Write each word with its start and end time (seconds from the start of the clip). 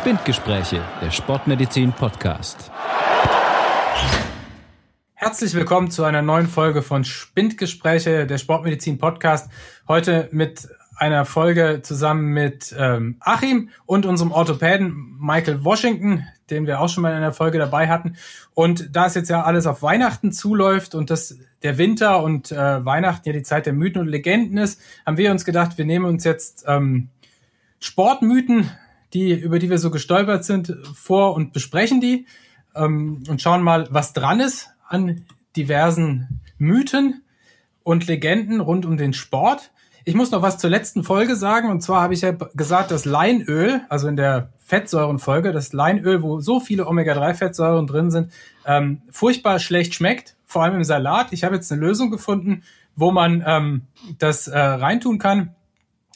Spindgespräche, 0.00 0.82
der 1.02 1.10
Sportmedizin 1.10 1.92
Podcast. 1.92 2.70
Herzlich 5.12 5.52
willkommen 5.52 5.90
zu 5.90 6.04
einer 6.04 6.22
neuen 6.22 6.46
Folge 6.46 6.80
von 6.80 7.04
Spindgespräche, 7.04 8.26
der 8.26 8.38
Sportmedizin 8.38 8.96
Podcast. 8.96 9.50
Heute 9.86 10.30
mit 10.32 10.70
einer 10.96 11.26
Folge 11.26 11.80
zusammen 11.82 12.28
mit 12.28 12.74
ähm, 12.78 13.16
Achim 13.20 13.68
und 13.84 14.06
unserem 14.06 14.32
Orthopäden 14.32 15.18
Michael 15.20 15.64
Washington, 15.64 16.26
den 16.48 16.66
wir 16.66 16.80
auch 16.80 16.88
schon 16.88 17.02
mal 17.02 17.10
in 17.10 17.18
einer 17.18 17.34
Folge 17.34 17.58
dabei 17.58 17.88
hatten. 17.88 18.16
Und 18.54 18.96
da 18.96 19.04
es 19.04 19.14
jetzt 19.14 19.28
ja 19.28 19.42
alles 19.42 19.66
auf 19.66 19.82
Weihnachten 19.82 20.32
zuläuft 20.32 20.94
und 20.94 21.10
das 21.10 21.36
der 21.62 21.76
Winter 21.76 22.22
und 22.22 22.50
äh, 22.52 22.82
Weihnachten 22.86 23.28
ja 23.28 23.34
die 23.34 23.42
Zeit 23.42 23.66
der 23.66 23.74
Mythen 23.74 24.00
und 24.00 24.08
Legenden 24.08 24.56
ist, 24.56 24.80
haben 25.04 25.18
wir 25.18 25.30
uns 25.30 25.44
gedacht, 25.44 25.76
wir 25.76 25.84
nehmen 25.84 26.06
uns 26.06 26.24
jetzt 26.24 26.64
ähm, 26.66 27.10
Sportmythen, 27.80 28.70
die 29.12 29.32
über 29.32 29.58
die 29.58 29.70
wir 29.70 29.78
so 29.78 29.90
gestolpert 29.90 30.44
sind, 30.44 30.76
vor 30.94 31.34
und 31.34 31.52
besprechen 31.52 32.00
die 32.00 32.26
ähm, 32.74 33.22
und 33.28 33.40
schauen 33.42 33.62
mal, 33.62 33.88
was 33.90 34.12
dran 34.12 34.40
ist 34.40 34.70
an 34.88 35.24
diversen 35.56 36.40
Mythen 36.58 37.22
und 37.82 38.06
Legenden 38.06 38.60
rund 38.60 38.86
um 38.86 38.96
den 38.96 39.12
Sport. 39.12 39.70
Ich 40.04 40.14
muss 40.14 40.30
noch 40.30 40.42
was 40.42 40.58
zur 40.58 40.70
letzten 40.70 41.04
Folge 41.04 41.36
sagen. 41.36 41.70
Und 41.70 41.82
zwar 41.82 42.02
habe 42.02 42.14
ich 42.14 42.22
ja 42.22 42.32
gesagt, 42.32 42.90
dass 42.90 43.04
Leinöl, 43.04 43.82
also 43.88 44.08
in 44.08 44.16
der 44.16 44.52
Fettsäurenfolge, 44.58 45.52
das 45.52 45.72
Leinöl, 45.72 46.22
wo 46.22 46.40
so 46.40 46.60
viele 46.60 46.86
Omega-3-Fettsäuren 46.86 47.86
drin 47.86 48.10
sind, 48.10 48.32
ähm, 48.66 49.02
furchtbar 49.10 49.58
schlecht 49.58 49.94
schmeckt, 49.94 50.36
vor 50.46 50.62
allem 50.62 50.76
im 50.76 50.84
Salat. 50.84 51.32
Ich 51.32 51.44
habe 51.44 51.56
jetzt 51.56 51.70
eine 51.70 51.80
Lösung 51.80 52.10
gefunden, 52.10 52.62
wo 52.96 53.10
man 53.10 53.42
ähm, 53.46 53.82
das 54.18 54.48
äh, 54.48 54.58
reintun 54.58 55.18
kann. 55.18 55.54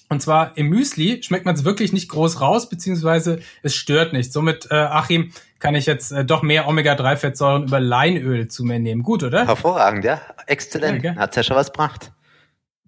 Und 0.09 0.21
zwar 0.21 0.57
im 0.57 0.69
Müsli 0.69 1.23
schmeckt 1.23 1.47
man 1.47 1.55
es 1.55 1.65
wirklich 1.65 1.93
nicht 1.93 2.09
groß 2.09 2.41
raus, 2.41 2.69
beziehungsweise 2.69 3.41
es 3.63 3.75
stört 3.75 4.13
nicht. 4.13 4.33
Somit, 4.33 4.69
äh, 4.71 4.75
Achim, 4.75 5.33
kann 5.59 5.75
ich 5.75 5.87
jetzt 5.87 6.13
äh, 6.13 6.25
doch 6.25 6.43
mehr 6.43 6.69
Omega-3-Fettsäuren 6.69 7.65
über 7.65 7.81
Leinöl 7.81 8.49
zu 8.49 8.65
mir 8.65 8.79
nehmen. 8.79 9.03
Gut, 9.03 9.23
oder? 9.23 9.47
Hervorragend, 9.47 10.05
ja. 10.05 10.21
Exzellent. 10.47 11.03
Ja, 11.03 11.17
Hat's 11.17 11.37
ja 11.37 11.43
schon 11.43 11.57
was 11.57 11.73
gebracht. 11.73 12.13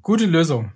Gute 0.02 0.26
Lösung. 0.26 0.72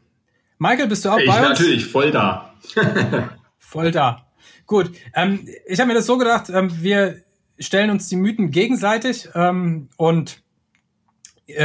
Michael, 0.59 0.89
bist 0.89 1.05
du 1.05 1.11
auch 1.11 1.19
ich 1.19 1.27
bei 1.27 1.39
uns? 1.41 1.49
natürlich, 1.51 1.87
voll 1.87 2.11
da. 2.11 2.55
Voll 3.59 3.93
da. 3.93 4.27
Gut. 4.67 4.91
Ähm, 5.15 5.49
ich 5.67 5.79
habe 5.79 5.89
mir 5.89 5.95
das 5.95 6.07
so 6.07 6.19
gedacht, 6.19 6.51
ähm, 6.51 6.71
wir 6.83 7.23
stellen 7.59 7.91
uns 7.91 8.09
die 8.09 8.17
Mythen 8.17 8.51
gegenseitig 8.51 9.29
ähm, 9.35 9.89
und 9.97 10.43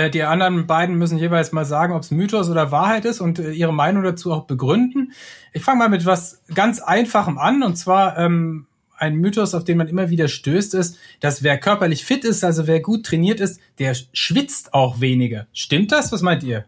die 0.09 0.23
anderen 0.23 0.67
beiden 0.67 0.95
müssen 0.95 1.17
jeweils 1.17 1.51
mal 1.51 1.65
sagen, 1.65 1.93
ob 1.93 2.03
es 2.03 2.11
Mythos 2.11 2.49
oder 2.49 2.71
Wahrheit 2.71 3.05
ist 3.05 3.21
und 3.21 3.39
äh, 3.39 3.51
ihre 3.51 3.73
Meinung 3.73 4.03
dazu 4.03 4.31
auch 4.31 4.45
begründen. 4.45 5.13
Ich 5.53 5.63
fange 5.63 5.79
mal 5.79 5.89
mit 5.89 6.05
was 6.05 6.41
ganz 6.53 6.79
Einfachem 6.79 7.37
an 7.37 7.63
und 7.63 7.75
zwar 7.75 8.17
ähm, 8.17 8.67
ein 8.97 9.15
Mythos, 9.15 9.53
auf 9.53 9.63
den 9.63 9.77
man 9.77 9.87
immer 9.87 10.09
wieder 10.09 10.27
stößt, 10.27 10.73
ist, 10.73 10.97
dass 11.19 11.43
wer 11.43 11.57
körperlich 11.57 12.05
fit 12.05 12.23
ist, 12.23 12.43
also 12.43 12.67
wer 12.67 12.79
gut 12.79 13.05
trainiert 13.05 13.39
ist, 13.39 13.59
der 13.79 13.95
schwitzt 14.13 14.73
auch 14.73 15.01
weniger. 15.01 15.47
Stimmt 15.53 15.91
das? 15.91 16.11
Was 16.11 16.21
meint 16.21 16.43
ihr? 16.43 16.65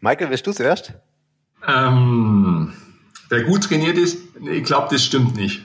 Michael, 0.00 0.30
willst 0.30 0.46
du 0.46 0.52
zuerst? 0.52 0.94
Ähm, 1.66 2.72
wer 3.28 3.44
gut 3.44 3.64
trainiert 3.64 3.98
ist, 3.98 4.18
ich 4.50 4.64
glaube, 4.64 4.88
das 4.90 5.04
stimmt 5.04 5.36
nicht. 5.36 5.62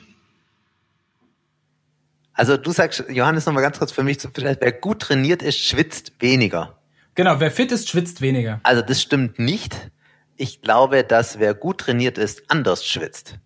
Also 2.35 2.57
du 2.57 2.71
sagst, 2.71 3.05
Johannes, 3.09 3.45
nochmal 3.45 3.63
ganz 3.63 3.79
kurz 3.79 3.91
für 3.91 4.03
mich 4.03 4.19
zu 4.19 4.29
verstehen, 4.29 4.57
wer 4.59 4.71
gut 4.73 4.99
trainiert 5.01 5.41
ist, 5.41 5.57
schwitzt 5.59 6.11
weniger. 6.19 6.77
Genau, 7.15 7.39
wer 7.39 7.49
fit 7.49 7.71
ist, 7.71 7.89
schwitzt 7.89 8.19
weniger. 8.21 8.59
Also 8.63 8.81
das 8.81 9.01
stimmt 9.01 9.39
nicht. 9.39 9.89
Ich 10.35 10.61
glaube, 10.61 11.03
dass 11.05 11.39
wer 11.39 11.53
gut 11.53 11.77
trainiert 11.79 12.17
ist, 12.17 12.43
anders 12.49 12.85
schwitzt. 12.85 13.39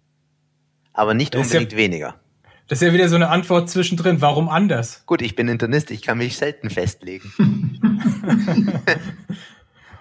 Aber 0.91 1.13
nicht 1.13 1.35
Das 1.35 1.47
ist 1.47 1.53
ja- 1.53 1.59
unbedingt 1.59 1.77
weniger. 1.79 2.15
Das 2.67 2.81
ist 2.81 2.87
ja 2.87 2.93
wieder 2.93 3.09
so 3.09 3.15
eine 3.15 3.29
Antwort 3.29 3.67
zwischendrin. 3.69 4.21
Warum 4.21 4.47
anders? 4.47 5.03
Gut, 5.07 5.23
ich 5.23 5.35
bin 5.35 5.47
Internist, 5.47 5.89
ich 5.89 6.03
kann 6.03 6.19
mich 6.19 6.37
selten 6.37 6.69
festlegen. 6.69 7.31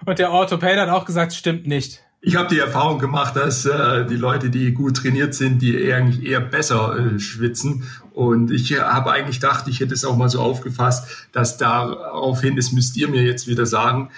Und 0.05 0.19
der 0.19 0.31
Orthopäde 0.31 0.81
hat 0.81 0.89
auch 0.89 1.05
gesagt, 1.05 1.33
stimmt 1.33 1.67
nicht. 1.67 2.03
Ich 2.21 2.35
habe 2.35 2.49
die 2.49 2.59
Erfahrung 2.59 2.99
gemacht, 2.99 3.35
dass 3.35 3.65
äh, 3.65 4.05
die 4.05 4.15
Leute, 4.15 4.49
die 4.49 4.71
gut 4.73 4.97
trainiert 4.97 5.33
sind, 5.33 5.61
die 5.61 5.81
eher, 5.81 5.97
eigentlich 5.97 6.25
eher 6.29 6.41
besser 6.41 6.97
äh, 7.15 7.19
schwitzen. 7.19 7.83
Und 8.19 8.51
ich 8.51 8.77
habe 8.77 9.13
eigentlich 9.13 9.39
gedacht, 9.39 9.69
ich 9.69 9.79
hätte 9.79 9.93
es 9.93 10.03
auch 10.03 10.17
mal 10.17 10.27
so 10.27 10.41
aufgefasst, 10.41 11.29
dass 11.31 11.55
daraufhin, 11.55 12.57
das 12.57 12.73
müsst 12.73 12.97
ihr 12.97 13.07
mir 13.07 13.23
jetzt 13.23 13.47
wieder 13.47 13.65
sagen, 13.65 14.09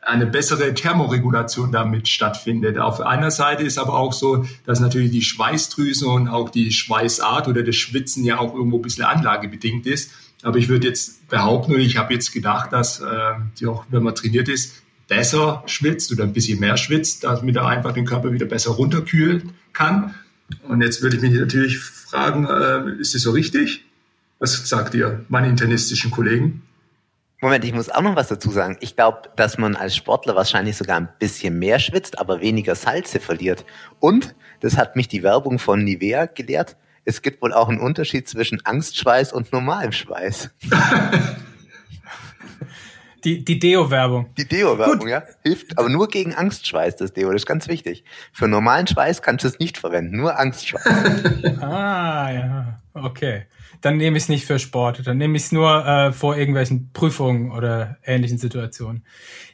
eine 0.00 0.24
bessere 0.24 0.72
Thermoregulation 0.72 1.70
damit 1.70 2.08
stattfindet. 2.08 2.78
Auf 2.78 3.02
einer 3.02 3.30
Seite 3.30 3.62
ist 3.62 3.76
aber 3.76 3.92
auch 3.92 4.14
so, 4.14 4.46
dass 4.64 4.80
natürlich 4.80 5.10
die 5.10 5.20
Schweißdrüsen 5.20 6.08
und 6.08 6.28
auch 6.28 6.48
die 6.48 6.72
Schweißart 6.72 7.46
oder 7.46 7.62
das 7.62 7.76
Schwitzen 7.76 8.24
ja 8.24 8.38
auch 8.38 8.54
irgendwo 8.54 8.78
ein 8.78 8.82
bisschen 8.82 9.04
anlagebedingt 9.04 9.86
ist. 9.86 10.12
Aber 10.42 10.56
ich 10.56 10.70
würde 10.70 10.88
jetzt 10.88 11.28
behaupten, 11.28 11.74
und 11.74 11.80
ich 11.80 11.98
habe 11.98 12.14
jetzt 12.14 12.32
gedacht, 12.32 12.72
dass 12.72 13.00
äh, 13.00 13.04
die 13.60 13.66
auch, 13.66 13.84
wenn 13.90 14.02
man 14.02 14.14
trainiert 14.14 14.48
ist, 14.48 14.82
besser 15.08 15.62
schwitzt 15.66 16.10
oder 16.10 16.24
ein 16.24 16.32
bisschen 16.32 16.58
mehr 16.58 16.78
schwitzt, 16.78 17.24
damit 17.24 17.56
er 17.56 17.66
einfach 17.66 17.92
den 17.92 18.06
Körper 18.06 18.32
wieder 18.32 18.46
besser 18.46 18.70
runterkühlen 18.70 19.52
kann. 19.74 20.14
Und 20.68 20.82
jetzt 20.82 21.02
würde 21.02 21.16
ich 21.16 21.22
mich 21.22 21.32
natürlich 21.32 21.78
fragen, 21.78 22.46
äh, 22.46 23.00
ist 23.00 23.14
das 23.14 23.22
so 23.22 23.30
richtig? 23.30 23.84
Was 24.38 24.68
sagt 24.68 24.94
ihr, 24.94 25.24
meine 25.28 25.48
internistischen 25.48 26.10
Kollegen? 26.10 26.62
Moment, 27.40 27.64
ich 27.64 27.72
muss 27.72 27.88
auch 27.88 28.02
noch 28.02 28.16
was 28.16 28.28
dazu 28.28 28.50
sagen. 28.50 28.76
Ich 28.80 28.94
glaube, 28.94 29.22
dass 29.36 29.58
man 29.58 29.74
als 29.74 29.96
Sportler 29.96 30.36
wahrscheinlich 30.36 30.76
sogar 30.76 30.96
ein 30.96 31.08
bisschen 31.18 31.58
mehr 31.58 31.78
schwitzt, 31.78 32.18
aber 32.18 32.40
weniger 32.40 32.74
Salze 32.74 33.18
verliert. 33.18 33.64
Und, 33.98 34.34
das 34.60 34.76
hat 34.76 34.94
mich 34.94 35.08
die 35.08 35.22
Werbung 35.22 35.58
von 35.58 35.82
Nivea 35.82 36.26
gelehrt, 36.26 36.76
es 37.04 37.22
gibt 37.22 37.42
wohl 37.42 37.52
auch 37.52 37.68
einen 37.68 37.80
Unterschied 37.80 38.28
zwischen 38.28 38.64
Angstschweiß 38.64 39.32
und 39.32 39.52
normalem 39.52 39.92
Schweiß. 39.92 40.50
Die, 43.24 43.44
die 43.44 43.58
Deo-Werbung. 43.58 44.30
Die 44.36 44.48
Deo-Werbung, 44.48 45.08
ja, 45.08 45.22
hilft, 45.42 45.78
aber 45.78 45.88
nur 45.88 46.08
gegen 46.08 46.34
Angstschweiß, 46.34 46.96
das 46.96 47.12
Deo, 47.12 47.30
das 47.30 47.42
ist 47.42 47.46
ganz 47.46 47.68
wichtig. 47.68 48.04
Für 48.32 48.48
normalen 48.48 48.86
Schweiß 48.86 49.22
kannst 49.22 49.44
du 49.44 49.48
es 49.48 49.58
nicht 49.58 49.78
verwenden, 49.78 50.16
nur 50.16 50.38
Angstschweiß. 50.38 50.82
Ah, 51.60 52.30
ja. 52.32 52.82
Okay. 52.94 53.46
Dann 53.80 53.96
nehme 53.96 54.16
ich 54.16 54.24
es 54.24 54.28
nicht 54.28 54.46
für 54.46 54.58
Sport. 54.58 55.06
Dann 55.06 55.18
nehme 55.18 55.36
ich 55.36 55.44
es 55.44 55.52
nur 55.52 55.84
äh, 55.84 56.12
vor 56.12 56.36
irgendwelchen 56.36 56.90
Prüfungen 56.92 57.50
oder 57.50 57.98
ähnlichen 58.04 58.38
Situationen. 58.38 59.04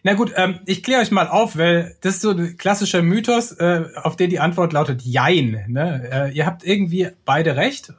Na 0.02 0.14
gut, 0.14 0.32
ähm, 0.36 0.60
ich 0.66 0.82
kläre 0.82 1.00
euch 1.00 1.10
mal 1.10 1.28
auf, 1.28 1.56
weil 1.56 1.96
das 2.02 2.16
ist 2.16 2.22
so 2.22 2.30
ein 2.32 2.56
klassischer 2.56 3.02
Mythos, 3.02 3.52
äh, 3.52 3.84
auf 4.02 4.16
den 4.16 4.30
die 4.30 4.38
Antwort 4.38 4.72
lautet 4.72 5.02
Jein. 5.02 5.64
Ne? 5.68 6.08
Äh, 6.12 6.32
ihr 6.32 6.46
habt 6.46 6.62
irgendwie 6.62 7.08
beide 7.24 7.56
recht. 7.56 7.92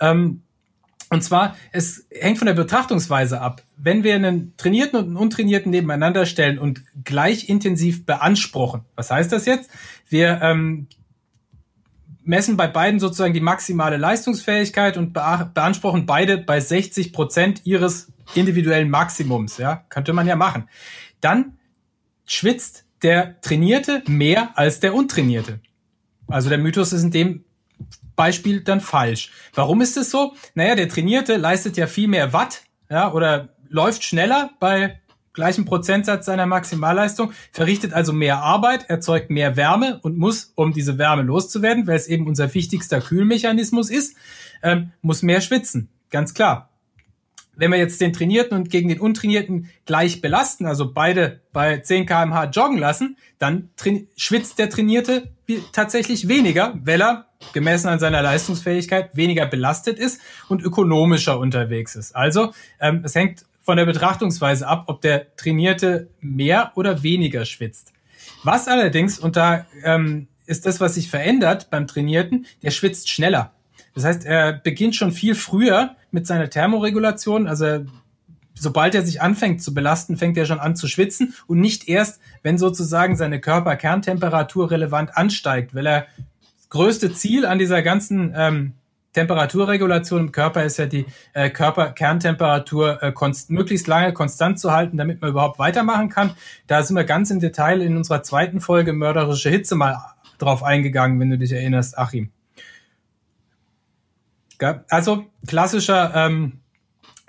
Ähm, 0.00 0.42
und 1.10 1.22
zwar, 1.22 1.56
es 1.72 2.06
hängt 2.10 2.38
von 2.38 2.46
der 2.46 2.54
Betrachtungsweise 2.54 3.40
ab. 3.40 3.62
Wenn 3.80 4.02
wir 4.02 4.14
einen 4.16 4.56
trainierten 4.56 4.98
und 4.98 5.04
einen 5.06 5.16
untrainierten 5.16 5.70
nebeneinander 5.70 6.26
stellen 6.26 6.58
und 6.58 6.82
gleich 7.04 7.48
intensiv 7.48 8.04
beanspruchen, 8.04 8.82
was 8.96 9.10
heißt 9.10 9.30
das 9.30 9.46
jetzt? 9.46 9.70
Wir 10.08 10.40
ähm, 10.42 10.88
messen 12.24 12.56
bei 12.56 12.66
beiden 12.66 12.98
sozusagen 13.00 13.32
die 13.34 13.40
maximale 13.40 13.96
Leistungsfähigkeit 13.96 14.96
und 14.96 15.12
bea- 15.14 15.50
beanspruchen 15.54 16.06
beide 16.06 16.38
bei 16.38 16.60
60 16.60 17.12
Prozent 17.12 17.62
ihres 17.64 18.12
individuellen 18.34 18.90
Maximums. 18.90 19.58
Ja, 19.58 19.84
könnte 19.88 20.12
man 20.12 20.26
ja 20.26 20.36
machen. 20.36 20.68
Dann 21.20 21.58
schwitzt 22.26 22.84
der 23.02 23.40
Trainierte 23.40 24.02
mehr 24.08 24.58
als 24.58 24.80
der 24.80 24.94
Untrainierte. 24.94 25.60
Also 26.26 26.48
der 26.48 26.58
Mythos 26.58 26.92
ist 26.92 27.02
in 27.04 27.10
dem 27.10 27.44
Beispiel 28.16 28.60
dann 28.60 28.80
falsch. 28.80 29.30
Warum 29.54 29.80
ist 29.80 29.96
es 29.96 30.10
so? 30.10 30.34
Naja, 30.54 30.74
der 30.74 30.88
Trainierte 30.88 31.36
leistet 31.36 31.76
ja 31.76 31.86
viel 31.86 32.08
mehr 32.08 32.32
Watt, 32.32 32.62
ja, 32.90 33.12
oder 33.12 33.50
läuft 33.68 34.04
schneller 34.04 34.50
bei 34.60 35.00
gleichem 35.38 35.64
Prozentsatz 35.64 36.26
seiner 36.26 36.46
Maximalleistung, 36.46 37.32
verrichtet 37.52 37.92
also 37.92 38.12
mehr 38.12 38.38
Arbeit, 38.38 38.90
erzeugt 38.90 39.30
mehr 39.30 39.56
Wärme 39.56 40.00
und 40.02 40.18
muss, 40.18 40.52
um 40.56 40.72
diese 40.72 40.98
Wärme 40.98 41.22
loszuwerden, 41.22 41.86
weil 41.86 41.94
es 41.94 42.08
eben 42.08 42.26
unser 42.26 42.52
wichtigster 42.54 43.00
Kühlmechanismus 43.00 43.88
ist, 43.88 44.16
ähm, 44.64 44.90
muss 45.00 45.22
mehr 45.22 45.40
schwitzen. 45.40 45.90
Ganz 46.10 46.34
klar. 46.34 46.70
Wenn 47.54 47.70
wir 47.70 47.78
jetzt 47.78 48.00
den 48.00 48.12
Trainierten 48.12 48.56
und 48.56 48.70
gegen 48.70 48.88
den 48.88 49.00
Untrainierten 49.00 49.68
gleich 49.84 50.20
belasten, 50.20 50.66
also 50.66 50.92
beide 50.92 51.40
bei 51.52 51.78
10 51.78 52.06
kmh 52.06 52.50
joggen 52.50 52.78
lassen, 52.78 53.16
dann 53.38 53.70
schwitzt 54.16 54.58
der 54.58 54.70
Trainierte 54.70 55.30
tatsächlich 55.72 56.28
weniger, 56.28 56.78
weil 56.84 57.00
er 57.00 57.26
gemessen 57.52 57.88
an 57.88 57.98
seiner 57.98 58.22
Leistungsfähigkeit 58.22 59.16
weniger 59.16 59.46
belastet 59.46 59.98
ist 59.98 60.20
und 60.48 60.62
ökonomischer 60.62 61.38
unterwegs 61.38 61.94
ist. 61.94 62.14
Also 62.14 62.52
ähm, 62.80 63.02
es 63.04 63.14
hängt 63.14 63.44
von 63.68 63.76
der 63.76 63.84
Betrachtungsweise 63.84 64.66
ab, 64.66 64.84
ob 64.86 65.02
der 65.02 65.36
Trainierte 65.36 66.08
mehr 66.22 66.72
oder 66.74 67.02
weniger 67.02 67.44
schwitzt. 67.44 67.92
Was 68.42 68.66
allerdings, 68.66 69.18
und 69.18 69.36
da 69.36 69.66
ähm, 69.84 70.26
ist 70.46 70.64
das, 70.64 70.80
was 70.80 70.94
sich 70.94 71.10
verändert 71.10 71.68
beim 71.68 71.86
Trainierten, 71.86 72.46
der 72.62 72.70
schwitzt 72.70 73.10
schneller. 73.10 73.52
Das 73.94 74.06
heißt, 74.06 74.24
er 74.24 74.54
beginnt 74.54 74.96
schon 74.96 75.12
viel 75.12 75.34
früher 75.34 75.96
mit 76.10 76.26
seiner 76.26 76.48
Thermoregulation. 76.48 77.46
Also 77.46 77.84
sobald 78.54 78.94
er 78.94 79.02
sich 79.02 79.20
anfängt 79.20 79.62
zu 79.62 79.74
belasten, 79.74 80.16
fängt 80.16 80.38
er 80.38 80.46
schon 80.46 80.60
an 80.60 80.74
zu 80.74 80.88
schwitzen 80.88 81.34
und 81.46 81.60
nicht 81.60 81.90
erst, 81.90 82.22
wenn 82.42 82.56
sozusagen 82.56 83.16
seine 83.16 83.38
Körperkerntemperatur 83.38 84.70
relevant 84.70 85.14
ansteigt, 85.14 85.74
weil 85.74 85.86
er 85.86 86.06
das 86.56 86.70
größte 86.70 87.12
Ziel 87.12 87.44
an 87.44 87.58
dieser 87.58 87.82
ganzen 87.82 88.32
ähm, 88.34 88.72
Temperaturregulation 89.12 90.20
im 90.20 90.32
Körper 90.32 90.64
ist 90.64 90.78
ja 90.78 90.86
die 90.86 91.06
äh, 91.32 91.50
Körperkerntemperatur 91.50 93.02
äh, 93.02 93.12
möglichst 93.48 93.86
lange 93.86 94.12
konstant 94.12 94.60
zu 94.60 94.72
halten, 94.72 94.96
damit 94.96 95.20
man 95.20 95.30
überhaupt 95.30 95.58
weitermachen 95.58 96.08
kann. 96.08 96.34
Da 96.66 96.82
sind 96.82 96.96
wir 96.96 97.04
ganz 97.04 97.30
im 97.30 97.40
Detail 97.40 97.80
in 97.82 97.96
unserer 97.96 98.22
zweiten 98.22 98.60
Folge 98.60 98.92
mörderische 98.92 99.50
Hitze 99.50 99.74
mal 99.74 99.98
drauf 100.38 100.62
eingegangen, 100.62 101.18
wenn 101.20 101.30
du 101.30 101.38
dich 101.38 101.52
erinnerst, 101.52 101.98
Achim. 101.98 102.30
Also 104.88 105.26
klassischer 105.46 106.12
ähm, 106.14 106.60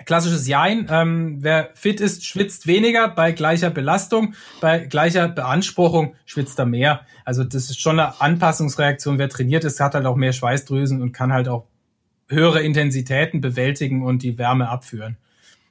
klassisches 0.04 0.46
Jein. 0.48 0.88
Ähm, 0.90 1.38
wer 1.40 1.70
fit 1.74 2.00
ist, 2.00 2.26
schwitzt 2.26 2.66
weniger 2.66 3.08
bei 3.08 3.32
gleicher 3.32 3.70
Belastung. 3.70 4.34
Bei 4.60 4.80
gleicher 4.80 5.28
Beanspruchung 5.28 6.16
schwitzt 6.26 6.58
er 6.58 6.66
mehr. 6.66 7.02
Also 7.24 7.44
das 7.44 7.70
ist 7.70 7.80
schon 7.80 8.00
eine 8.00 8.20
Anpassungsreaktion. 8.20 9.18
Wer 9.18 9.28
trainiert 9.28 9.64
ist, 9.64 9.78
hat 9.80 9.94
halt 9.94 10.06
auch 10.06 10.16
mehr 10.16 10.32
Schweißdrüsen 10.32 11.00
und 11.00 11.12
kann 11.12 11.32
halt 11.32 11.48
auch 11.48 11.66
höhere 12.30 12.62
Intensitäten 12.62 13.40
bewältigen 13.40 14.02
und 14.02 14.22
die 14.22 14.38
Wärme 14.38 14.68
abführen. 14.68 15.16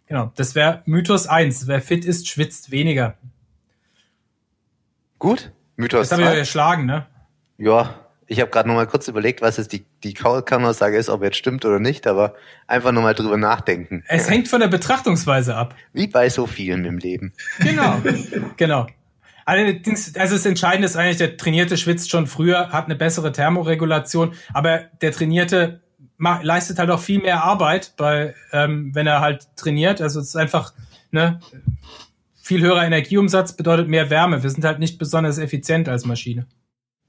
Genau, 0.08 0.32
das 0.36 0.56
wäre 0.56 0.82
Mythos 0.86 1.28
eins. 1.28 1.68
Wer 1.68 1.82
fit 1.82 2.04
ist, 2.04 2.28
schwitzt 2.28 2.72
weniger. 2.72 3.16
Gut, 5.20 5.52
Mythos 5.76 6.10
2. 6.10 6.16
Das 6.16 6.26
habe 6.26 6.34
ich 6.34 6.40
erschlagen, 6.40 6.86
ne? 6.86 7.06
Ja, 7.58 8.10
ich 8.26 8.40
habe 8.40 8.52
gerade 8.52 8.70
noch 8.70 8.76
mal 8.76 8.88
kurz 8.88 9.08
überlegt, 9.08 9.42
was 9.42 9.58
jetzt 9.58 9.74
die, 9.74 9.86
die 10.04 10.14
Kernaussage 10.14 10.98
ist, 10.98 11.10
ob 11.10 11.24
jetzt 11.24 11.38
stimmt 11.38 11.66
oder 11.66 11.80
nicht, 11.80 12.08
aber 12.08 12.36
einfach 12.68 12.92
nur 12.92 13.04
mal 13.04 13.16
drüber 13.16 13.38
nachdenken. 13.38 14.04
Es 14.08 14.30
hängt 14.30 14.48
von 14.48 14.60
der 14.60 14.68
Betrachtungsweise 14.68 15.56
ab. 15.56 15.76
Wie 15.94 16.08
bei 16.08 16.30
so 16.30 16.46
vielen 16.46 16.86
im 16.86 17.00
Leben. 17.00 17.34
Genau, 17.60 18.02
genau. 18.58 18.88
Allerdings, 19.46 20.16
also 20.16 20.36
das 20.36 20.46
Entscheidende 20.46 20.86
ist 20.86 20.96
eigentlich, 20.96 21.18
der 21.18 21.36
Trainierte 21.38 21.76
schwitzt 21.76 22.12
schon 22.12 22.28
früher, 22.28 22.70
hat 22.70 22.86
eine 22.86 22.96
bessere 22.96 23.32
Thermoregulation, 23.32 24.34
aber 24.54 24.82
der 25.02 25.12
Trainierte 25.12 25.82
leistet 26.19 26.80
halt 26.80 26.89
auch 26.89 27.00
viel 27.00 27.21
mehr 27.21 27.44
Arbeit, 27.44 27.94
bei, 27.98 28.36
ähm, 28.51 28.94
wenn 28.94 29.07
er 29.07 29.21
halt 29.21 29.48
trainiert. 29.56 30.01
Also 30.01 30.19
es 30.19 30.27
ist 30.27 30.36
einfach 30.36 30.74
ne, 31.12 31.39
viel 32.42 32.62
höherer 32.62 32.83
Energieumsatz 32.83 33.56
bedeutet 33.56 33.88
mehr 33.88 34.10
Wärme. 34.10 34.44
Wir 34.44 34.50
sind 34.50 34.66
halt 34.66 34.80
nicht 34.80 34.98
besonders 34.98 35.38
effizient 35.38 35.88
als 35.88 36.06
Maschine. 36.06 36.45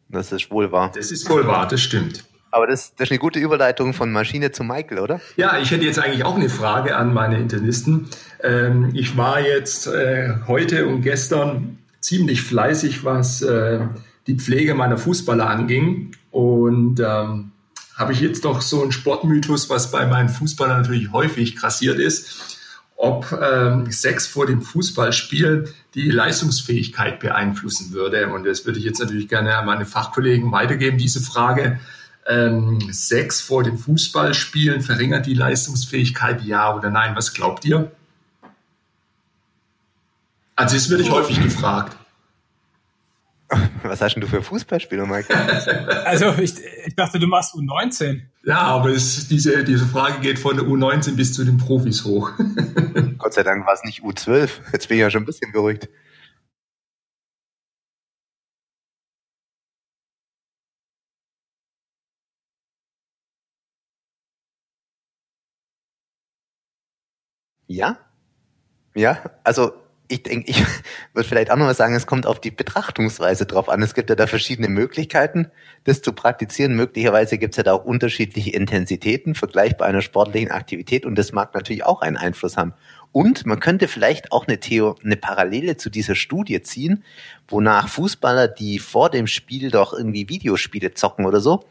Das 0.09 0.33
ist 0.33 0.51
wohl 0.51 0.73
wahr. 0.73 0.91
Das 0.95 1.11
ist 1.11 1.29
wohl 1.31 1.47
wahr, 1.47 1.67
das 1.69 1.81
stimmt. 1.81 2.25
Aber 2.53 2.67
das, 2.67 2.95
das 2.97 3.07
ist 3.07 3.13
eine 3.13 3.21
gute 3.21 3.39
Überleitung 3.39 3.95
von 3.95 4.11
Maschine 4.11 4.51
zu 4.51 4.65
Michael, 4.65 4.99
oder? 4.99 5.21
Ja, 5.37 5.59
ich 5.59 5.71
hätte 5.71 5.85
jetzt 5.85 6.01
eigentlich 6.01 6.25
auch 6.25 6.35
eine 6.35 6.49
Frage 6.49 6.97
an 6.97 7.15
meine 7.15 7.39
Internisten. 7.39 8.09
Ähm, 8.43 8.91
ich 8.93 9.17
war 9.17 9.41
jetzt 9.41 9.87
äh, 9.87 10.35
heute 10.49 10.87
und 10.87 11.03
gestern 11.03 11.79
ziemlich 12.01 12.43
fleißig, 12.43 13.05
was 13.05 13.43
äh, 13.43 13.81
die 14.27 14.35
Pflege 14.35 14.75
meiner 14.75 14.99
Fußballer 14.99 15.49
anging. 15.49 16.13
Und 16.33 17.01
ähm, 17.01 17.53
habe 18.01 18.13
ich 18.13 18.21
jetzt 18.21 18.45
doch 18.45 18.63
so 18.63 18.83
einen 18.83 18.91
Sportmythos, 18.91 19.71
was 19.71 19.93
bei 19.93 20.07
meinen 20.07 20.29
Fußballern 20.29 20.83
natürlich 20.83 21.13
häufig 21.13 21.55
grassiert 21.55 22.01
ist 22.01 22.59
ob 23.01 23.33
ähm, 23.33 23.91
Sex 23.91 24.27
vor 24.27 24.45
dem 24.45 24.61
Fußballspiel 24.61 25.73
die 25.95 26.11
Leistungsfähigkeit 26.11 27.19
beeinflussen 27.19 27.93
würde. 27.93 28.29
Und 28.29 28.45
das 28.45 28.67
würde 28.67 28.79
ich 28.79 28.85
jetzt 28.85 29.01
natürlich 29.01 29.27
gerne 29.27 29.57
an 29.57 29.65
meine 29.65 29.87
Fachkollegen 29.87 30.53
weitergeben, 30.53 30.99
diese 30.99 31.23
Frage. 31.23 31.81
Ähm, 32.27 32.79
Sex 32.93 33.41
vor 33.41 33.63
dem 33.63 33.79
Fußballspielen 33.79 34.83
verringert 34.83 35.25
die 35.25 35.33
Leistungsfähigkeit, 35.33 36.43
ja 36.43 36.77
oder 36.77 36.91
nein? 36.91 37.17
Was 37.17 37.33
glaubt 37.33 37.65
ihr? 37.65 37.91
Also 40.55 40.75
das 40.75 40.91
würde 40.91 41.03
ich 41.03 41.11
häufig 41.11 41.43
gefragt. 41.43 41.97
Was 43.83 44.01
hast 44.01 44.15
denn 44.15 44.21
du 44.21 44.27
für 44.29 44.43
Fußballspieler, 44.43 45.07
Mike? 45.07 45.35
also 46.05 46.35
ich, 46.39 46.55
ich 46.87 46.95
dachte, 46.95 47.19
du 47.19 47.27
machst 47.27 47.55
U19. 47.55 48.21
Ja, 48.45 48.61
aber 48.63 48.91
es, 48.91 49.29
diese, 49.29 49.65
diese 49.65 49.87
Frage 49.87 50.21
geht 50.21 50.39
von 50.39 50.57
der 50.57 50.67
U19 50.67 51.17
bis 51.17 51.35
zu 51.35 51.45
den 51.45 51.59
Profis 51.59 52.05
hoch. 52.05 52.31
Gott 53.19 53.35
sei 53.35 53.43
Dank 53.43 53.67
war 53.67 53.75
es 53.75 53.83
nicht 53.85 54.03
U12. 54.03 54.51
Jetzt 54.73 54.89
bin 54.89 54.99
ich 54.99 55.03
ja 55.03 55.11
schon 55.11 55.23
ein 55.23 55.27
bisschen 55.27 55.53
beruhigt. 55.53 55.89
Ja? 67.67 67.99
Ja, 68.95 69.19
also 69.45 69.73
ich 70.11 70.25
denke, 70.25 70.51
ich 70.51 70.63
würde 71.15 71.29
vielleicht 71.29 71.51
auch 71.51 71.57
noch 71.57 71.67
mal 71.67 71.75
sagen, 71.75 71.95
es 71.95 72.07
kommt 72.07 72.27
auf 72.27 72.41
die 72.41 72.51
Betrachtungsweise 72.51 73.47
drauf 73.47 73.69
an. 73.69 73.83
Es 73.83 73.95
gibt 73.95 74.11
ja 74.11 74.17
da 74.17 74.27
verschiedene 74.27 74.69
Möglichkeiten, 74.69 75.51
das 75.85 76.03
zu 76.03 76.13
praktizieren. 76.13 76.75
Möglicherweise 76.75 77.39
gibt 77.39 77.55
es 77.55 77.57
ja 77.57 77.63
da 77.63 77.73
auch 77.73 77.85
unterschiedliche 77.85 78.51
Intensitäten, 78.51 79.35
vergleichbar 79.35 79.89
einer 79.89 80.03
sportlichen 80.03 80.51
Aktivität 80.51 81.07
und 81.07 81.17
das 81.17 81.33
mag 81.33 81.55
natürlich 81.55 81.85
auch 81.85 82.03
einen 82.03 82.17
Einfluss 82.17 82.57
haben. 82.57 82.75
Und 83.13 83.47
man 83.47 83.59
könnte 83.59 83.89
vielleicht 83.89 84.33
auch 84.33 84.47
eine 84.47 84.61
Theo, 84.61 84.97
eine 85.03 85.17
Parallele 85.17 85.77
zu 85.77 85.91
dieser 85.91 86.15
Studie 86.15 86.63
ziehen, 86.63 87.05
wonach 87.49 87.89
Fußballer, 87.89 88.49
die 88.49 88.79
vor 88.79 89.11
dem 89.11 89.27
Spiel 89.27 89.71
doch 89.71 89.93
irgendwie 89.93 90.29
Videospiele 90.29 90.95
zocken 90.95 91.27
oder 91.27 91.41
so, 91.41 91.65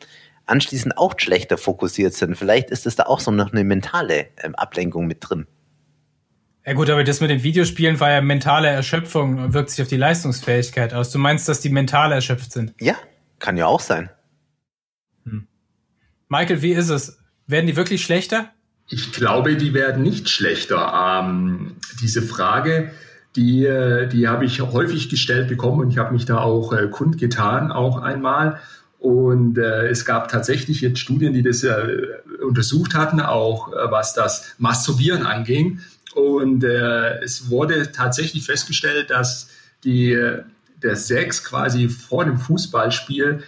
anschließend 0.45 0.97
auch 0.97 1.13
schlechter 1.17 1.57
fokussiert 1.57 2.13
sind. 2.13 2.35
Vielleicht 2.35 2.71
ist 2.71 2.85
es 2.85 2.95
da 2.95 3.03
auch 3.03 3.19
so 3.19 3.31
noch 3.31 3.51
eine 3.51 3.63
mentale 3.63 4.27
ähm, 4.43 4.55
Ablenkung 4.55 5.07
mit 5.07 5.19
drin. 5.21 5.45
Ja 6.69 6.75
gut, 6.75 6.87
aber 6.91 7.03
das 7.03 7.19
mit 7.19 7.31
den 7.31 7.41
Videospielen 7.41 7.99
war 7.99 8.11
ja 8.11 8.21
mentale 8.21 8.67
Erschöpfung 8.67 9.39
und 9.39 9.53
wirkt 9.55 9.71
sich 9.71 9.81
auf 9.81 9.87
die 9.87 9.97
Leistungsfähigkeit 9.97 10.93
aus. 10.93 11.09
Du 11.09 11.17
meinst, 11.17 11.49
dass 11.49 11.61
die 11.61 11.69
mental 11.69 12.11
erschöpft 12.11 12.51
sind? 12.51 12.75
Ja, 12.79 12.93
kann 13.39 13.57
ja 13.57 13.65
auch 13.65 13.79
sein. 13.79 14.11
Hm. 15.25 15.47
Michael, 16.27 16.61
wie 16.61 16.73
ist 16.73 16.89
es? 16.89 17.17
Werden 17.47 17.65
die 17.65 17.75
wirklich 17.75 18.03
schlechter? 18.03 18.51
Ich 18.87 19.13
glaube, 19.13 19.55
die 19.55 19.73
werden 19.73 20.03
nicht 20.03 20.29
schlechter. 20.29 21.23
Ähm, 21.23 21.77
diese 22.03 22.21
Frage, 22.21 22.91
die, 23.35 23.61
die 24.11 24.27
habe 24.27 24.45
ich 24.45 24.61
häufig 24.61 25.09
gestellt 25.09 25.47
bekommen 25.47 25.79
und 25.79 25.89
ich 25.89 25.97
habe 25.97 26.13
mich 26.13 26.25
da 26.25 26.37
auch 26.37 26.71
äh, 26.71 26.87
kundgetan, 26.87 27.71
auch 27.71 27.97
einmal. 27.97 28.59
Und 28.99 29.57
äh, 29.57 29.87
es 29.87 30.05
gab 30.05 30.27
tatsächlich 30.27 30.81
jetzt 30.81 30.99
Studien, 30.99 31.33
die 31.33 31.41
das 31.41 31.63
äh, 31.63 31.87
untersucht 32.45 32.93
hatten, 32.95 33.21
auch 33.21 33.71
äh, 33.71 33.89
was 33.89 34.13
das 34.13 34.53
Masturbieren 34.57 35.25
anging. 35.25 35.79
Und 36.15 36.63
äh, 36.63 37.19
es 37.21 37.49
wurde 37.49 37.91
tatsächlich 37.91 38.45
festgestellt, 38.45 39.09
dass 39.09 39.49
die, 39.83 40.17
der 40.81 40.95
Sex 40.95 41.43
quasi 41.43 41.89
vor 41.89 42.25
dem 42.25 42.37
Fußballspiel 42.37 43.43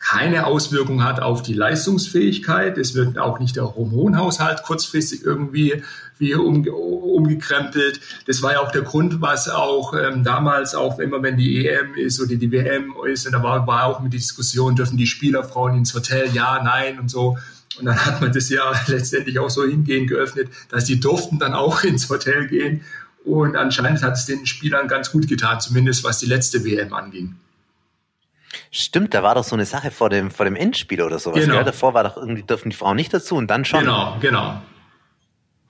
keine 0.00 0.46
Auswirkung 0.46 1.04
hat 1.04 1.20
auf 1.20 1.42
die 1.42 1.52
Leistungsfähigkeit. 1.52 2.78
Es 2.78 2.94
wird 2.94 3.18
auch 3.18 3.38
nicht 3.38 3.56
der 3.56 3.76
Hormonhaushalt 3.76 4.62
kurzfristig 4.62 5.22
irgendwie 5.24 5.82
wie 6.18 6.34
um, 6.34 6.66
umgekrempelt. 6.66 8.00
Das 8.26 8.42
war 8.42 8.52
ja 8.52 8.60
auch 8.60 8.72
der 8.72 8.82
Grund, 8.82 9.20
was 9.20 9.50
auch 9.50 9.92
ähm, 9.94 10.24
damals 10.24 10.74
auch 10.74 10.98
immer, 10.98 11.22
wenn 11.22 11.36
die 11.36 11.66
EM 11.66 11.94
ist 11.94 12.18
oder 12.18 12.34
die 12.34 12.50
WM 12.50 12.94
ist, 13.06 13.26
und 13.26 13.32
da 13.32 13.42
war, 13.42 13.66
war 13.66 13.84
auch 13.84 14.00
mit 14.00 14.14
Diskussion, 14.14 14.74
dürfen 14.74 14.96
die 14.96 15.06
Spielerfrauen 15.06 15.76
ins 15.76 15.94
Hotel, 15.94 16.30
ja, 16.32 16.62
nein 16.64 16.98
und 16.98 17.10
so. 17.10 17.36
Und 17.80 17.86
dann 17.86 18.04
hat 18.04 18.20
man 18.20 18.32
das 18.32 18.48
ja 18.48 18.72
letztendlich 18.86 19.38
auch 19.38 19.50
so 19.50 19.64
hingehend 19.64 20.08
geöffnet, 20.08 20.48
dass 20.68 20.84
die 20.84 21.00
durften 21.00 21.38
dann 21.38 21.54
auch 21.54 21.82
ins 21.84 22.08
Hotel 22.08 22.46
gehen. 22.46 22.84
Und 23.24 23.56
anscheinend 23.56 24.02
hat 24.02 24.14
es 24.14 24.26
den 24.26 24.46
Spielern 24.46 24.88
ganz 24.88 25.12
gut 25.12 25.28
getan, 25.28 25.60
zumindest 25.60 26.04
was 26.04 26.18
die 26.18 26.26
letzte 26.26 26.64
WM 26.64 26.92
anging. 26.92 27.36
Stimmt, 28.70 29.14
da 29.14 29.22
war 29.22 29.34
doch 29.34 29.44
so 29.44 29.54
eine 29.54 29.66
Sache 29.66 29.90
vor 29.90 30.10
dem, 30.10 30.30
vor 30.30 30.44
dem 30.44 30.56
Endspiel 30.56 31.02
oder 31.02 31.18
sowas. 31.18 31.40
Genau. 31.40 31.56
Gell? 31.56 31.64
Davor 31.64 31.94
war 31.94 32.04
doch 32.04 32.16
irgendwie, 32.16 32.42
dürfen 32.42 32.70
die 32.70 32.76
Frauen 32.76 32.96
nicht 32.96 33.12
dazu 33.12 33.36
und 33.36 33.48
dann 33.48 33.64
schon. 33.64 33.80
Genau, 33.80 34.16
genau. 34.20 34.62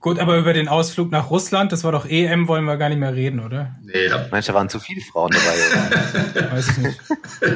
Gut, 0.01 0.19
aber 0.19 0.39
über 0.39 0.55
den 0.55 0.67
Ausflug 0.67 1.11
nach 1.11 1.29
Russland, 1.29 1.73
das 1.73 1.85
war 1.85 1.93
doch 1.93 2.07
EM, 2.07 2.49
wollen 2.49 2.65
wir 2.65 2.79
gar 2.79 2.89
nicht 2.89 2.99
mehr 2.99 3.15
reden, 3.15 3.39
oder? 3.39 3.77
Nee, 3.83 4.09
da 4.09 4.27
Meinst 4.31 4.49
du, 4.49 4.53
da 4.53 4.59
waren 4.59 4.71
zu 4.71 4.81
viele 4.81 5.03
Frauen 5.03 5.31
dabei, 5.31 6.41
oder? 6.41 6.53
Weiß 6.53 6.69
ich 6.71 6.79
nicht. 6.79 7.01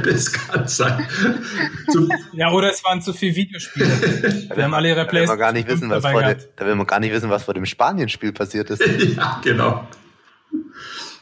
das 0.04 0.30
kann 0.30 0.68
sein. 0.68 1.06
ja, 2.34 2.52
oder 2.52 2.70
es 2.70 2.84
waren 2.84 3.00
zu 3.00 3.14
viele 3.14 3.34
Videospiele. 3.34 3.86
Wir 4.54 4.62
haben 4.62 4.74
alle 4.74 4.90
ihre 4.90 5.06
Playstation. 5.06 5.38
Da 5.38 5.38
will 5.38 5.38
man 5.38 5.38
gar 5.38 5.52
nicht 5.52 5.68
wissen, 5.68 5.88
was 5.88 6.02
vor 6.02 6.22
dem, 6.22 6.36
da 6.56 6.66
will 6.66 6.74
man 6.74 6.86
gar 6.86 7.00
nicht 7.00 7.12
wissen, 7.12 7.30
was 7.30 7.44
vor 7.44 7.54
dem 7.54 7.64
Spanien-Spiel 7.64 8.32
passiert 8.34 8.68
ist. 8.68 8.82
ja, 9.16 9.40
genau. 9.42 9.88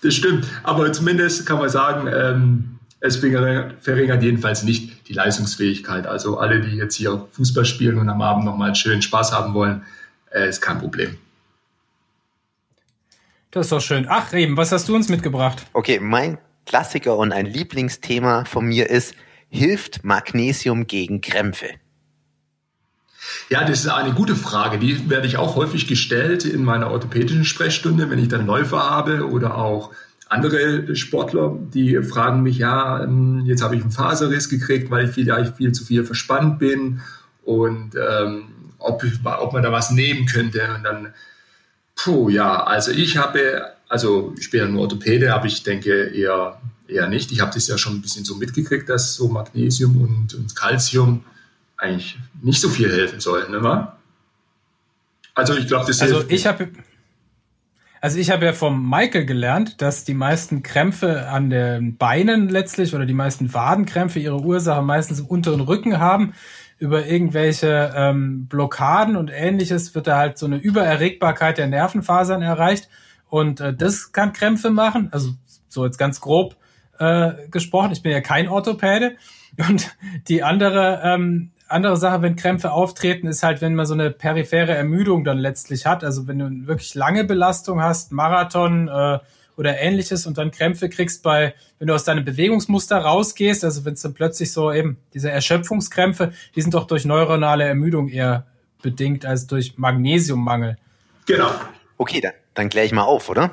Das 0.03 0.15
stimmt. 0.15 0.49
Aber 0.65 0.93
zumindest 0.93 1.47
kann 1.47 1.59
man 1.59 1.69
sagen, 1.69 2.11
ähm, 2.13 2.79
es 2.99 3.17
verringert 3.17 4.23
jedenfalls 4.25 4.65
nicht 4.65 5.09
die 5.09 5.13
Leistungsfähigkeit. 5.13 6.09
Also 6.09 6.39
alle, 6.39 6.61
die 6.61 6.77
jetzt 6.77 6.97
hier 6.97 7.29
Fußball 7.31 7.65
spielen 7.65 7.99
und 7.99 8.09
am 8.09 8.23
Abend 8.23 8.45
nochmal 8.45 8.75
schön 8.75 9.03
Spaß 9.03 9.33
haben 9.33 9.55
wollen, 9.55 9.85
äh, 10.35 10.49
ist 10.49 10.61
kein 10.61 10.79
Problem. 10.79 11.17
Das 13.51 13.67
ist 13.67 13.73
doch 13.73 13.81
schön. 13.81 14.07
Ach, 14.09 14.33
eben, 14.33 14.57
was 14.57 14.73
hast 14.73 14.89
du 14.89 14.95
uns 14.95 15.09
mitgebracht? 15.09 15.67
Okay, 15.75 16.01
mein 16.01 16.39
Klassiker 16.65 17.17
und 17.17 17.33
ein 17.33 17.47
Lieblingsthema 17.47 18.45
von 18.45 18.67
mir 18.67 18.89
ist, 18.89 19.15
hilft 19.51 20.05
Magnesium 20.05 20.87
gegen 20.87 21.21
Krämpfe? 21.21 21.69
Ja, 23.51 23.65
das 23.65 23.81
ist 23.81 23.89
eine 23.89 24.15
gute 24.15 24.35
Frage. 24.35 24.79
Die 24.79 25.11
werde 25.11 25.27
ich 25.27 25.37
auch 25.37 25.57
häufig 25.57 25.87
gestellt 25.87 26.45
in 26.45 26.65
meiner 26.65 26.91
orthopädischen 26.91 27.45
Sprechstunde, 27.45 28.11
wenn 28.11 28.19
ich 28.19 28.29
dann 28.29 28.47
Läufer 28.47 28.91
habe 28.91 29.29
oder 29.29 29.57
auch 29.57 29.93
andere 30.29 30.97
Sportler, 30.97 31.55
die 31.75 32.03
fragen 32.03 32.43
mich, 32.43 32.57
ja, 32.57 33.05
ähm, 33.05 33.43
jetzt 33.45 33.63
habe 33.63 33.77
ich 33.77 33.83
einen 33.83 33.91
Faserriss 33.91 34.49
gekriegt, 34.49 34.91
weil 34.91 35.07
ich 35.07 35.11
vielleicht 35.13 35.57
viel 35.57 35.73
zu 35.73 35.85
viel 35.85 36.05
verspannt 36.05 36.59
bin 36.59 37.03
und 37.45 37.95
ähm, 37.97 38.45
ob, 38.83 39.05
ob 39.25 39.53
man 39.53 39.63
da 39.63 39.73
was 39.73 39.91
nehmen 39.91 40.27
könnte. 40.27 40.75
Und 40.75 40.85
dann, 40.85 41.15
puh, 41.95 42.29
ja, 42.29 42.65
also 42.65 42.91
ich 42.91 43.17
habe, 43.17 43.73
also 43.89 44.35
ich 44.39 44.51
bin 44.51 44.61
ja 44.61 44.69
nur 44.69 44.83
Orthopäde, 44.83 45.35
aber 45.35 45.47
ich 45.47 45.63
denke 45.63 46.09
eher, 46.09 46.61
eher 46.89 47.09
nicht. 47.09 47.33
Ich 47.33 47.41
habe 47.41 47.53
das 47.55 47.69
ja 47.69 47.79
schon 47.79 47.95
ein 47.95 48.03
bisschen 48.03 48.25
so 48.25 48.37
mitgekriegt, 48.37 48.89
dass 48.89 49.15
so 49.15 49.29
Magnesium 49.29 50.01
und, 50.01 50.35
und 50.35 50.57
Calcium 50.57 51.25
eigentlich 51.77 52.19
nicht 52.43 52.61
so 52.61 52.69
viel 52.69 52.91
helfen 52.91 53.21
sollen, 53.21 53.51
ne? 53.51 53.93
Also 55.35 55.57
ich 55.57 55.67
glaube, 55.67 55.87
das 55.87 56.01
Also 56.01 56.25
ich 56.29 56.47
habe 56.47 56.69
also 58.03 58.19
ich 58.19 58.33
habe 58.33 58.45
ja 58.45 58.53
vom 58.53 58.91
Michael 58.91 59.27
gelernt, 59.27 59.81
dass 59.81 60.03
die 60.03 60.15
meisten 60.15 60.65
Krämpfe 60.65 61.29
an 61.29 61.51
den 61.51 61.97
Beinen 61.99 62.49
letztlich 62.49 62.97
oder 62.97 63.07
die 63.07 63.15
meisten 63.15 63.55
Wadenkrämpfe 63.55 64.19
ihre 64.19 64.41
Ursache 64.41 64.83
meistens 64.83 65.21
im 65.21 65.27
unteren 65.27 65.61
Rücken 65.61 66.01
haben. 66.01 66.35
Über 66.83 67.07
irgendwelche 67.07 67.93
ähm, 67.95 68.47
Blockaden 68.49 69.17
und 69.17 69.31
ähnliches 69.33 69.95
wird 69.95 70.09
da 70.09 70.17
halt 70.19 70.37
so 70.37 70.47
eine 70.47 70.57
Übererregbarkeit 70.57 71.59
der 71.59 71.69
Nervenfasern 71.69 72.43
erreicht. 72.43 72.89
Und 73.29 73.61
äh, 73.61 73.73
das 73.73 74.13
kann 74.13 74.33
Krämpfe 74.33 74.71
machen. 74.71 75.09
Also 75.13 75.31
so 75.69 75.85
jetzt 75.85 75.99
ganz 75.99 76.21
grob 76.21 76.57
äh, 76.99 77.33
gesprochen. 77.51 77.93
Ich 77.93 78.03
bin 78.03 78.11
ja 78.11 78.21
kein 78.21 78.49
Orthopäde. 78.49 79.17
Und 79.69 79.97
die 80.29 80.43
andere 80.43 81.03
ähm, 81.05 81.53
andere 81.69 81.97
Sache, 81.97 82.23
wenn 82.23 82.37
Krämpfe 82.37 82.73
auftreten, 82.73 83.27
ist 83.27 83.43
halt, 83.43 83.61
wenn 83.61 83.75
man 83.75 83.87
so 83.87 83.95
eine 83.95 84.11
periphere 84.11 84.75
Ermüdung 84.75 85.25
dann 85.25 85.39
letztlich 85.39 85.87
hat. 85.87 86.05
Also 86.05 86.27
wenn 86.27 86.39
du 86.39 86.67
wirklich 86.67 86.95
lange 86.95 87.25
Belastung 87.25 87.81
hast, 87.81 88.13
Marathon 88.13 88.89
äh, 88.89 89.19
oder 89.57 89.79
ähnliches 89.79 90.27
und 90.27 90.39
dann 90.39 90.51
Krämpfe 90.51 90.89
kriegst 90.89 91.23
bei, 91.23 91.55
wenn 91.79 91.89
du 91.89 91.95
aus 91.95 92.05
deinem 92.05 92.25
Bewegungsmuster 92.25 92.99
rausgehst, 92.99 93.65
also 93.65 93.85
wenn 93.85 93.95
es 93.95 94.03
dann 94.03 94.15
plötzlich 94.15 94.53
so 94.53 94.73
eben 94.73 94.97
diese 95.15 95.31
Erschöpfungskrämpfe, 95.31 96.33
die 96.57 96.63
sind 96.63 96.75
doch 96.75 96.87
durch 96.87 97.05
neuronale 97.05 97.65
Ermüdung 97.65 98.09
eher 98.09 98.47
bedingt 98.83 99.25
als 99.25 99.47
durch 99.47 99.79
Magnesiummangel. 99.79 100.77
Genau. 101.27 101.51
Okay, 101.99 102.21
dann, 102.21 102.33
dann 102.55 102.69
kläre 102.69 102.87
ich 102.87 102.93
mal 102.93 103.05
auf, 103.05 103.29
oder? 103.29 103.51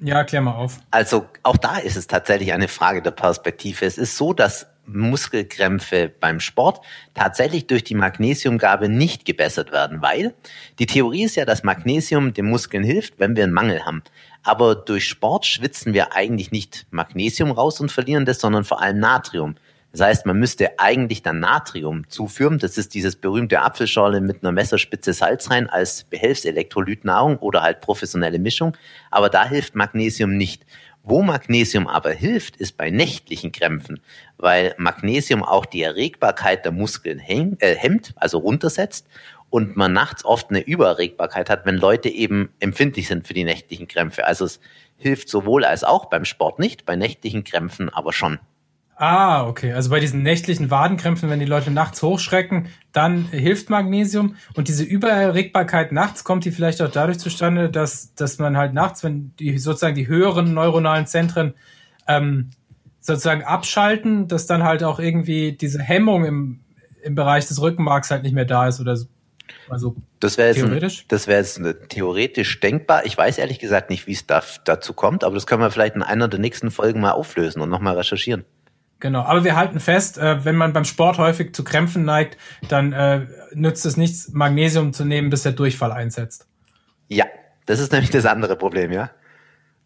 Ja, 0.00 0.24
klär 0.24 0.40
mal 0.40 0.54
auf. 0.54 0.78
Also 0.90 1.26
auch 1.42 1.56
da 1.56 1.76
ist 1.76 1.96
es 1.96 2.08
tatsächlich 2.08 2.52
eine 2.52 2.66
Frage 2.66 3.02
der 3.02 3.12
Perspektive. 3.12 3.84
Es 3.84 3.98
ist 3.98 4.16
so, 4.16 4.32
dass 4.32 4.66
Muskelkrämpfe 4.86 6.08
beim 6.08 6.40
Sport 6.40 6.84
tatsächlich 7.14 7.68
durch 7.68 7.84
die 7.84 7.94
Magnesiumgabe 7.94 8.88
nicht 8.88 9.24
gebessert 9.24 9.70
werden, 9.70 10.02
weil 10.02 10.34
die 10.78 10.86
Theorie 10.86 11.24
ist 11.24 11.36
ja, 11.36 11.44
dass 11.44 11.62
Magnesium 11.62 12.34
den 12.34 12.46
Muskeln 12.46 12.82
hilft, 12.82 13.20
wenn 13.20 13.36
wir 13.36 13.44
einen 13.44 13.52
Mangel 13.52 13.84
haben. 13.84 14.02
Aber 14.42 14.74
durch 14.74 15.08
Sport 15.08 15.46
schwitzen 15.46 15.94
wir 15.94 16.14
eigentlich 16.14 16.50
nicht 16.50 16.86
Magnesium 16.90 17.50
raus 17.50 17.80
und 17.80 17.92
verlieren 17.92 18.24
das, 18.24 18.40
sondern 18.40 18.64
vor 18.64 18.80
allem 18.80 18.98
Natrium. 18.98 19.54
Das 19.92 20.00
heißt, 20.00 20.26
man 20.26 20.38
müsste 20.38 20.78
eigentlich 20.78 21.22
dann 21.22 21.40
Natrium 21.40 22.08
zuführen. 22.08 22.58
Das 22.58 22.78
ist 22.78 22.94
dieses 22.94 23.14
berühmte 23.14 23.60
Apfelschorle 23.60 24.22
mit 24.22 24.42
einer 24.42 24.52
Messerspitze 24.52 25.12
Salz 25.12 25.50
rein 25.50 25.68
als 25.68 26.04
Behelfselektrolytnahrung 26.04 27.36
oder 27.36 27.62
halt 27.62 27.82
professionelle 27.82 28.38
Mischung. 28.38 28.74
Aber 29.10 29.28
da 29.28 29.44
hilft 29.44 29.74
Magnesium 29.74 30.36
nicht. 30.36 30.64
Wo 31.04 31.22
Magnesium 31.22 31.88
aber 31.88 32.12
hilft, 32.12 32.56
ist 32.56 32.76
bei 32.76 32.90
nächtlichen 32.90 33.50
Krämpfen, 33.50 34.00
weil 34.38 34.74
Magnesium 34.78 35.42
auch 35.42 35.66
die 35.66 35.82
Erregbarkeit 35.82 36.64
der 36.64 36.70
Muskeln 36.70 37.18
äh, 37.18 37.74
hemmt, 37.74 38.12
also 38.16 38.38
runtersetzt 38.38 39.08
und 39.52 39.76
man 39.76 39.92
nachts 39.92 40.24
oft 40.24 40.48
eine 40.48 40.60
Übererregbarkeit 40.60 41.50
hat, 41.50 41.66
wenn 41.66 41.76
Leute 41.76 42.08
eben 42.08 42.48
empfindlich 42.58 43.06
sind 43.06 43.26
für 43.26 43.34
die 43.34 43.44
nächtlichen 43.44 43.86
Krämpfe. 43.86 44.24
Also 44.24 44.46
es 44.46 44.60
hilft 44.96 45.28
sowohl 45.28 45.66
als 45.66 45.84
auch 45.84 46.06
beim 46.06 46.24
Sport 46.24 46.58
nicht, 46.58 46.86
bei 46.86 46.96
nächtlichen 46.96 47.44
Krämpfen 47.44 47.90
aber 47.90 48.14
schon. 48.14 48.38
Ah, 48.96 49.46
okay. 49.46 49.74
Also 49.74 49.90
bei 49.90 50.00
diesen 50.00 50.22
nächtlichen 50.22 50.70
Wadenkrämpfen, 50.70 51.28
wenn 51.28 51.38
die 51.38 51.44
Leute 51.44 51.70
nachts 51.70 52.02
hochschrecken, 52.02 52.68
dann 52.92 53.26
hilft 53.26 53.68
Magnesium. 53.68 54.36
Und 54.54 54.68
diese 54.68 54.84
Übererregbarkeit 54.84 55.92
nachts 55.92 56.24
kommt 56.24 56.46
die 56.46 56.50
vielleicht 56.50 56.80
auch 56.80 56.90
dadurch 56.90 57.18
zustande, 57.18 57.68
dass, 57.68 58.14
dass 58.14 58.38
man 58.38 58.56
halt 58.56 58.72
nachts, 58.72 59.04
wenn 59.04 59.36
die 59.38 59.58
sozusagen 59.58 59.96
die 59.96 60.06
höheren 60.06 60.54
neuronalen 60.54 61.06
Zentren 61.06 61.52
ähm, 62.08 62.52
sozusagen 63.00 63.44
abschalten, 63.44 64.28
dass 64.28 64.46
dann 64.46 64.62
halt 64.62 64.82
auch 64.82 64.98
irgendwie 64.98 65.52
diese 65.52 65.82
Hemmung 65.82 66.24
im, 66.24 66.60
im 67.02 67.14
Bereich 67.14 67.46
des 67.46 67.60
Rückenmarks 67.60 68.10
halt 68.10 68.22
nicht 68.22 68.34
mehr 68.34 68.46
da 68.46 68.66
ist 68.66 68.80
oder 68.80 68.96
so. 68.96 69.08
Also 69.72 69.96
das 70.20 70.36
wäre 70.36 70.54
jetzt, 70.54 71.06
das 71.08 71.26
wäre 71.26 71.40
jetzt 71.40 71.58
theoretisch 71.88 72.60
denkbar. 72.60 73.06
Ich 73.06 73.16
weiß 73.16 73.38
ehrlich 73.38 73.58
gesagt 73.58 73.88
nicht, 73.88 74.06
wie 74.06 74.12
es 74.12 74.26
da, 74.26 74.42
dazu 74.66 74.92
kommt, 74.92 75.24
aber 75.24 75.34
das 75.34 75.46
können 75.46 75.62
wir 75.62 75.70
vielleicht 75.70 75.94
in 75.94 76.02
einer 76.02 76.28
der 76.28 76.38
nächsten 76.38 76.70
Folgen 76.70 77.00
mal 77.00 77.12
auflösen 77.12 77.62
und 77.62 77.70
nochmal 77.70 77.96
recherchieren. 77.96 78.44
Genau, 79.00 79.22
aber 79.22 79.44
wir 79.44 79.56
halten 79.56 79.80
fest, 79.80 80.18
äh, 80.18 80.44
wenn 80.44 80.56
man 80.56 80.74
beim 80.74 80.84
Sport 80.84 81.16
häufig 81.16 81.54
zu 81.54 81.64
Krämpfen 81.64 82.04
neigt, 82.04 82.36
dann 82.68 82.92
äh, 82.92 83.26
nützt 83.54 83.86
es 83.86 83.96
nichts, 83.96 84.28
Magnesium 84.34 84.92
zu 84.92 85.06
nehmen, 85.06 85.30
bis 85.30 85.42
der 85.42 85.52
Durchfall 85.52 85.90
einsetzt. 85.90 86.46
Ja, 87.08 87.24
das 87.64 87.80
ist 87.80 87.92
nämlich 87.92 88.10
das 88.10 88.26
andere 88.26 88.56
Problem, 88.56 88.92
ja. 88.92 89.10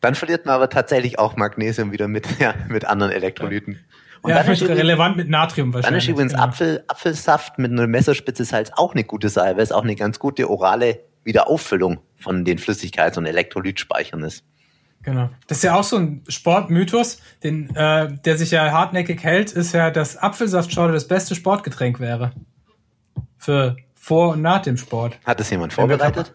Dann 0.01 0.17
verliert 0.17 0.47
man 0.47 0.57
aber 0.57 0.69
tatsächlich 0.69 1.21
auch 1.21 1.37
Magnesium 1.37 1.93
wieder 1.93 2.09
mit, 2.09 2.27
ja, 2.41 2.55
mit 2.69 2.85
anderen 2.87 3.13
Elektrolyten. 3.13 3.85
Und 4.23 4.31
ja, 4.31 4.43
dann 4.43 4.53
ist 4.53 4.63
relevant 4.63 5.17
mit 5.17 5.29
Natrium 5.29 5.73
wahrscheinlich. 5.73 6.05
Dann 6.05 6.11
ist 6.11 6.15
übrigens 6.15 6.33
genau. 6.33 6.45
Apfel, 6.45 6.85
Apfelsaft 6.89 7.59
mit 7.59 7.71
einer 7.71 7.87
Messerspitze 7.87 8.45
Salz 8.45 8.71
auch 8.75 8.95
eine 8.95 9.05
gute 9.05 9.29
Salbe, 9.29 9.63
ist 9.63 9.73
auch 9.73 9.85
eine 9.85 9.97
ganz 9.97 10.19
gute 10.19 10.51
orale 10.51 11.01
Wiederauffüllung 11.25 12.01
von 12.17 12.45
den 12.45 12.59
Flüssigkeits- 12.59 13.19
und 13.19 13.27
Elektrolytspeichern 13.27 14.23
ist. 14.23 14.45
Genau. 15.03 15.31
Das 15.47 15.59
ist 15.59 15.65
ja 15.65 15.77
auch 15.77 15.85
so 15.85 15.97
ein 15.99 16.25
Sportmythos, 16.29 17.21
den, 17.45 17.75
äh, 17.77 18.13
der 18.25 18.37
sich 18.37 18.51
ja 18.51 18.73
hartnäckig 18.73 19.23
hält, 19.23 19.53
ist 19.53 19.73
ja, 19.73 19.91
dass 19.91 20.17
Apfelsaftschorle 20.17 20.93
das 20.93 21.07
beste 21.07 21.35
Sportgetränk 21.35 22.01
wäre. 22.01 22.33
Für 23.39 23.77
vor 23.95 24.33
und 24.33 24.43
nach 24.43 24.63
dem 24.63 24.77
Sport. 24.77 25.19
Hat 25.25 25.39
das 25.39 25.51
jemand 25.51 25.73
vorbereitet? 25.73 26.33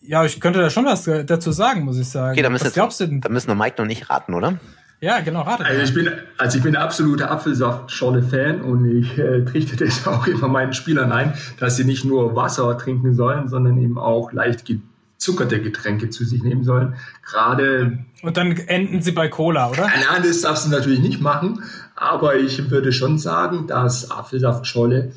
Ja, 0.00 0.24
ich 0.24 0.40
könnte 0.40 0.60
da 0.60 0.70
schon 0.70 0.84
was 0.84 1.04
dazu 1.04 1.52
sagen, 1.52 1.82
muss 1.82 1.98
ich 1.98 2.08
sagen. 2.08 2.32
Okay, 2.32 2.42
da 2.42 2.50
müssen, 2.50 2.66
was 2.66 2.72
glaubst 2.72 3.00
du 3.00 3.06
denn? 3.06 3.20
Da 3.20 3.28
müssen 3.28 3.48
wir 3.48 3.54
Mike 3.54 3.76
noch 3.78 3.86
nicht 3.86 4.10
raten, 4.10 4.34
oder? 4.34 4.58
Ja, 5.00 5.20
genau, 5.20 5.42
raten. 5.42 5.62
Also 5.62 5.82
ich 5.82 5.94
bin, 5.94 6.12
also 6.36 6.58
ich 6.58 6.62
bin 6.62 6.76
absoluter 6.76 7.30
Apfelsaftschorle-Fan 7.30 8.60
und 8.60 8.84
ich 8.84 9.18
äh, 9.18 9.44
trichte 9.44 9.82
das 9.82 10.06
auch 10.06 10.26
immer 10.26 10.48
meinen 10.48 10.74
Spielern 10.74 11.10
ein, 11.10 11.34
dass 11.58 11.76
sie 11.76 11.84
nicht 11.84 12.04
nur 12.04 12.36
Wasser 12.36 12.76
trinken 12.76 13.14
sollen, 13.14 13.48
sondern 13.48 13.78
eben 13.78 13.98
auch 13.98 14.32
leicht 14.32 14.66
gezuckerte 14.66 15.62
Getränke 15.62 16.10
zu 16.10 16.24
sich 16.24 16.42
nehmen 16.42 16.64
sollen. 16.64 16.96
Gerade. 17.24 17.98
Und 18.22 18.36
dann 18.36 18.52
enden 18.52 19.00
sie 19.00 19.12
bei 19.12 19.28
Cola, 19.28 19.70
oder? 19.70 19.86
Nein, 19.86 20.22
das 20.22 20.42
darfst 20.42 20.66
du 20.66 20.70
natürlich 20.70 21.00
nicht 21.00 21.22
machen. 21.22 21.62
Aber 21.96 22.36
ich 22.36 22.70
würde 22.70 22.92
schon 22.92 23.18
sagen, 23.18 23.66
dass 23.66 24.10
Apfelsaftscholle 24.10 24.98
äh, 24.98 25.10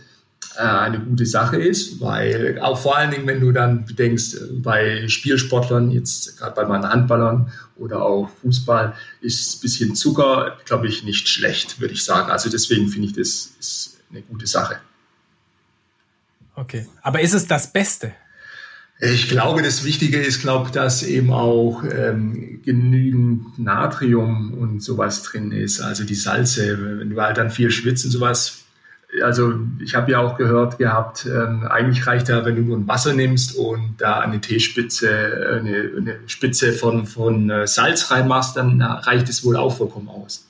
eine 0.61 0.99
gute 0.99 1.25
Sache 1.25 1.57
ist, 1.57 1.99
weil 1.99 2.59
auch 2.59 2.79
vor 2.79 2.97
allen 2.97 3.11
Dingen, 3.11 3.27
wenn 3.27 3.39
du 3.39 3.51
dann 3.51 3.85
bedenkst, 3.85 4.35
äh, 4.35 4.39
bei 4.53 5.07
Spielsportlern, 5.07 5.91
jetzt 5.91 6.37
gerade 6.37 6.55
bei 6.55 6.65
meinen 6.65 6.87
Handballern 6.87 7.51
oder 7.75 8.01
auch 8.03 8.29
Fußball, 8.41 8.93
ist 9.21 9.55
ein 9.55 9.61
bisschen 9.61 9.95
Zucker, 9.95 10.57
glaube 10.65 10.87
ich, 10.87 11.03
nicht 11.03 11.27
schlecht, 11.27 11.79
würde 11.79 11.93
ich 11.93 12.03
sagen. 12.03 12.31
Also 12.31 12.49
deswegen 12.49 12.87
finde 12.89 13.07
ich, 13.07 13.13
das 13.13 13.51
ist 13.59 13.97
eine 14.11 14.21
gute 14.21 14.47
Sache. 14.47 14.77
Okay, 16.55 16.87
aber 17.01 17.21
ist 17.21 17.33
es 17.33 17.47
das 17.47 17.71
Beste? 17.71 18.13
Ich 18.99 19.27
glaube, 19.27 19.63
das 19.63 19.83
Wichtige 19.83 20.19
ist, 20.19 20.41
glaube 20.41 20.71
dass 20.71 21.03
eben 21.03 21.33
auch 21.33 21.83
ähm, 21.83 22.61
genügend 22.63 23.57
Natrium 23.59 24.53
und 24.53 24.81
sowas 24.81 25.23
drin 25.23 25.51
ist, 25.51 25.81
also 25.81 26.03
die 26.05 26.15
Salze. 26.15 26.99
Wenn 26.99 27.09
du 27.09 27.21
halt 27.21 27.37
dann 27.37 27.49
viel 27.49 27.71
schwitzt 27.71 28.05
und 28.05 28.11
sowas. 28.11 28.62
Also 29.21 29.53
ich 29.79 29.95
habe 29.95 30.11
ja 30.11 30.19
auch 30.19 30.37
gehört 30.37 30.77
gehabt, 30.79 31.25
ähm, 31.25 31.67
eigentlich 31.67 32.07
reicht 32.07 32.29
ja, 32.29 32.43
wenn 32.45 32.55
du 32.55 32.61
nur 32.63 32.77
ein 32.77 32.87
Wasser 32.87 33.13
nimmst 33.13 33.55
und 33.55 33.95
da 33.99 34.19
eine 34.19 34.41
Teespitze, 34.41 35.59
eine, 35.61 35.91
eine 35.97 36.19
Spitze 36.25 36.73
von, 36.73 37.05
von 37.05 37.49
äh, 37.49 37.67
Salz 37.67 38.09
reinmachst, 38.09 38.57
dann 38.57 38.81
reicht 38.81 39.29
es 39.29 39.45
wohl 39.45 39.55
auch 39.55 39.77
vollkommen 39.77 40.09
aus. 40.09 40.47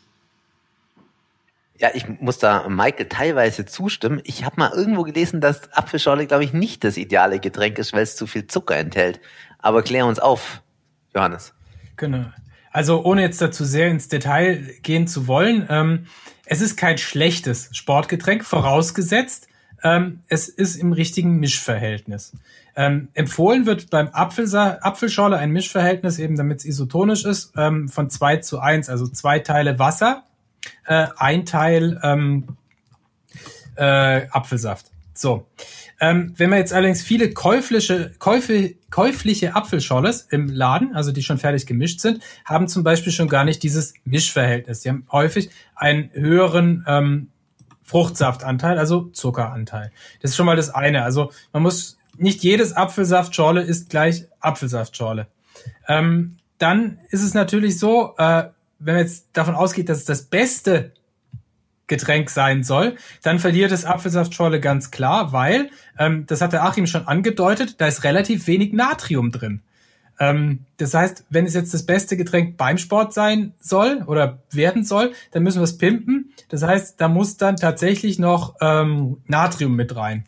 Ja, 1.80 1.90
ich 1.94 2.08
muss 2.08 2.38
da 2.38 2.70
Maike 2.70 3.10
teilweise 3.10 3.66
zustimmen. 3.66 4.22
Ich 4.24 4.46
habe 4.46 4.56
mal 4.58 4.72
irgendwo 4.74 5.04
gelesen, 5.04 5.42
dass 5.42 5.74
Apfelschorle, 5.74 6.28
glaube 6.28 6.46
ich, 6.46 6.54
nicht 6.54 6.86
das 6.86 6.96
ideale 6.96 7.40
Getränk 7.40 7.78
ist, 7.78 7.92
weil 7.92 8.04
es 8.04 8.16
zu 8.16 8.28
viel 8.28 8.48
Zucker 8.48 8.78
enthält. 8.78 9.20
Aber 9.60 9.82
klär 9.82 10.06
uns 10.06 10.20
auf, 10.20 10.62
Johannes. 11.14 11.54
Genau. 11.98 12.26
Also 12.72 13.04
ohne 13.04 13.22
jetzt 13.22 13.42
dazu 13.42 13.66
sehr 13.66 13.90
ins 13.90 14.08
Detail 14.08 14.76
gehen 14.82 15.08
zu 15.08 15.28
wollen, 15.28 15.68
ähm, 15.70 16.06
es 16.54 16.62
ist 16.62 16.78
kein 16.78 17.00
schlechtes 17.00 17.70
Sportgetränk, 17.72 18.46
vorausgesetzt, 18.46 19.48
ähm, 19.84 20.22
es 20.28 20.48
ist 20.48 20.76
im 20.76 20.94
richtigen 20.94 21.38
Mischverhältnis. 21.40 22.34
Ähm, 22.76 23.08
empfohlen 23.16 23.66
wird 23.66 23.90
beim 23.90 24.10
Apfelsa 24.10 24.78
Apfelschorle 24.82 25.36
ein 25.36 25.50
Mischverhältnis, 25.50 26.20
eben 26.20 26.38
damit 26.38 26.60
es 26.60 26.66
isotonisch 26.66 27.26
ist, 27.26 27.54
ähm, 27.58 27.90
von 27.90 28.12
zwei 28.12 28.38
zu 28.38 28.60
eins, 28.60 28.88
also 28.88 29.08
zwei 29.08 29.40
Teile 29.40 29.80
Wasser 29.80 30.26
äh, 30.86 31.08
ein 31.18 31.48
Teil 31.48 32.00
ähm, 32.04 32.56
äh, 33.76 34.28
Apfelsaft. 34.30 34.92
So. 35.14 35.48
Ähm, 36.00 36.34
wenn 36.38 36.50
wir 36.50 36.58
jetzt 36.58 36.74
allerdings 36.74 37.02
viele 37.02 37.32
käufliche, 37.32 38.12
käufe, 38.20 38.76
käufliche 38.90 39.56
Apfelschorles 39.56 40.28
im 40.32 40.48
Laden, 40.48 40.96
also 40.96 41.12
die 41.12 41.24
schon 41.24 41.38
fertig 41.38 41.66
gemischt 41.66 42.00
sind, 42.00 42.22
haben 42.46 42.68
zum 42.68 42.84
Beispiel 42.84 43.14
schon 43.14 43.30
gar 43.30 43.46
nicht 43.46 43.64
dieses 43.64 43.94
Mischverhältnis. 44.04 44.82
Die 44.82 44.90
haben 44.90 45.06
häufig 45.12 45.50
einen 45.76 46.10
höheren 46.14 46.84
ähm, 46.88 47.30
Fruchtsaftanteil, 47.84 48.80
also 48.80 49.10
Zuckeranteil. 49.10 49.92
Das 50.22 50.32
ist 50.32 50.38
schon 50.38 50.46
mal 50.46 50.56
das 50.56 50.70
eine. 50.70 51.04
Also 51.04 51.32
man 51.52 51.64
muss 51.64 51.98
nicht 52.18 52.44
jedes 52.44 52.74
Apfelsaftschorle 52.74 53.62
ist 53.62 53.90
gleich 53.90 54.26
Apfelsaftschorle. 54.40 55.28
Ähm, 55.88 56.38
dann 56.58 57.00
ist 57.10 57.24
es 57.24 57.34
natürlich 57.34 57.78
so, 57.80 58.16
äh, 58.18 58.46
wenn 58.80 58.96
man 58.96 59.04
jetzt 59.04 59.28
davon 59.34 59.56
ausgeht, 59.56 59.90
dass 59.90 60.00
es 60.00 60.06
das 60.06 60.24
beste 60.24 60.92
Getränk 61.94 62.30
sein 62.32 62.64
soll, 62.64 62.96
dann 63.22 63.38
verliert 63.38 63.72
es 63.72 63.86
Apfelsaftschorle 63.86 64.60
ganz 64.60 64.90
klar, 64.90 65.32
weil, 65.32 65.70
ähm, 66.00 66.26
das 66.26 66.42
hat 66.42 66.54
der 66.54 66.64
Achim 66.64 66.88
schon 66.88 67.08
angedeutet, 67.08 67.76
da 67.80 67.88
ist 67.88 68.04
relativ 68.04 68.48
wenig 68.48 68.74
Natrium 68.74 69.32
drin. 69.32 69.62
Ähm, 70.20 70.66
das 70.78 70.94
heißt, 70.94 71.26
wenn 71.30 71.46
es 71.46 71.54
jetzt 71.54 71.74
das 71.74 71.86
beste 71.86 72.18
Getränk 72.18 72.58
beim 72.58 72.78
Sport 72.78 73.14
sein 73.14 73.54
soll 73.60 74.04
oder 74.08 74.40
werden 74.52 74.84
soll, 74.84 75.14
dann 75.32 75.44
müssen 75.44 75.60
wir 75.60 75.64
es 75.64 75.78
pimpen. 75.78 76.34
Das 76.50 76.64
heißt, 76.64 77.00
da 77.00 77.08
muss 77.08 77.38
dann 77.38 77.56
tatsächlich 77.58 78.20
noch 78.20 78.56
ähm, 78.62 79.18
Natrium 79.28 79.76
mit 79.76 79.96
rein, 79.96 80.26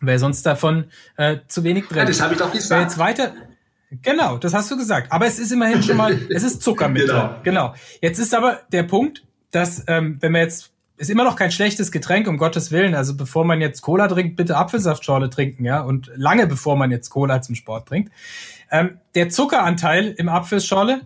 weil 0.00 0.18
sonst 0.18 0.44
davon 0.44 0.86
äh, 1.16 1.38
zu 1.48 1.64
wenig 1.64 1.86
drin. 1.86 1.98
Ja, 1.98 2.04
das 2.04 2.20
habe 2.20 2.34
ich 2.34 2.40
doch 2.40 2.52
gesagt. 2.52 2.70
Wer 2.70 2.80
jetzt 2.80 2.98
weiter, 2.98 3.32
genau, 4.02 4.38
das 4.38 4.54
hast 4.54 4.70
du 4.70 4.76
gesagt. 4.76 5.12
Aber 5.12 5.26
es 5.26 5.38
ist 5.38 5.52
immerhin 5.52 5.82
schon 5.82 5.96
mal, 5.96 6.18
es 6.30 6.42
ist 6.42 6.62
Zucker 6.62 6.88
mit 6.88 7.06
genau. 7.06 7.28
drin. 7.28 7.36
Genau. 7.44 7.74
Jetzt 8.00 8.18
ist 8.18 8.34
aber 8.34 8.60
der 8.72 8.84
Punkt, 8.84 9.24
dass 9.50 9.84
ähm, 9.86 10.16
wenn 10.20 10.32
wir 10.32 10.40
jetzt 10.40 10.73
ist 10.96 11.10
immer 11.10 11.24
noch 11.24 11.36
kein 11.36 11.50
schlechtes 11.50 11.90
Getränk, 11.90 12.28
um 12.28 12.38
Gottes 12.38 12.70
Willen. 12.70 12.94
Also 12.94 13.16
bevor 13.16 13.44
man 13.44 13.60
jetzt 13.60 13.82
Cola 13.82 14.06
trinkt, 14.08 14.36
bitte 14.36 14.56
Apfelsaftschorle 14.56 15.28
trinken, 15.30 15.64
ja. 15.64 15.80
Und 15.80 16.10
lange 16.14 16.46
bevor 16.46 16.76
man 16.76 16.90
jetzt 16.90 17.10
Cola 17.10 17.42
zum 17.42 17.54
Sport 17.54 17.88
trinkt. 17.88 18.12
Ähm, 18.70 18.98
der 19.14 19.28
Zuckeranteil 19.28 20.14
im 20.16 20.28
Apfelschorle 20.28 21.00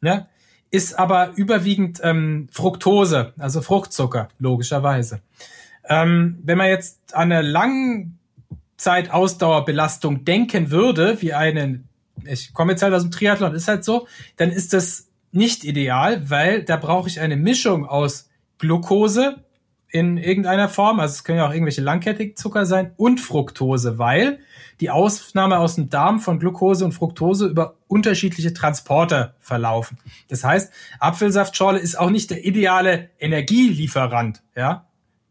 ne, 0.00 0.28
ist 0.70 0.98
aber 0.98 1.32
überwiegend 1.36 2.00
ähm, 2.02 2.48
Fructose, 2.50 3.32
also 3.38 3.62
Fruchtzucker, 3.62 4.28
logischerweise. 4.38 5.20
Ähm, 5.88 6.38
wenn 6.42 6.58
man 6.58 6.68
jetzt 6.68 7.14
an 7.14 7.32
eine 7.32 7.42
Langzeitausdauerbelastung 8.78 10.24
denken 10.24 10.70
würde, 10.70 11.22
wie 11.22 11.32
einen, 11.32 11.88
ich 12.24 12.52
komme 12.52 12.72
jetzt 12.72 12.82
halt 12.82 12.92
aus 12.92 13.02
dem 13.02 13.12
Triathlon, 13.12 13.54
ist 13.54 13.68
halt 13.68 13.84
so, 13.84 14.08
dann 14.36 14.50
ist 14.50 14.72
das 14.72 15.08
nicht 15.32 15.64
ideal, 15.64 16.28
weil 16.28 16.62
da 16.64 16.76
brauche 16.76 17.08
ich 17.08 17.20
eine 17.20 17.36
Mischung 17.36 17.86
aus 17.86 18.25
Glucose 18.58 19.44
in 19.88 20.18
irgendeiner 20.18 20.68
Form, 20.68 21.00
also 21.00 21.12
es 21.12 21.24
können 21.24 21.38
ja 21.38 21.46
auch 21.46 21.52
irgendwelche 21.52 21.80
Langkettigzucker 21.80 22.66
sein, 22.66 22.92
und 22.96 23.20
Fructose, 23.20 23.98
weil 23.98 24.40
die 24.80 24.90
Ausnahme 24.90 25.58
aus 25.58 25.76
dem 25.76 25.88
Darm 25.88 26.20
von 26.20 26.38
Glucose 26.38 26.84
und 26.84 26.92
Fructose 26.92 27.46
über 27.46 27.76
unterschiedliche 27.86 28.52
Transporter 28.52 29.34
verlaufen. 29.40 29.98
Das 30.28 30.44
heißt, 30.44 30.72
Apfelsaftschorle 30.98 31.78
ist 31.78 31.98
auch 31.98 32.10
nicht 32.10 32.30
der 32.30 32.44
ideale 32.44 33.10
Energielieferant, 33.18 34.42
ja. 34.54 34.86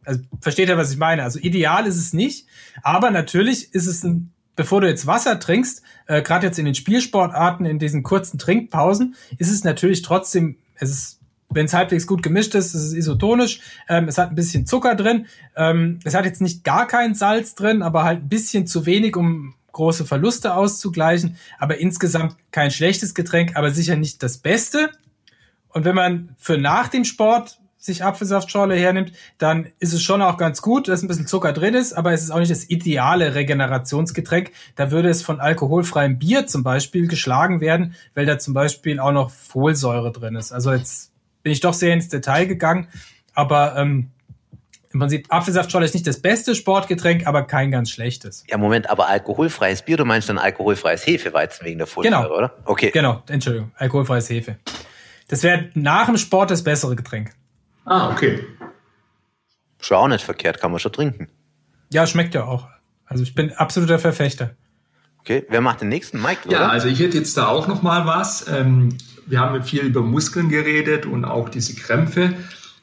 Also 0.06 0.22
versteht 0.40 0.70
ihr, 0.70 0.78
was 0.78 0.92
ich 0.92 0.98
meine? 0.98 1.24
Also 1.24 1.40
ideal 1.40 1.88
ist 1.88 1.98
es 1.98 2.14
nicht, 2.14 2.48
aber 2.84 3.10
natürlich 3.12 3.74
ist 3.74 3.88
es 3.88 4.04
ein 4.04 4.32
bevor 4.56 4.82
du 4.82 4.88
jetzt 4.88 5.06
Wasser 5.08 5.40
trinkst, 5.40 5.82
äh, 6.08 6.22
gerade 6.22 6.48
jetzt 6.48 6.60
in 6.60 6.66
den 6.66 6.76
Spielsportarten, 6.76 7.66
in 7.66 7.80
diesen 7.80 8.04
kurzen 8.04 8.38
Trinkpausen, 8.38 9.16
ist 9.38 9.52
es 9.52 9.64
natürlich 9.64 10.02
trotzdem, 10.02 10.58
es 10.76 10.90
ist 10.90 11.20
wenn 11.50 11.66
es 11.66 11.74
halbwegs 11.74 12.08
gut 12.08 12.24
gemischt 12.24 12.56
ist, 12.56 12.74
ist 12.74 12.84
es 12.84 12.94
isotonisch. 12.94 13.62
Ähm, 13.88 14.08
es 14.08 14.18
hat 14.18 14.30
ein 14.30 14.36
bisschen 14.36 14.66
Zucker 14.66 14.96
drin. 14.96 15.28
Ähm, 15.56 16.00
es 16.04 16.14
hat 16.14 16.26
jetzt 16.26 16.42
nicht 16.42 16.64
gar 16.64 16.88
kein 16.88 17.16
Salz 17.16 17.56
drin, 17.56 17.82
aber 17.82 18.04
halt 18.04 18.24
ein 18.24 18.30
bisschen 18.30 18.68
zu 18.68 18.86
wenig, 18.86 19.16
um 19.16 19.54
große 19.72 20.06
Verluste 20.06 20.56
auszugleichen. 20.56 21.38
Aber 21.60 21.78
insgesamt 21.78 22.36
kein 22.52 22.72
schlechtes 22.72 23.14
Getränk, 23.14 23.56
aber 23.56 23.72
sicher 23.72 23.96
nicht 23.96 24.24
das 24.24 24.38
Beste. 24.38 24.90
Und 25.70 25.86
wenn 25.86 25.96
man 25.96 26.36
für 26.38 26.58
nach 26.58 26.88
dem 26.88 27.04
Sport 27.04 27.60
sich 27.78 28.04
Apfelsaftschorle 28.04 28.76
hernimmt, 28.76 29.12
dann 29.38 29.68
ist 29.80 29.94
es 29.94 30.02
schon 30.02 30.22
auch 30.22 30.38
ganz 30.38 30.62
gut, 30.62 30.88
dass 30.88 31.04
ein 31.04 31.08
bisschen 31.08 31.28
Zucker 31.28 31.54
drin 31.54 31.76
ist, 31.76 31.94
aber 31.94 32.14
es 32.14 32.24
ist 32.24 32.32
auch 32.32 32.40
nicht 32.40 32.50
das 32.50 32.68
ideale 32.70 33.36
Regenerationsgetränk. 33.36 34.52
Da 34.76 34.90
würde 34.90 35.10
es 35.10 35.22
von 35.22 35.40
alkoholfreiem 35.40 36.18
Bier 36.18 36.48
zum 36.48 36.64
Beispiel 36.64 37.08
geschlagen 37.08 37.62
werden, 37.62 37.94
weil 38.16 38.26
da 38.26 38.40
zum 38.40 38.56
Beispiel 38.56 39.00
auch 39.00 39.12
noch 39.12 39.30
Folsäure 39.30 40.12
drin 40.12 40.36
ist. 40.36 40.52
Also 40.52 40.74
jetzt 40.74 41.12
bin 41.46 41.52
ich 41.52 41.60
doch 41.60 41.76
sehr 41.76 41.94
ins 41.94 42.10
Detail 42.10 42.48
gegangen. 42.48 42.88
Aber 43.36 43.78
ähm, 43.78 44.10
im 44.92 45.00
Prinzip 45.00 45.28
Apfelsaftschorle 45.30 45.86
ist 45.86 45.94
nicht 45.94 46.08
das 46.08 46.20
beste 46.20 46.56
Sportgetränk, 46.56 47.28
aber 47.28 47.44
kein 47.44 47.70
ganz 47.70 47.92
schlechtes. 47.92 48.44
Ja, 48.50 48.58
Moment, 48.58 48.90
aber 48.90 49.08
alkoholfreies 49.10 49.84
Bier, 49.84 49.98
du 49.98 50.06
meinst 50.06 50.28
dann 50.28 50.40
alkoholfreies 50.40 51.06
Hefeweizen 51.06 51.64
wegen 51.68 51.78
der 51.78 51.86
Folsäure, 51.86 52.24
genau. 52.24 52.36
oder? 52.36 52.58
Okay. 52.66 52.90
Genau, 52.90 53.22
Entschuldigung, 53.28 53.72
alkoholfreies 53.76 54.28
Hefe. 54.32 54.58
Das 55.28 55.44
wäre 55.44 55.70
nach 55.76 56.08
dem 56.08 56.18
Sport 56.18 56.50
das 56.50 56.64
bessere 56.64 56.96
Getränk. 56.96 57.30
Ah, 57.86 58.10
okay. 58.10 58.44
Schon 59.78 59.98
auch 59.98 60.08
nicht 60.08 60.26
verkehrt, 60.26 60.60
kann 60.60 60.72
man 60.72 60.80
schon 60.80 60.94
trinken. 60.94 61.28
Ja, 61.92 62.08
schmeckt 62.08 62.34
ja 62.34 62.46
auch. 62.46 62.68
Also 63.06 63.22
ich 63.22 63.36
bin 63.36 63.54
absoluter 63.54 64.00
Verfechter. 64.00 64.56
Okay, 65.20 65.46
wer 65.50 65.62
macht 65.62 65.82
den 65.82 65.90
nächsten? 65.90 66.20
Mike, 66.20 66.48
oder? 66.48 66.58
Ja, 66.58 66.68
also 66.70 66.88
ich 66.88 67.00
hätte 67.00 67.20
jetzt 67.20 67.38
da 67.38 67.50
auch 67.50 67.68
noch 67.68 67.84
mal 67.84 68.08
was. 68.08 68.48
Ähm, 68.48 68.98
wir 69.28 69.40
haben 69.40 69.64
viel 69.64 69.82
über 69.82 70.02
Muskeln 70.02 70.50
geredet 70.50 71.06
und 71.06 71.26
auch 71.26 71.50
diese 71.50 71.76
Krämpfe. 71.76 72.34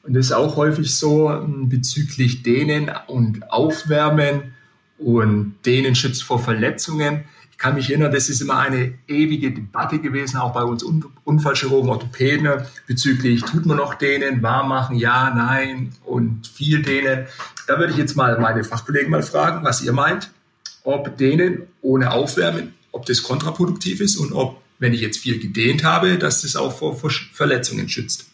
Und 0.03 0.15
das 0.15 0.27
ist 0.27 0.33
auch 0.33 0.57
häufig 0.57 0.95
so 0.95 1.31
ähm, 1.31 1.69
bezüglich 1.69 2.43
Dehnen 2.43 2.91
und 3.07 3.51
Aufwärmen 3.53 4.55
und 4.99 5.55
Dehnen 5.65 5.95
schützt 5.95 6.25
vor 6.25 6.39
Verletzungen. 6.39 7.25
Ich 7.53 7.59
kann 7.59 7.77
mich 7.77 7.91
erinnern, 7.91 8.11
das 8.11 8.29
ist 8.29 8.41
immer 8.41 8.59
eine 8.59 8.95
ewige 9.07 9.53
Debatte 9.53 10.01
gewesen, 10.01 10.39
auch 10.39 10.53
bei 10.53 10.65
uns 10.65 10.83
Unfallchirurgen, 11.25 11.91
Orthopäden, 11.91 12.49
bezüglich, 12.89 13.43
tut 13.43 13.67
man 13.67 13.77
noch 13.77 13.95
Dehnen, 13.95 14.43
warm 14.43 14.69
machen, 14.69 14.97
ja, 14.97 15.33
nein 15.35 15.93
und 16.05 16.49
viel 16.49 16.83
Dehnen. 16.83 17.27
Da 17.69 17.79
würde 17.79 17.93
ich 17.93 17.99
jetzt 17.99 18.17
mal 18.17 18.37
meine 18.41 18.65
Fachkollegen 18.65 19.11
mal 19.11 19.23
fragen, 19.23 19.65
was 19.65 19.83
ihr 19.83 19.93
meint, 19.93 20.33
ob 20.83 21.17
Dehnen 21.17 21.63
ohne 21.81 22.11
Aufwärmen, 22.11 22.75
ob 22.91 23.07
das 23.07 23.23
kontraproduktiv 23.23 24.01
ist 24.01 24.17
und 24.17 24.33
ob 24.33 24.62
wenn 24.83 24.92
ich 24.92 25.01
jetzt 25.01 25.18
viel 25.18 25.38
gedehnt 25.38 25.85
habe, 25.85 26.18
dass 26.18 26.42
das 26.42 26.57
auch 26.57 26.77
vor, 26.77 26.97
vor 26.97 27.11
Verletzungen 27.11 27.88
schützt. 27.88 28.27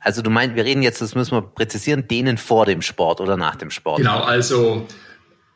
Also 0.00 0.20
du 0.20 0.30
meinst, 0.30 0.56
wir 0.56 0.64
reden 0.64 0.82
jetzt, 0.82 1.00
das 1.00 1.14
müssen 1.14 1.30
wir 1.30 1.42
präzisieren, 1.42 2.08
dehnen 2.08 2.38
vor 2.38 2.66
dem 2.66 2.82
Sport 2.82 3.20
oder 3.20 3.36
nach 3.36 3.54
dem 3.54 3.70
Sport? 3.70 3.98
Genau, 3.98 4.18
also 4.18 4.88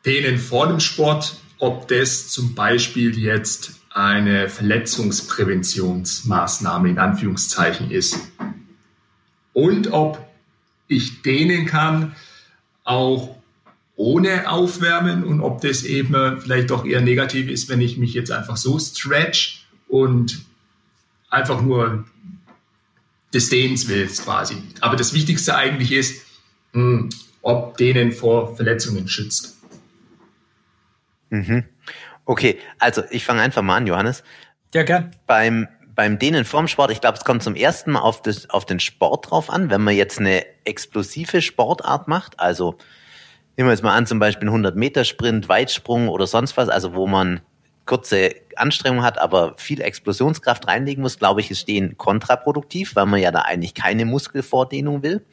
dehnen 0.05 0.37
vor 0.37 0.67
dem 0.67 0.79
Sport, 0.79 1.35
ob 1.59 1.89
das 1.89 2.29
zum 2.29 2.55
Beispiel 2.55 3.19
jetzt 3.19 3.73
eine 3.89 4.47
Verletzungspräventionsmaßnahme 4.47 6.89
in 6.89 6.97
Anführungszeichen 6.97 7.91
ist. 7.91 8.17
Und 9.51 9.91
ob 9.91 10.25
ich 10.87 11.23
dehnen 11.23 11.65
kann, 11.65 12.15
auch 12.85 13.35
ohne 13.97 14.49
Aufwärmen 14.49 15.25
und 15.25 15.41
ob 15.41 15.59
das 15.59 15.83
eben 15.83 16.39
vielleicht 16.39 16.69
doch 16.69 16.85
eher 16.85 17.01
negativ 17.01 17.49
ist, 17.49 17.67
wenn 17.67 17.81
ich 17.81 17.97
mich 17.97 18.13
jetzt 18.13 18.31
einfach 18.31 18.55
so 18.55 18.79
stretch 18.79 19.62
und 19.93 20.43
einfach 21.29 21.61
nur 21.61 22.03
des 23.31 23.49
Dehnens 23.49 23.87
willst 23.87 24.23
quasi. 24.23 24.55
Aber 24.81 24.95
das 24.95 25.13
Wichtigste 25.13 25.55
eigentlich 25.55 25.91
ist, 25.91 26.25
mh, 26.71 26.81
hm, 26.81 27.09
ob 27.43 27.77
denen 27.77 28.11
vor 28.11 28.55
Verletzungen 28.55 29.07
schützt. 29.07 29.55
Mhm. 31.29 31.65
Okay, 32.25 32.57
also 32.79 33.03
ich 33.11 33.23
fange 33.23 33.43
einfach 33.43 33.61
mal 33.61 33.77
an, 33.77 33.85
Johannes. 33.85 34.23
Ja, 34.73 34.81
gern. 34.81 35.11
Beim, 35.27 35.67
beim 35.93 36.17
Dehnen 36.17 36.43
vorm 36.43 36.67
Sport, 36.67 36.89
ich 36.89 36.99
glaube, 36.99 37.19
es 37.19 37.23
kommt 37.23 37.43
zum 37.43 37.53
ersten 37.55 37.91
Mal 37.91 37.99
auf, 37.99 38.23
das, 38.23 38.49
auf 38.49 38.65
den 38.65 38.79
Sport 38.79 39.29
drauf 39.29 39.51
an. 39.51 39.69
Wenn 39.69 39.83
man 39.83 39.95
jetzt 39.95 40.19
eine 40.19 40.43
explosive 40.65 41.43
Sportart 41.43 42.07
macht, 42.07 42.39
also 42.39 42.77
nehmen 43.57 43.69
wir 43.69 43.73
jetzt 43.73 43.83
mal 43.83 43.95
an, 43.95 44.07
zum 44.07 44.17
Beispiel 44.17 44.47
100 44.47 44.75
Meter 44.75 45.03
Sprint, 45.03 45.49
Weitsprung 45.49 46.07
oder 46.07 46.25
sonst 46.25 46.57
was, 46.57 46.69
also 46.69 46.95
wo 46.95 47.05
man 47.05 47.41
kurze 47.85 48.35
Anstrengung 48.55 49.03
hat, 49.03 49.19
aber 49.19 49.55
viel 49.57 49.81
Explosionskraft 49.81 50.67
reinlegen 50.67 51.01
muss, 51.01 51.19
glaube 51.19 51.41
ich, 51.41 51.51
ist 51.51 51.61
Stehen 51.61 51.97
kontraproduktiv, 51.97 52.95
weil 52.95 53.05
man 53.05 53.19
ja 53.19 53.31
da 53.31 53.41
eigentlich 53.41 53.73
keine 53.73 54.05
Muskelvordehnung 54.05 55.03
will. 55.03 55.25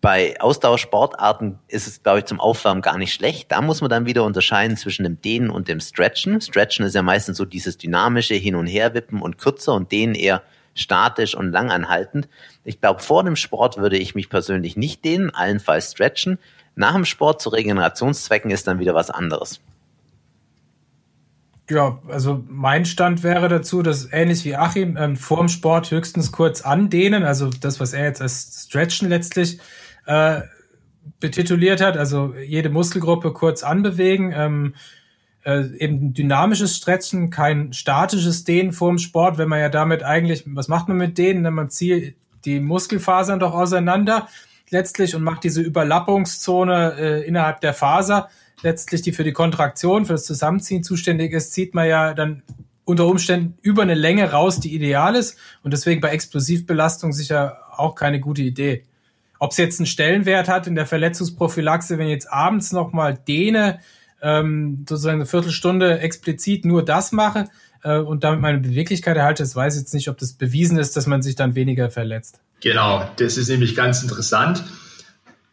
Bei 0.00 0.38
Ausdauersportarten 0.38 1.58
ist 1.68 1.86
es, 1.86 2.02
glaube 2.02 2.18
ich, 2.18 2.24
zum 2.26 2.38
Aufwärmen 2.38 2.82
gar 2.82 2.98
nicht 2.98 3.14
schlecht. 3.14 3.50
Da 3.50 3.62
muss 3.62 3.80
man 3.80 3.88
dann 3.88 4.04
wieder 4.04 4.24
unterscheiden 4.24 4.76
zwischen 4.76 5.04
dem 5.04 5.20
Dehnen 5.22 5.48
und 5.48 5.66
dem 5.66 5.80
Stretchen. 5.80 6.42
Stretchen 6.42 6.84
ist 6.84 6.94
ja 6.94 7.02
meistens 7.02 7.38
so 7.38 7.46
dieses 7.46 7.78
dynamische 7.78 8.34
Hin- 8.34 8.54
und 8.54 8.66
Herwippen 8.66 9.22
und 9.22 9.38
kürzer 9.38 9.72
und 9.72 9.90
Dehnen 9.92 10.14
eher 10.14 10.42
statisch 10.74 11.34
und 11.34 11.52
langanhaltend. 11.52 12.28
Ich 12.64 12.80
glaube, 12.82 13.00
vor 13.00 13.24
dem 13.24 13.36
Sport 13.36 13.78
würde 13.78 13.96
ich 13.96 14.14
mich 14.14 14.28
persönlich 14.28 14.76
nicht 14.76 15.04
dehnen, 15.06 15.30
allenfalls 15.30 15.92
stretchen. 15.92 16.38
Nach 16.76 16.92
dem 16.92 17.06
Sport 17.06 17.40
zu 17.40 17.48
Regenerationszwecken 17.48 18.50
ist 18.50 18.66
dann 18.66 18.80
wieder 18.80 18.94
was 18.94 19.10
anderes. 19.10 19.60
Ja, 21.70 21.98
also 22.08 22.44
mein 22.46 22.84
Stand 22.84 23.22
wäre 23.22 23.48
dazu, 23.48 23.82
dass 23.82 24.12
ähnlich 24.12 24.44
wie 24.44 24.54
Achim 24.54 24.98
ähm, 24.98 25.16
vorm 25.16 25.48
Sport 25.48 25.90
höchstens 25.90 26.30
kurz 26.30 26.60
andehnen, 26.60 27.22
also 27.22 27.48
das, 27.48 27.80
was 27.80 27.94
er 27.94 28.04
jetzt 28.04 28.20
als 28.20 28.66
Stretchen 28.66 29.08
letztlich 29.08 29.60
äh, 30.04 30.42
betituliert 31.20 31.80
hat, 31.80 31.96
also 31.96 32.34
jede 32.34 32.68
Muskelgruppe 32.68 33.32
kurz 33.32 33.62
anbewegen, 33.62 34.32
ähm, 34.36 34.74
äh, 35.44 35.64
eben 35.78 36.12
dynamisches 36.12 36.76
Stretchen, 36.76 37.30
kein 37.30 37.72
statisches 37.72 38.44
Dehnen 38.44 38.72
vorm 38.72 38.98
Sport, 38.98 39.38
wenn 39.38 39.48
man 39.48 39.60
ja 39.60 39.70
damit 39.70 40.02
eigentlich, 40.02 40.44
was 40.46 40.68
macht 40.68 40.88
man 40.88 40.98
mit 40.98 41.16
denen, 41.16 41.44
wenn 41.44 41.54
man 41.54 41.70
zieht 41.70 42.16
die 42.44 42.60
Muskelfasern 42.60 43.40
doch 43.40 43.54
auseinander, 43.54 44.28
letztlich 44.68 45.14
und 45.14 45.22
macht 45.22 45.44
diese 45.44 45.62
Überlappungszone 45.62 46.94
äh, 46.98 47.26
innerhalb 47.26 47.60
der 47.62 47.72
Faser, 47.72 48.28
letztlich 48.64 49.02
die 49.02 49.12
für 49.12 49.24
die 49.24 49.32
Kontraktion, 49.32 50.06
für 50.06 50.14
das 50.14 50.24
Zusammenziehen 50.24 50.82
zuständig 50.82 51.32
ist, 51.32 51.52
zieht 51.52 51.74
man 51.74 51.86
ja 51.86 52.14
dann 52.14 52.42
unter 52.84 53.06
Umständen 53.06 53.56
über 53.62 53.82
eine 53.82 53.94
Länge 53.94 54.30
raus, 54.30 54.60
die 54.60 54.74
ideal 54.74 55.14
ist 55.14 55.38
und 55.62 55.72
deswegen 55.72 56.00
bei 56.00 56.10
Explosivbelastung 56.10 57.12
sicher 57.12 57.58
auch 57.76 57.94
keine 57.94 58.20
gute 58.20 58.42
Idee. 58.42 58.84
Ob 59.38 59.52
es 59.52 59.56
jetzt 59.56 59.80
einen 59.80 59.86
Stellenwert 59.86 60.48
hat 60.48 60.66
in 60.66 60.74
der 60.74 60.86
Verletzungsprophylaxe, 60.86 61.98
wenn 61.98 62.06
ich 62.06 62.12
jetzt 62.12 62.32
abends 62.32 62.72
nochmal 62.72 63.18
dehne, 63.28 63.80
ähm, 64.22 64.84
sozusagen 64.88 65.16
eine 65.16 65.26
Viertelstunde 65.26 66.00
explizit 66.00 66.64
nur 66.64 66.84
das 66.84 67.12
mache 67.12 67.46
äh, 67.82 67.98
und 67.98 68.24
damit 68.24 68.40
meine 68.40 68.58
Beweglichkeit 68.58 69.16
erhalte, 69.16 69.42
das 69.42 69.54
weiß 69.54 69.74
ich 69.74 69.82
jetzt 69.82 69.94
nicht, 69.94 70.08
ob 70.08 70.18
das 70.18 70.34
bewiesen 70.34 70.78
ist, 70.78 70.96
dass 70.96 71.06
man 71.06 71.22
sich 71.22 71.36
dann 71.36 71.54
weniger 71.54 71.90
verletzt. 71.90 72.40
Genau, 72.60 73.08
das 73.16 73.36
ist 73.36 73.48
nämlich 73.48 73.74
ganz 73.74 74.02
interessant. 74.02 74.64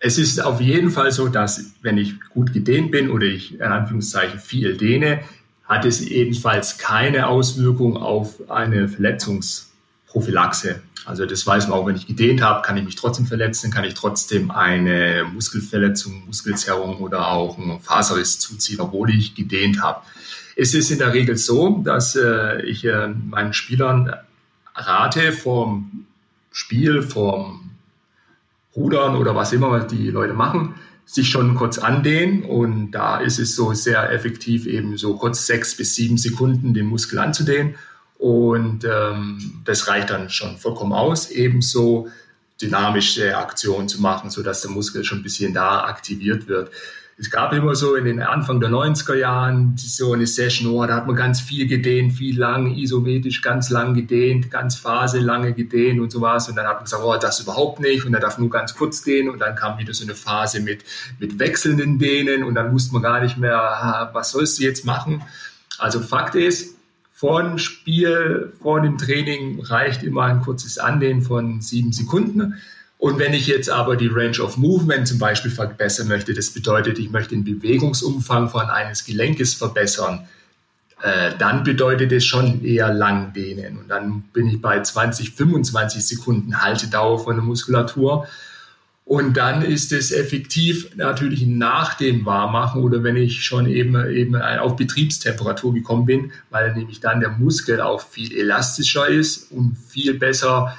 Es 0.03 0.17
ist 0.17 0.43
auf 0.43 0.59
jeden 0.59 0.89
Fall 0.89 1.11
so, 1.11 1.27
dass 1.27 1.73
wenn 1.83 1.99
ich 1.99 2.19
gut 2.31 2.53
gedehnt 2.53 2.89
bin 2.89 3.11
oder 3.11 3.27
ich 3.27 3.53
in 3.53 3.61
Anführungszeichen 3.61 4.39
viel 4.39 4.75
dehne, 4.75 5.21
hat 5.65 5.85
es 5.85 6.01
ebenfalls 6.01 6.79
keine 6.79 7.27
Auswirkung 7.27 7.97
auf 7.97 8.49
eine 8.49 8.89
Verletzungsprophylaxe. 8.89 10.81
Also 11.05 11.27
das 11.27 11.45
weiß 11.45 11.67
man 11.67 11.77
auch, 11.77 11.85
wenn 11.85 11.95
ich 11.95 12.07
gedehnt 12.07 12.41
habe, 12.41 12.63
kann 12.63 12.77
ich 12.77 12.83
mich 12.83 12.95
trotzdem 12.95 13.27
verletzen, 13.27 13.69
kann 13.69 13.83
ich 13.83 13.93
trotzdem 13.93 14.49
eine 14.49 15.23
Muskelverletzung, 15.31 16.25
Muskelzerrung 16.25 16.97
oder 16.97 17.27
auch 17.27 17.59
einen 17.59 17.79
Faserriss 17.79 18.39
zuziehen, 18.39 18.79
obwohl 18.79 19.11
ich 19.11 19.35
gedehnt 19.35 19.83
habe. 19.83 20.01
Es 20.55 20.73
ist 20.73 20.89
in 20.89 20.97
der 20.97 21.13
Regel 21.13 21.37
so, 21.37 21.79
dass 21.85 22.15
äh, 22.15 22.63
ich 22.63 22.85
äh, 22.85 23.07
meinen 23.07 23.53
Spielern 23.53 24.15
rate, 24.73 25.31
vom 25.31 26.07
Spiel, 26.51 27.03
vom 27.03 27.70
Rudern 28.75 29.15
oder 29.15 29.35
was 29.35 29.53
immer 29.53 29.81
die 29.81 30.09
Leute 30.09 30.33
machen, 30.33 30.75
sich 31.05 31.29
schon 31.29 31.55
kurz 31.55 31.77
andehnen 31.77 32.43
und 32.43 32.91
da 32.91 33.19
ist 33.19 33.39
es 33.39 33.55
so 33.55 33.73
sehr 33.73 34.11
effektiv, 34.11 34.65
eben 34.65 34.97
so 34.97 35.17
kurz 35.17 35.45
sechs 35.45 35.75
bis 35.75 35.95
sieben 35.95 36.17
Sekunden 36.17 36.73
den 36.73 36.85
Muskel 36.85 37.19
anzudehnen 37.19 37.75
und 38.17 38.85
ähm, 38.85 39.61
das 39.65 39.87
reicht 39.87 40.11
dann 40.11 40.29
schon 40.29 40.57
vollkommen 40.57 40.93
aus. 40.93 41.31
Ebenso 41.31 42.07
dynamische 42.61 43.35
Aktionen 43.35 43.89
zu 43.89 43.99
machen, 43.99 44.29
sodass 44.29 44.61
der 44.61 44.69
Muskel 44.69 45.03
schon 45.03 45.19
ein 45.19 45.23
bisschen 45.23 45.53
da 45.55 45.85
aktiviert 45.85 46.47
wird. 46.47 46.69
Es 47.21 47.29
gab 47.29 47.53
immer 47.53 47.75
so 47.75 47.93
in 47.93 48.05
den 48.05 48.19
Anfang 48.19 48.59
der 48.59 48.71
90er 48.71 49.13
Jahren 49.13 49.75
so 49.77 50.11
eine 50.11 50.25
Session, 50.25 50.71
oh, 50.73 50.83
da 50.87 50.95
hat 50.95 51.05
man 51.05 51.15
ganz 51.15 51.39
viel 51.39 51.67
gedehnt, 51.67 52.13
viel 52.13 52.39
lang, 52.39 52.75
isometrisch 52.75 53.43
ganz 53.43 53.69
lang 53.69 53.93
gedehnt, 53.93 54.49
ganz 54.49 54.75
Phase 54.75 55.19
lange 55.19 55.53
gedehnt 55.53 55.99
und 55.99 56.11
sowas. 56.11 56.49
Und 56.49 56.55
dann 56.55 56.65
hat 56.65 56.77
man 56.77 56.85
gesagt, 56.85 57.03
oh, 57.05 57.15
das 57.21 57.39
überhaupt 57.39 57.79
nicht 57.79 58.05
und 58.05 58.15
er 58.15 58.21
darf 58.21 58.39
nur 58.39 58.49
ganz 58.49 58.75
kurz 58.75 59.03
dehnen. 59.03 59.29
Und 59.29 59.37
dann 59.37 59.53
kam 59.53 59.77
wieder 59.77 59.93
so 59.93 60.03
eine 60.03 60.15
Phase 60.15 60.61
mit, 60.61 60.83
mit 61.19 61.37
wechselnden 61.37 61.99
Dehnen 61.99 62.43
und 62.43 62.55
dann 62.55 62.73
wusste 62.73 62.91
man 62.93 63.03
gar 63.03 63.21
nicht 63.21 63.37
mehr, 63.37 64.09
was 64.13 64.31
sollst 64.31 64.57
du 64.57 64.63
jetzt 64.63 64.83
machen. 64.83 65.21
Also 65.77 65.99
Fakt 65.99 66.33
ist, 66.33 66.75
vor 67.13 67.43
dem 67.43 67.59
Spiel, 67.59 68.51
vor 68.63 68.81
dem 68.81 68.97
Training 68.97 69.61
reicht 69.61 70.01
immer 70.01 70.23
ein 70.23 70.41
kurzes 70.41 70.79
Andehnen 70.79 71.21
von 71.21 71.61
sieben 71.61 71.91
Sekunden. 71.91 72.55
Und 73.01 73.17
wenn 73.17 73.33
ich 73.33 73.47
jetzt 73.47 73.67
aber 73.67 73.95
die 73.95 74.09
Range 74.09 74.39
of 74.43 74.57
Movement 74.57 75.07
zum 75.07 75.17
Beispiel 75.17 75.49
verbessern 75.49 76.07
möchte, 76.07 76.35
das 76.35 76.51
bedeutet, 76.51 76.99
ich 76.99 77.09
möchte 77.09 77.33
den 77.33 77.43
Bewegungsumfang 77.43 78.47
von 78.47 78.69
eines 78.69 79.05
Gelenkes 79.05 79.55
verbessern, 79.55 80.27
äh, 81.01 81.31
dann 81.39 81.63
bedeutet 81.63 82.11
es 82.11 82.23
schon 82.23 82.63
eher 82.63 82.93
lang 82.93 83.33
dehnen. 83.33 83.79
Und 83.79 83.87
dann 83.87 84.21
bin 84.33 84.47
ich 84.47 84.61
bei 84.61 84.79
20, 84.79 85.31
25 85.31 86.05
Sekunden 86.05 86.61
Haltedauer 86.61 87.17
von 87.17 87.37
der 87.37 87.43
Muskulatur. 87.43 88.27
Und 89.03 89.35
dann 89.35 89.63
ist 89.63 89.91
es 89.93 90.11
effektiv 90.11 90.95
natürlich 90.95 91.43
nach 91.47 91.95
dem 91.95 92.23
Warmmachen 92.23 92.83
oder 92.83 93.01
wenn 93.01 93.17
ich 93.17 93.43
schon 93.43 93.65
eben, 93.65 93.95
eben 94.11 94.35
auf 94.35 94.75
Betriebstemperatur 94.75 95.73
gekommen 95.73 96.05
bin, 96.05 96.31
weil 96.51 96.75
nämlich 96.75 96.99
dann 96.99 97.19
der 97.19 97.31
Muskel 97.31 97.81
auch 97.81 98.01
viel 98.01 98.31
elastischer 98.31 99.07
ist 99.07 99.51
und 99.51 99.75
viel 99.75 100.13
besser 100.13 100.77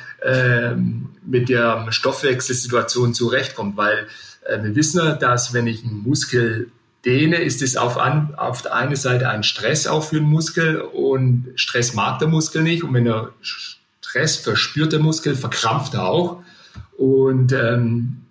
mit 1.24 1.48
der 1.48 1.86
Stoffwechselsituation 1.90 3.14
zurechtkommt. 3.14 3.76
Weil 3.76 4.06
äh, 4.44 4.62
wir 4.62 4.74
wissen, 4.74 5.18
dass 5.20 5.52
wenn 5.52 5.66
ich 5.66 5.84
einen 5.84 6.02
Muskel 6.02 6.70
dehne, 7.04 7.36
ist 7.36 7.62
es 7.62 7.76
auf, 7.76 7.96
auf 7.96 8.62
der 8.62 8.74
einen 8.74 8.96
Seite 8.96 9.28
ein 9.28 9.42
Stress 9.42 9.86
auch 9.86 10.04
für 10.04 10.16
den 10.16 10.24
Muskel 10.28 10.80
und 10.80 11.48
Stress 11.56 11.94
mag 11.94 12.18
der 12.18 12.28
Muskel 12.28 12.62
nicht. 12.62 12.84
Und 12.84 12.94
wenn 12.94 13.06
er 13.06 13.30
Stress 13.42 14.36
verspürt, 14.36 14.92
der 14.92 15.00
Muskel, 15.00 15.34
verkrampft 15.34 15.94
er 15.94 16.06
auch. 16.06 16.42
Und 16.96 17.52
ähm, 17.52 18.22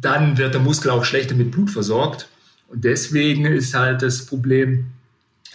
dann 0.00 0.36
wird 0.36 0.54
der 0.54 0.60
Muskel 0.60 0.90
auch 0.90 1.04
schlechter 1.04 1.34
mit 1.34 1.50
Blut 1.50 1.70
versorgt. 1.70 2.28
Und 2.68 2.84
deswegen 2.84 3.46
ist 3.46 3.74
halt 3.74 4.02
das 4.02 4.26
Problem, 4.26 4.86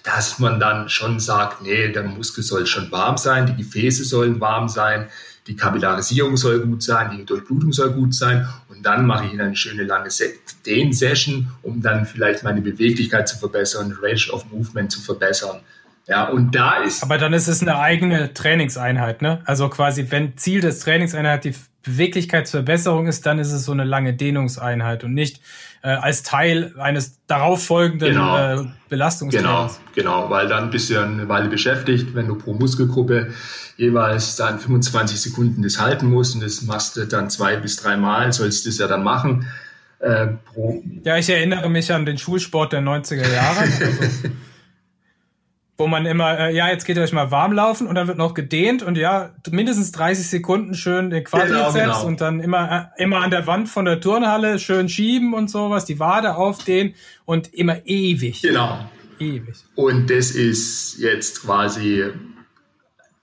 dass 0.04 0.39
man 0.39 0.60
dann 0.60 0.89
schon 0.89 1.19
sagt, 1.19 1.62
nee, 1.62 1.89
der 1.89 2.04
Muskel 2.04 2.43
soll 2.43 2.65
schon 2.65 2.91
warm 2.91 3.17
sein, 3.17 3.45
die 3.45 3.63
Gefäße 3.63 4.04
sollen 4.04 4.39
warm 4.39 4.67
sein, 4.67 5.10
die 5.47 5.56
Kapillarisierung 5.56 6.38
soll 6.38 6.60
gut 6.60 6.84
sein, 6.84 7.17
die 7.17 7.25
Durchblutung 7.25 7.73
soll 7.73 7.91
gut 7.91 8.13
sein 8.13 8.47
und 8.69 8.86
dann 8.86 9.06
mache 9.06 9.25
ich 9.25 9.39
eine 9.39 9.56
schöne 9.56 9.84
lange 9.84 10.10
Dehn-Session, 10.65 11.51
um 11.63 11.82
dann 11.82 12.06
vielleicht 12.06 12.43
meine 12.43 12.62
Beweglichkeit 12.62 13.27
zu 13.27 13.38
verbessern, 13.38 13.97
Range 14.01 14.32
of 14.32 14.45
Movement 14.51 14.91
zu 14.91 15.01
verbessern. 15.01 15.62
Ja, 16.08 16.27
und 16.27 16.54
da 16.56 16.84
ist. 16.84 17.04
Aber 17.04 17.17
dann 17.17 17.34
ist 17.34 17.47
es 17.47 17.62
eine 17.62 17.80
eigene 17.80 18.34
Trainingseinheit, 18.34 19.21
ne? 19.21 19.41
Also 19.45 19.69
quasi, 19.69 20.08
wenn 20.10 20.36
Ziel 20.38 20.62
des 20.62 20.80
Trainingseinheit 20.80 21.45
die 21.45 21.54
Beweglichkeitsverbesserung 21.84 23.08
ist, 23.08 23.25
dann 23.25 23.39
ist 23.39 23.51
es 23.51 23.65
so 23.65 23.71
eine 23.71 23.84
lange 23.84 24.13
Dehnungseinheit 24.13 25.04
und 25.04 25.13
nicht 25.13 25.41
äh, 25.84 25.89
als 25.89 26.24
Teil 26.24 26.74
eines 26.78 27.20
darauffolgenden 27.28 28.13
genau. 28.13 28.62
äh, 28.62 28.65
Belastungstrainings. 28.89 29.80
Genau, 29.96 30.20
genau, 30.20 30.30
weil 30.30 30.48
dann 30.48 30.70
bist 30.70 30.89
du 30.89 30.96
ja 30.96 31.04
eine 31.04 31.28
Weile 31.28 31.50
beschäftigt, 31.50 32.13
wenn 32.13 32.28
du 32.28 32.36
pro 32.36 32.54
Muskelgruppe 32.54 33.32
jeweils 33.78 34.36
dann 34.36 34.60
25 34.60 35.20
Sekunden 35.20 35.63
das 35.63 35.80
halten 35.80 36.08
musst 36.08 36.36
und 36.36 36.44
das 36.44 36.62
machst 36.62 36.98
du 36.98 37.06
dann 37.06 37.30
zwei 37.30 37.56
bis 37.56 37.78
drei 37.78 37.98
Mal, 37.98 38.32
sollst 38.32 38.65
du 38.65 38.70
das 38.70 38.78
ja 38.78 38.88
dann 38.88 39.04
machen. 39.04 39.48
Äh, 40.00 40.28
ja, 41.04 41.17
ich 41.17 41.30
erinnere 41.30 41.70
mich 41.70 41.91
an 41.91 42.06
den 42.06 42.17
Schulsport 42.17 42.74
der 42.74 42.82
90er 42.82 43.32
Jahre. 43.32 43.60
Also 43.70 44.30
wo 45.82 45.88
man 45.88 46.06
immer, 46.06 46.38
äh, 46.38 46.56
ja, 46.56 46.70
jetzt 46.70 46.86
geht 46.86 46.96
ihr 46.98 47.02
euch 47.02 47.12
mal 47.12 47.32
warm 47.32 47.54
laufen 47.54 47.88
und 47.88 47.96
dann 47.96 48.08
wird 48.08 48.20
noch 48.20 48.36
gedehnt 48.36 48.84
und 48.84 49.00
ja, 49.00 49.32
mindestens 49.50 49.91
30 49.91 50.30
Sekunden 50.30 50.76
schön 50.76 51.10
den 51.10 51.24
Quadrizeps 51.24 51.74
genau, 51.74 51.86
genau. 51.86 52.06
und 52.06 52.22
dann 52.22 52.39
immer, 52.39 52.91
äh, 52.96 53.04
immer 53.04 53.22
an 53.22 53.32
der 53.32 53.48
Wand 53.48 53.67
von 53.67 53.86
der 53.86 54.00
Turnhalle 54.00 54.60
schön 54.60 54.89
schieben 54.89 55.34
und 55.34 55.50
sowas, 55.50 55.86
die 55.86 56.00
Wade 56.00 56.36
aufdehnen 56.36 56.94
und 57.26 57.52
immer 57.52 57.84
ewig. 57.86 58.44
Genau. 58.44 58.86
Ewig. 59.17 59.56
Und 59.74 60.12
das 60.12 60.32
ist 60.32 61.00
jetzt 61.00 61.41
quasi 61.41 62.06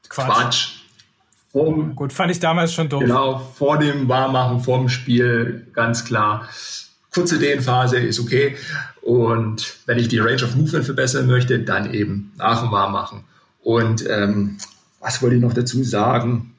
Quatsch. 0.08 0.26
Quatsch. 0.26 0.68
Vorm, 1.52 1.94
Gut, 1.94 2.12
fand 2.12 2.32
ich 2.32 2.40
damals 2.40 2.74
schon 2.74 2.88
doof. 2.88 3.04
Genau, 3.04 3.38
vor 3.38 3.78
dem 3.78 4.08
Warmmachen, 4.08 4.60
vor 4.60 4.78
dem 4.78 4.88
Spiel, 4.88 5.68
ganz 5.72 6.04
klar. 6.04 6.48
Kurze 7.12 7.38
Dehnphase 7.38 7.98
ist 7.98 8.20
okay. 8.20 8.56
Und 9.02 9.76
wenn 9.86 9.98
ich 9.98 10.08
die 10.08 10.18
Range 10.18 10.42
of 10.44 10.54
Movement 10.54 10.84
verbessern 10.84 11.26
möchte, 11.26 11.58
dann 11.60 11.92
eben 11.94 12.32
nach 12.36 12.60
dem 12.60 12.70
Warmmachen. 12.70 13.24
Und 13.62 14.04
ähm, 14.08 14.58
was 15.00 15.22
wollte 15.22 15.36
ich 15.36 15.42
noch 15.42 15.54
dazu 15.54 15.82
sagen? 15.82 16.54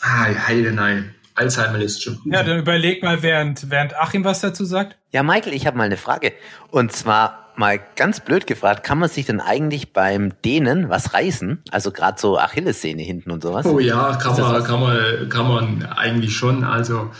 Ah, 0.00 0.26
heile, 0.46 0.72
nein. 0.72 1.14
Alzheimer 1.34 1.78
ist 1.80 2.02
schon. 2.02 2.18
Ja, 2.24 2.42
dann 2.42 2.58
überleg 2.58 3.02
mal, 3.02 3.22
während, 3.22 3.70
während 3.70 3.96
Achim 3.96 4.24
was 4.24 4.40
dazu 4.40 4.64
sagt. 4.64 4.96
Ja, 5.10 5.22
Michael, 5.22 5.54
ich 5.54 5.66
habe 5.66 5.76
mal 5.76 5.84
eine 5.84 5.96
Frage. 5.96 6.32
Und 6.70 6.92
zwar 6.92 7.52
mal 7.56 7.80
ganz 7.96 8.20
blöd 8.20 8.46
gefragt, 8.46 8.84
kann 8.84 8.98
man 8.98 9.08
sich 9.08 9.26
denn 9.26 9.40
eigentlich 9.40 9.92
beim 9.92 10.32
Dehnen 10.44 10.88
was 10.88 11.14
reißen? 11.14 11.62
Also 11.70 11.92
gerade 11.92 12.20
so 12.20 12.38
Achillessehne 12.38 13.02
hinten 13.02 13.30
und 13.30 13.42
sowas? 13.42 13.66
Oh 13.66 13.78
ja, 13.78 14.16
kann 14.16 14.40
man, 14.40 14.64
kann 14.64 14.80
man, 14.80 15.28
kann 15.28 15.48
man 15.48 15.82
eigentlich 15.86 16.36
schon. 16.36 16.64
Also 16.64 17.10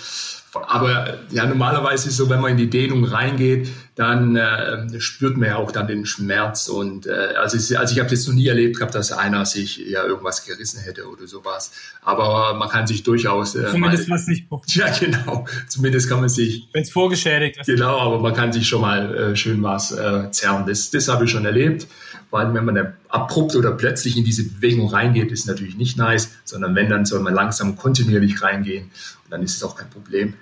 aber 0.52 1.18
ja, 1.30 1.46
normalerweise 1.46 2.08
ist 2.08 2.12
es 2.12 2.16
so, 2.16 2.28
wenn 2.28 2.40
man 2.40 2.52
in 2.52 2.56
die 2.56 2.70
Dehnung 2.70 3.04
reingeht, 3.04 3.68
dann 3.94 4.34
äh, 4.34 5.00
spürt 5.00 5.36
man 5.36 5.48
ja 5.48 5.56
auch 5.56 5.70
dann 5.70 5.86
den 5.86 6.06
Schmerz. 6.06 6.68
Und 6.68 7.06
äh, 7.06 7.34
also, 7.38 7.56
ich, 7.56 7.78
also 7.78 7.92
ich 7.92 8.00
habe 8.00 8.10
das 8.10 8.26
noch 8.26 8.34
nie 8.34 8.48
erlebt 8.48 8.76
gehabt, 8.76 8.94
dass 8.94 9.12
einer 9.12 9.46
sich 9.46 9.78
ja 9.78 10.04
irgendwas 10.04 10.44
gerissen 10.44 10.80
hätte 10.80 11.08
oder 11.08 11.26
sowas. 11.28 11.72
Aber 12.02 12.54
man 12.54 12.68
kann 12.68 12.86
sich 12.86 13.04
durchaus. 13.04 13.54
Äh, 13.54 13.70
Zumindest 13.70 14.08
mal, 14.08 14.14
was 14.16 14.26
nicht. 14.26 14.46
Ja, 14.68 14.88
genau. 14.98 15.46
Zumindest 15.68 16.08
kann 16.08 16.20
man 16.20 16.28
sich. 16.28 16.68
Wenn 16.72 16.82
es 16.82 16.90
vorgeschädigt 16.90 17.58
ist. 17.60 17.66
Genau, 17.66 17.98
aber 17.98 18.18
man 18.18 18.34
kann 18.34 18.52
sich 18.52 18.66
schon 18.66 18.80
mal 18.80 19.14
äh, 19.14 19.36
schön 19.36 19.62
was 19.62 19.92
äh, 19.92 20.30
zerren. 20.32 20.66
Das, 20.66 20.90
das 20.90 21.06
habe 21.08 21.26
ich 21.26 21.30
schon 21.30 21.44
erlebt. 21.44 21.86
Vor 22.30 22.38
allem, 22.38 22.54
wenn 22.54 22.64
man 22.64 22.76
dann 22.76 22.94
abrupt 23.08 23.56
oder 23.56 23.72
plötzlich 23.72 24.16
in 24.16 24.24
diese 24.24 24.48
Bewegung 24.48 24.88
reingeht, 24.88 25.32
ist 25.32 25.46
natürlich 25.46 25.76
nicht 25.76 25.98
nice, 25.98 26.30
sondern 26.44 26.76
wenn, 26.76 26.88
dann 26.88 27.04
soll 27.04 27.20
man 27.20 27.34
langsam 27.34 27.76
kontinuierlich 27.76 28.40
reingehen 28.40 28.84
und 29.24 29.30
dann 29.30 29.42
ist 29.42 29.56
es 29.56 29.64
auch 29.64 29.74
kein 29.74 29.90
Problem. 29.90 30.34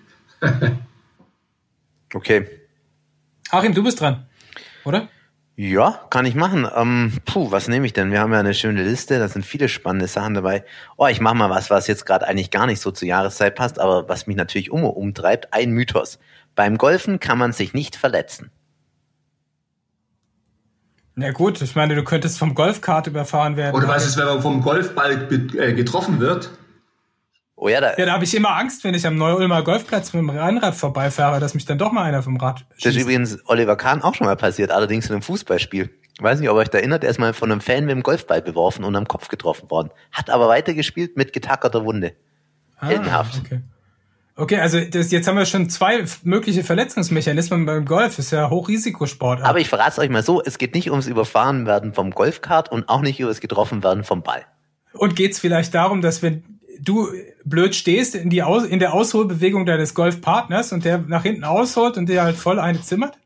okay. 2.15 2.47
Achim, 3.51 3.73
du 3.73 3.83
bist 3.83 4.01
dran, 4.01 4.27
oder? 4.85 5.09
Ja, 5.57 6.07
kann 6.11 6.27
ich 6.27 6.35
machen. 6.35 6.69
Ähm, 6.77 7.15
puh, 7.25 7.51
was 7.51 7.67
nehme 7.67 7.87
ich 7.87 7.95
denn? 7.95 8.13
Wir 8.13 8.21
haben 8.21 8.33
ja 8.33 8.39
eine 8.39 8.55
schöne 8.55 8.85
Liste, 8.85 9.19
da 9.19 9.27
sind 9.27 9.45
viele 9.45 9.69
spannende 9.69 10.07
Sachen 10.07 10.35
dabei. 10.35 10.65
Oh, 10.97 11.07
ich 11.07 11.21
mache 11.21 11.35
mal 11.35 11.51
was, 11.51 11.71
was 11.71 11.89
jetzt 11.89 12.05
gerade 12.05 12.29
eigentlich 12.29 12.51
gar 12.51 12.67
nicht 12.67 12.81
so 12.81 12.91
zur 12.91 13.09
Jahreszeit 13.09 13.55
passt, 13.57 13.81
aber 13.81 14.09
was 14.09 14.27
mich 14.27 14.37
natürlich 14.37 14.71
um, 14.71 14.85
umtreibt, 14.85 15.53
ein 15.55 15.71
Mythos. 15.71 16.21
Beim 16.55 16.77
Golfen 16.77 17.19
kann 17.19 17.39
man 17.39 17.53
sich 17.53 17.73
nicht 17.73 17.97
verletzen. 17.97 18.53
Na 21.19 21.33
gut, 21.33 21.61
ich 21.61 21.75
meine, 21.75 21.97
du 21.97 22.05
könntest 22.05 22.39
vom 22.39 22.55
Golfkart 22.55 23.09
überfahren 23.09 23.57
werden. 23.57 23.75
Oder 23.75 23.89
was 23.89 24.07
ist, 24.07 24.17
wenn 24.17 24.27
man 24.27 24.41
vom 24.41 24.63
Golfball 24.63 25.27
äh, 25.33 25.73
getroffen 25.73 26.21
wird? 26.21 26.49
Oh 27.57 27.69
ja, 27.69 27.81
da, 27.81 27.97
ja, 27.97 28.07
da 28.07 28.13
habe 28.13 28.23
ich 28.23 28.33
immer 28.37 28.57
Angst, 28.57 28.85
wenn 28.85 28.95
ich 28.95 29.05
am 29.05 29.17
Neu-Ulmer 29.17 29.65
Golfplatz 29.65 30.13
mit 30.13 30.23
dem 30.23 30.31
Rennrad 30.31 30.77
vorbeifahre, 30.77 31.41
dass 31.41 31.55
mich 31.55 31.65
dann 31.65 31.77
doch 31.77 31.91
mal 31.91 32.05
einer 32.05 32.23
vom 32.23 32.37
Rad 32.37 32.61
schießt. 32.61 32.87
Das 32.87 32.95
ist 32.95 33.03
übrigens 33.03 33.39
Oliver 33.47 33.75
Kahn 33.75 34.01
auch 34.03 34.15
schon 34.15 34.29
mal 34.29 34.37
passiert, 34.37 34.71
allerdings 34.71 35.07
in 35.07 35.13
einem 35.15 35.23
Fußballspiel. 35.23 35.91
Ich 36.15 36.23
weiß 36.23 36.39
nicht, 36.39 36.49
ob 36.51 36.55
ihr 36.57 36.61
euch 36.61 36.71
da 36.71 36.79
erinnert, 36.79 37.03
er 37.03 37.11
ist 37.11 37.19
mal 37.19 37.35
von 37.35 37.51
einem 37.51 37.61
Fan 37.61 37.85
mit 37.85 37.97
dem 37.97 38.05
Golfball 38.05 38.41
beworfen 38.41 38.85
und 38.85 38.95
am 38.95 39.09
Kopf 39.09 39.27
getroffen 39.27 39.69
worden. 39.73 39.91
Hat 40.13 40.31
aber 40.31 40.47
weitergespielt 40.47 41.17
mit 41.17 41.33
getackerter 41.33 41.85
Wunde. 41.85 42.13
Ah, 42.77 42.87
Heldenhaft. 42.87 43.41
Okay. 43.45 43.63
Okay, 44.41 44.61
also 44.61 44.79
das, 44.79 45.11
jetzt 45.11 45.27
haben 45.27 45.37
wir 45.37 45.47
schon 45.47 45.69
zwei 45.69 46.05
mögliche 46.23 46.63
Verletzungsmechanismen 46.63 47.67
beim 47.67 47.85
Golf. 47.85 48.21
Ist 48.21 48.31
ja 48.31 48.49
Hochrisikosport. 48.51 49.43
Aber 49.43 49.59
ich 49.59 49.69
verrate 49.69 49.91
es 49.91 49.99
euch 49.99 50.11
mal 50.11 50.23
so, 50.23 50.41
es 50.41 50.59
geht 50.59 50.75
nicht 50.75 50.93
ums 50.93 51.09
Überfahrenwerden 51.09 51.93
vom 51.93 52.13
Golfkart 52.13 52.71
und 52.71 52.89
auch 52.89 53.01
nicht 53.01 53.21
ums 53.21 53.41
Getroffenwerden 53.41 54.05
vom 54.05 54.23
Ball. 54.23 54.47
Und 54.93 55.17
geht 55.17 55.33
es 55.33 55.41
vielleicht 55.41 55.75
darum, 55.75 56.03
dass 56.03 56.23
wenn 56.23 56.61
du 56.81 57.09
blöd 57.45 57.75
stehst 57.75 58.15
in, 58.15 58.31
die 58.31 58.45
Aus 58.45 58.63
in 58.63 58.79
der 58.79 58.95
Ausholbewegung 58.95 59.67
deines 59.67 59.93
Golfpartners 59.95 60.73
und 60.73 60.85
der 60.85 60.99
nach 60.99 61.25
hinten 61.25 61.43
ausholt 61.43 61.97
und 61.97 62.09
dir 62.09 62.23
halt 62.23 62.37
voll 62.37 62.61
eine 62.61 62.81
zimmert? 62.81 63.19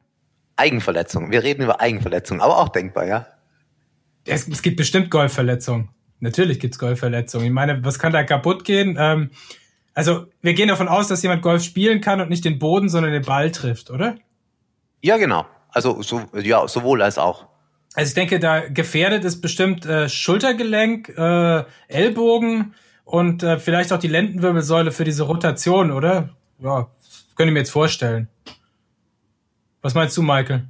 Eigenverletzung. 0.57 1.31
Wir 1.31 1.43
reden 1.43 1.63
über 1.63 1.79
Eigenverletzung, 1.83 2.41
aber 2.41 2.57
auch 2.57 2.71
denkbar, 2.71 3.05
ja? 3.05 3.27
Es, 4.25 4.49
es 4.49 4.63
gibt 4.63 4.79
bestimmt 4.79 5.11
Golfverletzungen. 5.11 5.91
Natürlich 6.21 6.59
gibt's 6.59 6.79
Golfverletzungen. 6.79 7.49
Ich 7.49 7.53
meine, 7.53 7.85
was 7.85 7.99
kann 7.99 8.15
da 8.15 8.23
kaputt 8.23 8.65
gehen? 8.65 8.97
Ähm, 8.99 9.31
also, 9.95 10.27
wir 10.41 10.55
gehen 10.55 10.69
davon 10.69 10.89
aus, 10.89 11.09
dass 11.09 11.23
jemand 11.23 11.43
Golf 11.43 11.63
spielen 11.63 12.01
kann 12.01 12.21
und 12.21 12.31
nicht 12.31 12.45
den 12.45 12.59
Boden, 12.59 12.89
sondern 12.89 13.13
den 13.13 13.25
Ball 13.25 13.51
trifft, 13.51 13.91
oder? 13.91 14.17
Ja, 15.03 15.17
genau. 15.17 15.47
Also, 15.69 16.03
so, 16.03 16.23
ja, 16.35 16.67
sowohl 16.69 17.03
als 17.03 17.19
auch. 17.19 17.47
Also 17.95 18.09
ich 18.09 18.15
denke, 18.15 18.39
da 18.39 18.69
gefährdet 18.69 19.25
ist 19.25 19.43
bestimmt 19.43 19.85
äh, 19.85 20.09
Schultergelenk, 20.09 21.11
äh, 21.11 21.65
Ellbogen, 21.89 22.75
und 23.05 23.43
äh, 23.43 23.59
vielleicht 23.59 23.93
auch 23.93 23.99
die 23.99 24.09
Lendenwirbelsäule 24.09 24.93
für 24.93 25.05
diese 25.05 25.25
Rotation, 25.25 25.91
oder? 25.91 26.31
Ja, 26.59 26.89
könnte 27.37 27.51
ich 27.51 27.53
mir 27.53 27.59
jetzt 27.61 27.71
vorstellen. 27.71 28.29
Was 29.83 29.95
meinst 29.95 30.17
du, 30.17 30.23
Michael? 30.23 30.65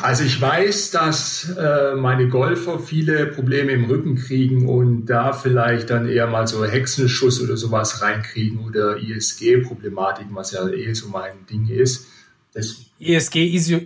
Also 0.00 0.24
ich 0.24 0.40
weiß, 0.40 0.90
dass 0.90 1.54
äh, 1.56 1.94
meine 1.94 2.28
Golfer 2.28 2.78
viele 2.78 3.26
Probleme 3.26 3.72
im 3.72 3.84
Rücken 3.84 4.16
kriegen 4.16 4.68
und 4.68 5.06
da 5.06 5.32
vielleicht 5.32 5.90
dann 5.90 6.08
eher 6.08 6.26
mal 6.26 6.46
so 6.46 6.64
Hexenschuss 6.64 7.42
oder 7.42 7.56
sowas 7.56 8.00
reinkriegen 8.00 8.60
oder 8.60 8.96
ISG-Problematiken, 8.96 10.34
was 10.34 10.52
ja 10.52 10.66
eh 10.68 10.92
so 10.94 11.08
mein 11.08 11.46
Ding 11.50 11.68
ist. 11.68 12.06
Das 12.54 12.76
ESG 12.98 13.36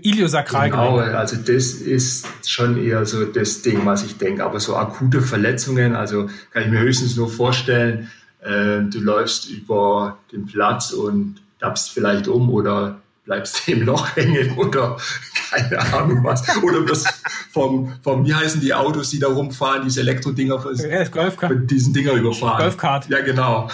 Iliosakral. 0.02 0.70
Genau, 0.70 0.98
also 0.98 1.36
das 1.36 1.72
ist 1.72 2.26
schon 2.48 2.80
eher 2.82 3.04
so 3.04 3.24
das 3.24 3.62
Ding, 3.62 3.84
was 3.84 4.04
ich 4.04 4.16
denke. 4.16 4.44
Aber 4.44 4.60
so 4.60 4.76
akute 4.76 5.20
Verletzungen, 5.20 5.96
also 5.96 6.28
kann 6.52 6.62
ich 6.62 6.70
mir 6.70 6.80
höchstens 6.80 7.16
nur 7.16 7.28
vorstellen, 7.28 8.10
äh, 8.42 8.82
du 8.82 9.00
läufst 9.00 9.50
über 9.50 10.18
den 10.30 10.46
Platz 10.46 10.92
und 10.92 11.36
tappst 11.58 11.90
vielleicht 11.90 12.28
um 12.28 12.48
oder 12.50 13.00
bleibst 13.30 13.68
im 13.68 13.82
Loch 13.82 14.16
hängen 14.16 14.58
oder 14.58 14.96
keine 15.50 15.78
Ahnung 15.94 16.24
was. 16.24 16.44
Oder 16.64 16.84
das 16.84 17.04
vom, 17.52 17.94
vom, 18.02 18.26
wie 18.26 18.34
heißen 18.34 18.60
die 18.60 18.74
Autos, 18.74 19.10
die 19.10 19.20
da 19.20 19.28
rumfahren, 19.28 19.84
diese 19.84 20.00
Elektrodinger, 20.00 20.58
ja, 20.74 21.04
Golfkart. 21.04 21.52
mit 21.52 21.70
diesen 21.70 21.94
Dinger 21.94 22.12
überfahren. 22.12 22.58
Golfkart. 22.58 23.08
Ja, 23.08 23.20
genau. 23.20 23.70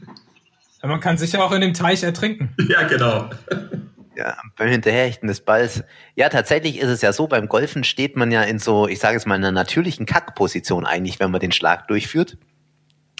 man 0.82 1.00
kann 1.00 1.16
sicher 1.16 1.42
auch 1.42 1.52
in 1.52 1.62
dem 1.62 1.72
Teich 1.72 2.02
ertrinken. 2.02 2.54
Ja, 2.68 2.82
genau 2.86 3.30
ja, 4.18 4.36
beim 4.56 4.68
Hinterherrichten 4.68 5.28
des 5.28 5.40
Balls. 5.40 5.84
Ja, 6.16 6.28
tatsächlich 6.28 6.78
ist 6.80 6.88
es 6.88 7.02
ja 7.02 7.12
so, 7.12 7.28
beim 7.28 7.48
Golfen 7.48 7.84
steht 7.84 8.16
man 8.16 8.32
ja 8.32 8.42
in 8.42 8.58
so, 8.58 8.88
ich 8.88 8.98
sage 8.98 9.16
es 9.16 9.26
mal, 9.26 9.36
in 9.36 9.44
einer 9.44 9.52
natürlichen 9.52 10.06
Kackposition 10.06 10.84
eigentlich, 10.84 11.20
wenn 11.20 11.30
man 11.30 11.40
den 11.40 11.52
Schlag 11.52 11.86
durchführt. 11.86 12.36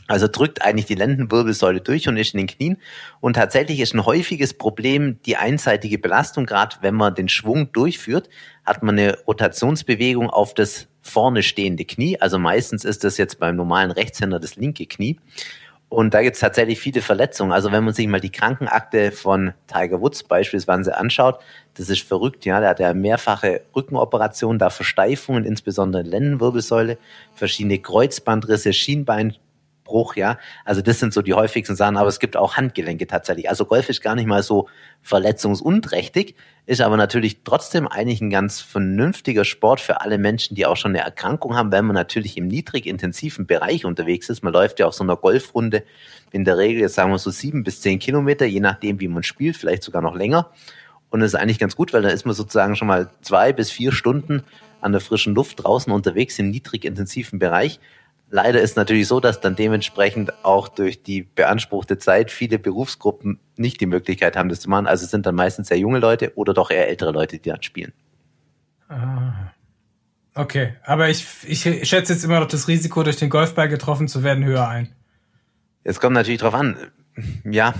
Also 0.09 0.27
drückt 0.27 0.63
eigentlich 0.63 0.87
die 0.87 0.95
Lendenwirbelsäule 0.95 1.81
durch 1.81 2.09
und 2.09 2.17
ist 2.17 2.35
in 2.35 2.39
den 2.39 2.47
Knien. 2.47 2.79
Und 3.21 3.35
tatsächlich 3.35 3.79
ist 3.79 3.95
ein 3.95 4.07
häufiges 4.07 4.55
Problem 4.55 5.21
die 5.27 5.37
einseitige 5.37 5.99
Belastung. 5.99 6.47
Gerade 6.47 6.77
wenn 6.81 6.95
man 6.95 7.15
den 7.15 7.29
Schwung 7.29 7.71
durchführt, 7.73 8.29
hat 8.65 8.83
man 8.83 8.99
eine 8.99 9.19
Rotationsbewegung 9.27 10.31
auf 10.31 10.55
das 10.55 10.89
vorne 11.03 11.43
stehende 11.43 11.85
Knie. 11.85 12.21
Also 12.21 12.39
meistens 12.39 12.85
ist 12.85 13.05
das 13.05 13.19
jetzt 13.19 13.39
beim 13.39 13.55
normalen 13.55 13.91
Rechtshänder 13.91 14.41
das 14.41 14.57
linke 14.57 14.87
Knie. 14.87 15.19
Und 15.91 16.13
da 16.13 16.23
gibt's 16.23 16.41
tatsächlich 16.41 16.79
viele 16.81 17.01
Verletzungen. 17.01 17.53
Also 17.53 17.73
wenn 17.73 17.85
man 17.85 17.95
sich 17.95 18.07
mal 18.07 18.21
die 18.21 18.31
Krankenakte 18.31 19.11
von 19.11 19.55
Tiger 19.67 20.01
Woods 20.01 20.23
beispielsweise 20.23 20.97
anschaut, 20.97 21.39
das 21.75 21.89
ist 21.89 22.03
verrückt, 22.03 22.45
ja. 22.45 22.61
Der 22.61 22.71
hat 22.71 22.81
ja 22.81 22.93
mehrfache 22.93 23.63
Rückenoperationen, 23.75 24.59
da 24.59 24.69
Versteifungen, 24.69 25.45
insbesondere 25.45 26.03
Lendenwirbelsäule, 26.03 26.99
verschiedene 27.35 27.79
Kreuzbandrisse, 27.79 28.75
Schienbein, 28.75 29.35
Bruch, 29.89 30.15
ja. 30.15 30.39
Also 30.65 30.83
das 30.83 31.01
sind 31.01 31.13
so 31.13 31.23
die 31.23 31.35
häufigsten 31.35 31.75
Sachen, 31.75 31.97
aber 31.97 32.09
es 32.09 32.21
gibt 32.21 32.37
auch 32.37 32.57
Handgelenke 32.57 33.07
tatsächlich. 33.07 33.49
Also 33.49 33.65
Golf 33.65 33.89
ist 33.89 34.03
gar 34.03 34.15
nicht 34.15 34.27
mal 34.27 34.43
so 34.43 34.69
verletzungsunträchtig, 35.03 36.37
ist 36.67 36.81
aber 36.81 36.97
natürlich 36.97 37.43
trotzdem 37.43 37.89
eigentlich 37.89 38.21
ein 38.21 38.31
ganz 38.31 38.61
vernünftiger 38.61 39.45
Sport 39.45 39.81
für 39.81 40.03
alle 40.03 40.19
Menschen, 40.19 40.55
die 40.55 40.67
auch 40.67 40.77
schon 40.77 40.93
eine 40.93 41.01
Erkrankung 41.01 41.57
haben, 41.57 41.73
weil 41.73 41.83
man 41.83 41.95
natürlich 41.95 42.37
im 42.37 42.47
niedrig 42.47 42.87
intensiven 42.87 43.47
Bereich 43.47 43.85
unterwegs 43.85 44.29
ist. 44.29 44.45
Man 44.45 44.53
läuft 44.53 44.79
ja 44.79 44.87
auf 44.87 44.95
so 44.95 45.03
einer 45.03 45.17
Golfrunde 45.17 45.83
in 46.31 46.45
der 46.45 46.59
Regel, 46.59 46.83
jetzt 46.83 46.95
sagen 46.95 47.11
wir 47.11 47.19
so 47.19 47.31
sieben 47.31 47.65
bis 47.65 47.81
zehn 47.81 47.99
Kilometer, 47.99 48.45
je 48.45 48.61
nachdem, 48.61 49.01
wie 49.01 49.09
man 49.09 49.23
spielt, 49.23 49.57
vielleicht 49.57 49.83
sogar 49.83 50.03
noch 50.03 50.15
länger. 50.15 50.51
Und 51.11 51.21
das 51.21 51.33
ist 51.33 51.41
eigentlich 51.41 51.59
ganz 51.59 51.75
gut, 51.75 51.93
weil 51.95 52.03
da 52.03 52.11
ist 52.11 52.27
man 52.27 52.35
sozusagen 52.35 52.77
schon 52.77 52.89
mal 52.89 53.11
zwei 53.23 53.53
bis 53.53 53.71
vier 53.71 53.93
Stunden 53.93 54.45
an 54.81 54.93
der 54.93 55.01
frischen 55.01 55.35
Luft 55.35 55.65
draußen 55.65 55.93
unterwegs 55.93 56.39
im 56.39 56.51
niedrig 56.51 56.85
intensiven 56.85 57.39
Bereich 57.39 57.81
Leider 58.31 58.61
ist 58.61 58.77
natürlich 58.77 59.09
so, 59.09 59.21
dass 59.21 59.41
dann 59.41 59.57
dementsprechend 59.57 60.45
auch 60.45 60.69
durch 60.69 61.03
die 61.03 61.23
beanspruchte 61.23 61.99
Zeit 61.99 62.31
viele 62.31 62.59
Berufsgruppen 62.59 63.41
nicht 63.57 63.81
die 63.81 63.87
Möglichkeit 63.87 64.37
haben, 64.37 64.51
das 64.51 64.61
zu 64.61 64.69
machen. 64.69 64.87
Also 64.87 65.07
sind 65.07 65.25
dann 65.25 65.35
meistens 65.35 65.69
sehr 65.69 65.79
junge 65.79 65.99
Leute 65.99 66.33
oder 66.37 66.53
doch 66.53 66.71
eher 66.71 66.89
ältere 66.89 67.13
Leute, 67.13 67.39
die 67.39 67.49
dann 67.49 67.63
spielen. 67.63 67.93
Ah. 68.89 69.53
Okay, 70.35 70.75
aber 70.85 71.09
ich, 71.09 71.27
ich 71.47 71.63
schätze 71.63 72.13
jetzt 72.13 72.25
immer 72.25 72.39
noch 72.41 72.49
das 72.49 72.69
Risiko, 72.69 73.03
durch 73.03 73.17
den 73.17 73.31
Golfball 73.31 73.69
getroffen 73.69 74.09
zu 74.09 74.23
werden, 74.23 74.45
höher 74.45 74.69
ein. 74.69 74.95
Es 75.83 75.99
kommt 75.99 76.15
natürlich 76.15 76.41
drauf 76.41 76.55
an. 76.55 76.77
Ja, 77.45 77.75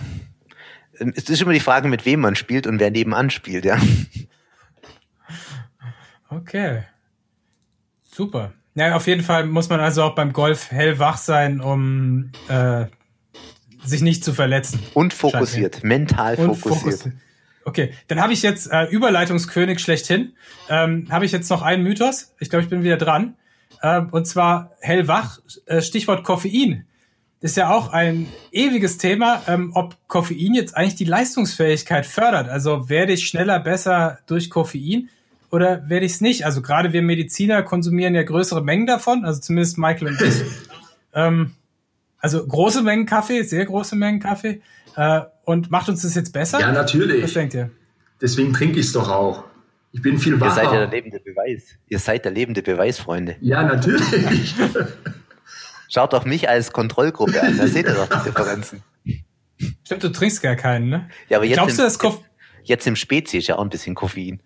es 0.99 1.29
ist 1.29 1.43
immer 1.43 1.53
die 1.53 1.61
Frage, 1.61 1.89
mit 1.89 2.05
wem 2.05 2.21
man 2.21 2.35
spielt 2.35 2.67
und 2.67 2.81
wer 2.81 2.91
nebenan 2.91 3.31
spielt, 3.31 3.65
ja. 3.65 3.79
Okay. 6.31 6.83
Super. 8.03 8.53
Ja, 8.79 8.95
auf 8.95 9.09
jeden 9.09 9.25
Fall 9.25 9.45
muss 9.47 9.69
man 9.69 9.81
also 9.81 10.05
auch 10.05 10.15
beim 10.15 10.33
Golf 10.33 10.71
hellwach 10.71 11.17
sein, 11.17 11.61
um 11.61 12.31
äh, 12.49 12.85
sich 13.85 14.03
nicht 14.03 14.25
zu 14.25 14.33
verletzen. 14.33 14.81
Und 14.95 15.13
fokussiert, 15.13 15.83
mental 15.83 16.37
Und 16.37 16.55
fokussiert. 16.55 16.95
fokussiert. 16.95 17.15
Okay, 17.65 17.93
dann 18.07 18.21
habe 18.21 18.33
ich 18.33 18.43
jetzt 18.43 18.71
äh, 18.71 18.85
Überleitungskönig 18.85 19.81
schlechthin. 19.81 20.35
Ähm, 20.69 21.09
habe 21.11 21.25
ich 21.25 21.33
jetzt 21.33 21.51
noch 21.51 21.63
einen 21.63 21.83
Mythos. 21.83 22.35
Ich 22.39 22.51
glaube, 22.51 22.63
ich 22.63 22.71
bin 22.71 22.85
wieder 22.85 22.97
dran. 22.97 23.35
Ähm, 23.83 24.11
und 24.13 24.27
zwar 24.27 24.71
hellwach, 24.81 25.41
äh, 25.67 25.83
Stichwort 25.83 26.23
Koffein. 26.23 26.87
Das 27.41 27.53
ist 27.53 27.57
ja 27.57 27.71
auch 27.71 27.93
ein 27.93 28.29
ewiges 28.53 28.97
Thema, 28.99 29.43
ähm, 29.49 29.73
ob 29.75 29.97
Koffein 30.07 30.55
jetzt 30.55 30.77
eigentlich 30.77 30.95
die 30.95 31.05
Leistungsfähigkeit 31.05 32.07
fördert. 32.07 32.49
Also 32.49 32.89
werde 32.89 33.13
ich 33.13 33.27
schneller 33.27 33.59
besser 33.59 34.21
durch 34.27 34.51
Koffein? 34.51 35.11
Oder 35.51 35.89
werde 35.89 36.07
ich 36.07 36.13
es 36.13 36.21
nicht? 36.21 36.45
Also 36.45 36.63
gerade 36.63 36.93
wir 36.93 37.03
Mediziner 37.03 37.63
konsumieren 37.63 38.15
ja 38.15 38.23
größere 38.23 38.63
Mengen 38.63 38.87
davon, 38.87 39.25
also 39.25 39.41
zumindest 39.41 39.79
Michael 39.79 40.09
und 40.09 40.21
ich. 40.21 40.43
ähm, 41.15 41.53
also 42.19 42.45
große 42.47 42.83
Mengen 42.83 43.07
Kaffee, 43.07 43.43
sehr 43.43 43.65
große 43.65 43.97
Mengen 43.97 44.21
Kaffee. 44.21 44.61
Äh, 44.97 45.23
und 45.45 45.71
macht 45.71 45.89
uns 45.89 46.03
das 46.03 46.15
jetzt 46.15 46.33
besser? 46.33 46.61
Ja, 46.61 46.73
natürlich. 46.73 47.23
Was 47.23 47.33
denkt 47.33 47.55
ihr? 47.55 47.71
Deswegen 48.21 48.53
trinke 48.53 48.81
ich 48.81 48.87
es 48.87 48.93
doch 48.93 49.09
auch. 49.09 49.45
Ich 49.93 50.03
bin 50.03 50.19
viel 50.19 50.39
wacher. 50.41 50.51
Ihr 50.51 50.65
seid 50.65 50.73
ja 50.73 50.81
der 50.81 50.91
lebende 50.91 51.21
Beweis. 51.21 51.77
Ihr 51.89 51.99
seid 51.99 52.25
der 52.25 52.33
lebende 52.33 52.63
Beweis, 52.63 52.99
Freunde. 52.99 53.37
Ja, 53.41 53.63
natürlich. 53.63 54.55
Schaut 55.89 56.13
doch 56.13 56.27
mich 56.27 56.49
als 56.49 56.73
Kontrollgruppe 56.73 57.43
an, 57.43 57.57
da 57.57 57.67
seht 57.67 57.87
ihr 57.87 57.95
doch 57.95 58.09
die 58.09 58.29
Differenzen. 58.29 58.83
Stimmt, 59.85 60.05
du 60.05 60.11
trinkst 60.11 60.43
gar 60.43 60.57
keinen, 60.57 60.91
ne? 60.91 61.09
Ja, 61.31 61.39
aber 61.39 61.47
jetzt, 61.47 61.57
Glaubst 61.57 61.79
im, 61.79 61.79
du, 61.79 61.83
das 61.85 61.99
Koff 61.99 62.21
jetzt 62.65 62.87
im 62.87 62.97
Spezi 62.97 63.39
ist 63.39 63.49
ja 63.49 63.57
auch 63.57 63.63
ein 63.63 63.71
bisschen 63.71 63.95
Koffein. 63.95 64.41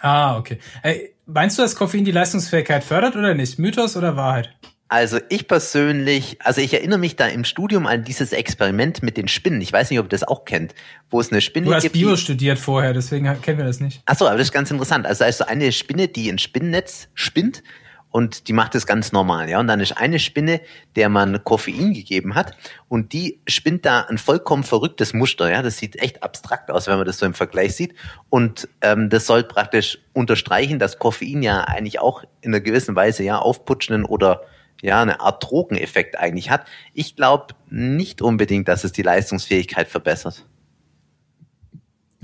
Ah, 0.00 0.36
okay. 0.38 0.58
Hey, 0.82 1.14
meinst 1.26 1.58
du, 1.58 1.62
dass 1.62 1.74
Koffein 1.76 2.04
die 2.04 2.10
Leistungsfähigkeit 2.12 2.84
fördert 2.84 3.16
oder 3.16 3.34
nicht? 3.34 3.58
Mythos 3.58 3.96
oder 3.96 4.16
Wahrheit? 4.16 4.50
Also 4.90 5.18
ich 5.28 5.46
persönlich, 5.48 6.38
also 6.40 6.62
ich 6.62 6.72
erinnere 6.72 6.98
mich 6.98 7.14
da 7.16 7.26
im 7.26 7.44
Studium 7.44 7.86
an 7.86 8.04
dieses 8.04 8.32
Experiment 8.32 9.02
mit 9.02 9.18
den 9.18 9.28
Spinnen. 9.28 9.60
Ich 9.60 9.70
weiß 9.70 9.90
nicht, 9.90 9.98
ob 9.98 10.06
ihr 10.06 10.10
das 10.10 10.22
auch 10.24 10.46
kennt, 10.46 10.74
wo 11.10 11.20
es 11.20 11.30
eine 11.30 11.42
Spinne 11.42 11.66
Du 11.66 11.74
hast 11.74 11.82
gibt. 11.82 11.92
Bio 11.92 12.12
die- 12.12 12.16
studiert 12.16 12.58
vorher, 12.58 12.94
deswegen 12.94 13.24
kennen 13.42 13.58
wir 13.58 13.66
das 13.66 13.80
nicht. 13.80 14.00
Ach 14.06 14.16
so, 14.16 14.26
aber 14.26 14.38
das 14.38 14.46
ist 14.48 14.52
ganz 14.52 14.70
interessant. 14.70 15.04
Also 15.06 15.24
da 15.24 15.28
ist 15.28 15.38
so 15.38 15.44
eine 15.44 15.72
Spinne, 15.72 16.08
die 16.08 16.30
ein 16.30 16.38
Spinnennetz 16.38 17.08
spinnt 17.12 17.62
und 18.10 18.48
die 18.48 18.52
macht 18.52 18.74
das 18.74 18.86
ganz 18.86 19.12
normal, 19.12 19.48
ja. 19.48 19.60
Und 19.60 19.66
dann 19.66 19.80
ist 19.80 19.92
eine 19.92 20.18
Spinne, 20.18 20.60
der 20.96 21.08
man 21.08 21.44
Koffein 21.44 21.92
gegeben 21.92 22.34
hat 22.34 22.56
und 22.88 23.12
die 23.12 23.40
spinnt 23.46 23.84
da 23.84 24.02
ein 24.02 24.18
vollkommen 24.18 24.64
verrücktes 24.64 25.12
Muster, 25.12 25.50
ja. 25.50 25.62
Das 25.62 25.78
sieht 25.78 25.96
echt 25.96 26.22
abstrakt 26.22 26.70
aus, 26.70 26.86
wenn 26.86 26.96
man 26.96 27.06
das 27.06 27.18
so 27.18 27.26
im 27.26 27.34
Vergleich 27.34 27.74
sieht. 27.76 27.94
Und 28.30 28.68
ähm, 28.80 29.10
das 29.10 29.26
soll 29.26 29.44
praktisch 29.44 29.98
unterstreichen, 30.12 30.78
dass 30.78 30.98
Koffein 30.98 31.42
ja 31.42 31.62
eigentlich 31.62 32.00
auch 32.00 32.22
in 32.40 32.54
einer 32.54 32.60
gewissen 32.60 32.96
Weise 32.96 33.22
ja 33.24 33.38
aufputschenden 33.38 34.04
oder 34.04 34.42
ja 34.80 35.02
eine 35.02 35.20
Art 35.20 35.44
Drogeneffekt 35.44 36.18
eigentlich 36.18 36.50
hat. 36.50 36.66
Ich 36.94 37.16
glaube 37.16 37.54
nicht 37.68 38.22
unbedingt, 38.22 38.68
dass 38.68 38.84
es 38.84 38.92
die 38.92 39.02
Leistungsfähigkeit 39.02 39.88
verbessert. 39.88 40.44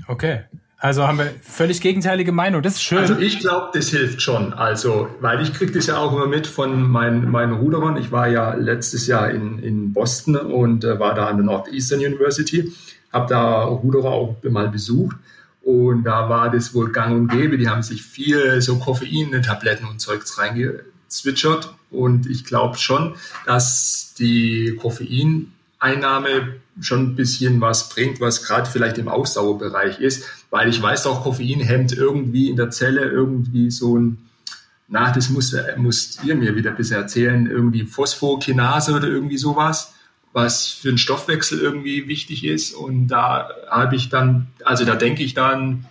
Okay. 0.07 0.45
Also 0.77 1.07
haben 1.07 1.17
wir 1.17 1.33
völlig 1.41 1.81
gegenteilige 1.81 2.31
Meinung. 2.31 2.61
Das 2.61 2.73
ist 2.75 2.83
schön. 2.83 2.99
Also 2.99 3.17
ich 3.17 3.39
glaube, 3.39 3.69
das 3.73 3.89
hilft 3.89 4.21
schon. 4.21 4.53
Also, 4.53 5.07
weil 5.21 5.41
ich 5.41 5.53
kriege 5.53 5.71
das 5.71 5.87
ja 5.87 5.97
auch 5.97 6.13
immer 6.13 6.27
mit 6.27 6.47
von 6.47 6.83
meinen, 6.83 7.31
meinen 7.31 7.53
Ruderern. 7.53 7.97
Ich 7.97 8.11
war 8.11 8.27
ja 8.27 8.53
letztes 8.53 9.07
Jahr 9.07 9.31
in, 9.31 9.59
in 9.59 9.93
Boston 9.93 10.35
und 10.35 10.83
äh, 10.83 10.99
war 10.99 11.13
da 11.15 11.27
an 11.27 11.37
der 11.37 11.45
Northeastern 11.45 11.99
University, 11.99 12.71
habe 13.11 13.27
da 13.29 13.63
Ruderer 13.63 14.11
auch 14.11 14.35
mal 14.43 14.69
besucht. 14.69 15.15
Und 15.61 16.03
da 16.03 16.29
war 16.29 16.51
das 16.51 16.75
wohl 16.75 16.91
gang 16.91 17.15
und 17.15 17.27
gäbe. 17.29 17.57
Die 17.57 17.69
haben 17.69 17.81
sich 17.81 18.03
viel 18.03 18.61
so 18.61 18.77
Koffein-Tabletten 18.77 19.87
und 19.87 19.99
Zeugs 19.99 20.37
reingezwitschert. 20.37 21.73
Und 21.89 22.29
ich 22.29 22.45
glaube 22.45 22.77
schon, 22.77 23.15
dass 23.47 24.13
die 24.19 24.75
Koffeineinnahme 25.85 26.59
schon 26.81 27.11
ein 27.11 27.15
bisschen 27.15 27.61
was 27.61 27.89
bringt, 27.89 28.19
was 28.19 28.43
gerade 28.43 28.69
vielleicht 28.69 28.97
im 28.97 29.07
Ausdauerbereich 29.07 29.99
ist. 29.99 30.25
Weil 30.49 30.67
ich 30.69 30.81
weiß 30.81 31.07
auch, 31.07 31.23
Koffein 31.23 31.61
hemmt 31.61 31.93
irgendwie 31.93 32.49
in 32.49 32.55
der 32.55 32.69
Zelle 32.69 33.01
irgendwie 33.01 33.71
so 33.71 33.97
ein, 33.97 34.17
na, 34.87 35.11
das 35.11 35.29
muss, 35.29 35.55
musst 35.77 36.23
ihr 36.23 36.35
mir 36.35 36.55
wieder 36.55 36.71
ein 36.71 36.77
bisschen 36.77 36.97
erzählen, 36.97 37.49
irgendwie 37.49 37.85
Phosphokinase 37.85 38.93
oder 38.93 39.07
irgendwie 39.07 39.37
sowas 39.37 39.91
was 40.33 40.67
für 40.67 40.89
den 40.89 40.97
Stoffwechsel 40.97 41.59
irgendwie 41.59 42.09
wichtig 42.09 42.43
ist. 42.43 42.73
Und 42.73 43.07
da 43.07 43.51
habe 43.69 43.95
ich 43.95 44.09
dann, 44.09 44.47
also 44.65 44.83
da 44.83 44.97
denke 44.97 45.23
ich 45.23 45.33
dann 45.33 45.85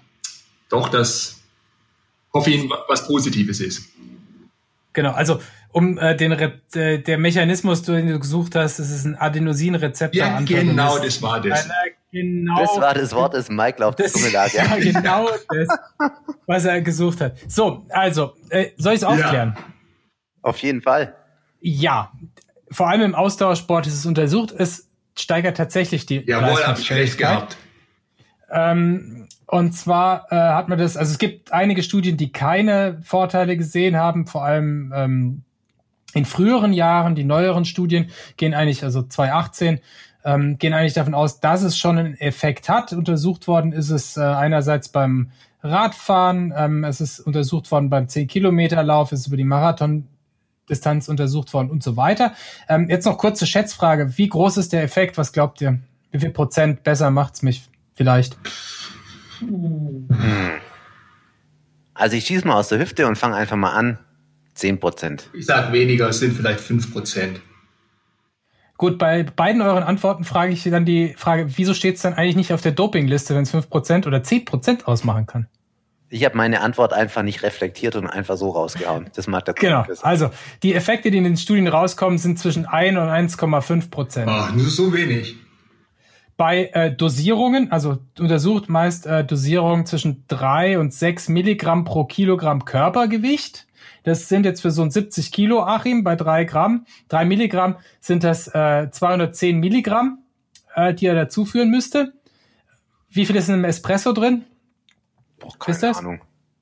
doch, 0.68 0.90
dass 0.90 1.40
Koffein 2.30 2.70
was 2.86 3.06
Positives 3.06 3.60
ist. 3.60 3.88
Genau, 4.94 5.12
also 5.12 5.40
um 5.72 5.98
äh, 5.98 6.16
den 6.16 6.32
Re 6.32 6.60
äh, 6.74 6.98
der 6.98 7.18
Mechanismus, 7.18 7.82
den 7.82 8.08
du 8.08 8.18
gesucht 8.18 8.54
hast, 8.54 8.78
das 8.78 8.90
ist 8.90 9.04
ein 9.04 9.16
Adenosinrezeptor. 9.16 10.24
Ja, 10.24 10.40
genau, 10.40 10.98
das 10.98 11.20
war 11.20 11.40
das. 11.40 11.68
Genau, 12.12 12.60
Das 12.60 12.80
war 12.80 12.94
das 12.94 13.12
Wort, 13.12 13.34
das 13.34 13.50
Mike 13.50 13.84
auf 13.84 13.96
der 13.96 14.06
das, 14.06 14.12
Zunge 14.12 14.30
lag, 14.30 14.52
ja. 14.52 14.64
ja, 14.76 14.92
genau 14.92 15.28
das, 15.48 15.68
was 16.46 16.64
er 16.64 16.80
gesucht 16.80 17.20
hat. 17.20 17.36
So, 17.48 17.84
also, 17.88 18.34
äh, 18.50 18.68
soll 18.76 18.92
ich 18.92 19.00
es 19.00 19.04
aufklären? 19.04 19.56
Auf 20.40 20.58
jeden 20.58 20.80
Fall. 20.80 21.16
Ja. 21.60 22.12
Vor 22.70 22.88
allem 22.88 23.02
im 23.02 23.14
Ausdauersport 23.16 23.88
ist 23.88 23.94
es 23.94 24.06
untersucht, 24.06 24.54
es 24.56 24.88
steigert 25.18 25.56
tatsächlich 25.56 26.06
die 26.06 26.24
Jawohl, 26.24 26.64
habe 26.64 26.78
ich 26.78 26.90
recht 26.92 27.18
Leistungsfähigkeit. 27.18 27.18
gehabt. 27.18 27.56
Ähm, 28.52 29.28
und 29.46 29.72
zwar 29.72 30.26
äh, 30.30 30.36
hat 30.36 30.68
man 30.68 30.78
das, 30.78 30.96
also 30.96 31.12
es 31.12 31.18
gibt 31.18 31.52
einige 31.52 31.82
Studien, 31.82 32.16
die 32.16 32.32
keine 32.32 33.00
Vorteile 33.02 33.56
gesehen 33.56 33.96
haben, 33.96 34.26
vor 34.26 34.44
allem 34.44 34.92
ähm, 34.94 35.42
in 36.14 36.24
früheren 36.24 36.72
Jahren, 36.72 37.14
die 37.14 37.24
neueren 37.24 37.64
Studien 37.64 38.10
gehen 38.36 38.54
eigentlich, 38.54 38.84
also 38.84 39.02
2018, 39.02 39.80
ähm, 40.24 40.58
gehen 40.58 40.72
eigentlich 40.72 40.94
davon 40.94 41.14
aus, 41.14 41.40
dass 41.40 41.62
es 41.62 41.76
schon 41.76 41.98
einen 41.98 42.16
Effekt 42.16 42.68
hat. 42.68 42.92
Untersucht 42.92 43.46
worden 43.46 43.72
ist 43.72 43.90
es 43.90 44.16
äh, 44.16 44.22
einerseits 44.22 44.88
beim 44.88 45.30
Radfahren, 45.62 46.52
ähm, 46.56 46.84
es 46.84 47.00
ist 47.00 47.20
untersucht 47.20 47.70
worden 47.70 47.90
beim 47.90 48.04
10-Kilometer-Lauf, 48.04 49.12
es 49.12 49.20
ist 49.20 49.26
über 49.26 49.36
die 49.36 49.44
Marathon-Distanz 49.44 51.08
untersucht 51.08 51.52
worden 51.52 51.70
und 51.70 51.82
so 51.82 51.96
weiter. 51.96 52.32
Ähm, 52.68 52.88
jetzt 52.88 53.04
noch 53.06 53.18
kurze 53.18 53.46
Schätzfrage. 53.46 54.16
Wie 54.16 54.28
groß 54.28 54.56
ist 54.56 54.72
der 54.72 54.82
Effekt? 54.82 55.18
Was 55.18 55.32
glaubt 55.32 55.60
ihr? 55.60 55.80
Wie 56.10 56.20
viel 56.20 56.30
Prozent 56.30 56.84
besser 56.84 57.10
macht's 57.10 57.42
mich 57.42 57.68
vielleicht? 57.94 58.36
Also 61.94 62.16
ich 62.16 62.26
schieße 62.26 62.46
mal 62.46 62.54
aus 62.58 62.68
der 62.68 62.78
Hüfte 62.78 63.06
und 63.06 63.16
fange 63.16 63.36
einfach 63.36 63.56
mal 63.56 63.72
an. 63.72 63.98
10 64.54 64.78
Prozent. 64.78 65.30
Ich 65.32 65.46
sage 65.46 65.72
weniger, 65.72 66.08
es 66.08 66.20
sind 66.20 66.32
vielleicht 66.32 66.60
5 66.60 66.92
Prozent. 66.92 67.40
Gut, 68.76 68.98
bei 68.98 69.22
beiden 69.22 69.62
euren 69.62 69.82
Antworten 69.82 70.24
frage 70.24 70.52
ich 70.52 70.62
dann 70.64 70.84
die 70.84 71.14
Frage, 71.16 71.46
wieso 71.56 71.74
steht 71.74 71.96
es 71.96 72.02
dann 72.02 72.14
eigentlich 72.14 72.36
nicht 72.36 72.52
auf 72.52 72.60
der 72.60 72.72
Dopingliste, 72.72 73.34
wenn 73.34 73.42
es 73.42 73.54
5% 73.54 74.06
oder 74.06 74.18
10% 74.18 74.84
ausmachen 74.84 75.26
kann? 75.26 75.46
Ich 76.08 76.24
habe 76.24 76.36
meine 76.36 76.60
Antwort 76.60 76.92
einfach 76.92 77.22
nicht 77.22 77.42
reflektiert 77.42 77.96
und 77.96 78.06
einfach 78.06 78.36
so 78.36 78.50
rausgehauen. 78.50 79.10
Das 79.16 79.26
macht 79.26 79.48
der 79.48 79.54
Genau. 79.54 79.86
Wissen. 79.88 80.04
Also 80.04 80.30
die 80.62 80.74
Effekte, 80.74 81.10
die 81.10 81.18
in 81.18 81.24
den 81.24 81.36
Studien 81.36 81.66
rauskommen, 81.66 82.18
sind 82.18 82.38
zwischen 82.38 82.66
1 82.66 82.96
und 82.96 83.08
1,5 83.08 83.90
Prozent. 83.90 84.28
Ach, 84.28 84.52
nur 84.54 84.66
so 84.66 84.92
wenig. 84.92 85.36
Bei 86.36 86.66
äh, 86.72 86.94
Dosierungen, 86.94 87.70
also 87.70 87.98
untersucht 88.18 88.68
meist 88.68 89.06
äh, 89.06 89.24
Dosierungen 89.24 89.86
zwischen 89.86 90.24
3 90.28 90.78
und 90.78 90.92
6 90.92 91.28
Milligramm 91.28 91.84
pro 91.84 92.04
Kilogramm 92.04 92.64
Körpergewicht. 92.64 93.66
Das 94.02 94.28
sind 94.28 94.44
jetzt 94.44 94.60
für 94.60 94.70
so 94.70 94.82
ein 94.82 94.90
70 94.90 95.32
Kilo 95.32 95.62
Achim 95.62 96.02
bei 96.04 96.16
3 96.16 96.44
Gramm. 96.44 96.86
3 97.08 97.24
Milligramm 97.24 97.76
sind 98.00 98.24
das 98.24 98.48
äh, 98.48 98.90
210 98.90 99.58
Milligramm, 99.58 100.18
äh, 100.74 100.92
die 100.92 101.06
er 101.06 101.14
dazuführen 101.14 101.70
müsste. 101.70 102.12
Wie 103.10 103.26
viel 103.26 103.36
ist 103.36 103.48
in 103.48 103.54
einem 103.54 103.64
Espresso 103.64 104.12
drin? 104.12 104.44
Boah, 105.38 105.54
ist 105.68 105.82
das? 105.82 105.98
Ahnung. 105.98 106.20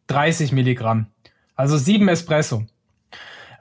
30 0.08 0.52
Milligramm. 0.52 1.06
Also 1.54 1.78
sieben 1.78 2.08
Espresso. 2.08 2.66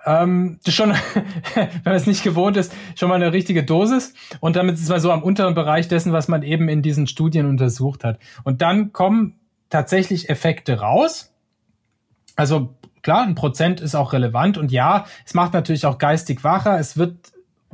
Ähm, 0.06 0.60
das 0.64 0.70
ist 0.70 0.76
schon, 0.76 0.90
wenn 1.54 1.70
man 1.86 1.96
es 1.96 2.08
nicht 2.08 2.24
gewohnt 2.24 2.58
ist, 2.58 2.74
schon 2.96 3.10
mal 3.10 3.16
eine 3.16 3.34
richtige 3.34 3.64
Dosis. 3.64 4.14
Und 4.40 4.56
damit 4.56 4.76
ist 4.76 4.90
man 4.90 5.00
so 5.00 5.12
am 5.12 5.24
unteren 5.24 5.54
Bereich 5.54 5.88
dessen, 5.88 6.14
was 6.14 6.28
man 6.28 6.44
eben 6.44 6.70
in 6.70 6.82
diesen 6.82 7.08
Studien 7.08 7.46
untersucht 7.46 8.04
hat. 8.04 8.20
Und 8.44 8.62
dann 8.62 8.94
kommen 8.94 9.40
tatsächlich 9.70 10.30
Effekte 10.30 10.80
raus. 10.80 11.34
Also 12.36 12.76
klar, 13.02 13.24
ein 13.24 13.36
Prozent 13.36 13.82
ist 13.82 13.96
auch 13.96 14.14
relevant. 14.14 14.58
Und 14.58 14.72
ja, 14.72 15.06
es 15.26 15.34
macht 15.34 15.54
natürlich 15.54 15.86
auch 15.86 15.98
geistig 15.98 16.44
wacher. 16.44 16.80
Es 16.80 16.98
wird 16.98 17.32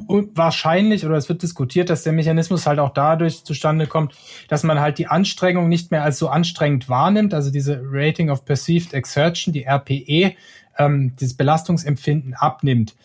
wahrscheinlich 0.07 1.05
oder 1.05 1.15
es 1.15 1.27
wird 1.27 1.41
diskutiert, 1.41 1.89
dass 1.89 2.03
der 2.03 2.13
Mechanismus 2.13 2.67
halt 2.67 2.79
auch 2.79 2.91
dadurch 2.91 3.43
zustande 3.43 3.87
kommt, 3.87 4.13
dass 4.47 4.63
man 4.63 4.79
halt 4.79 4.99
die 4.99 5.07
Anstrengung 5.07 5.69
nicht 5.69 5.91
mehr 5.91 6.03
als 6.03 6.19
so 6.19 6.29
anstrengend 6.29 6.87
wahrnimmt, 6.87 7.33
also 7.33 7.51
diese 7.51 7.81
Rating 7.83 8.29
of 8.29 8.45
Perceived 8.45 8.93
Exertion, 8.93 9.53
die 9.53 9.63
RPE, 9.63 10.35
ähm, 10.77 11.15
dieses 11.15 11.35
Belastungsempfinden 11.35 12.33
abnimmt. 12.33 12.95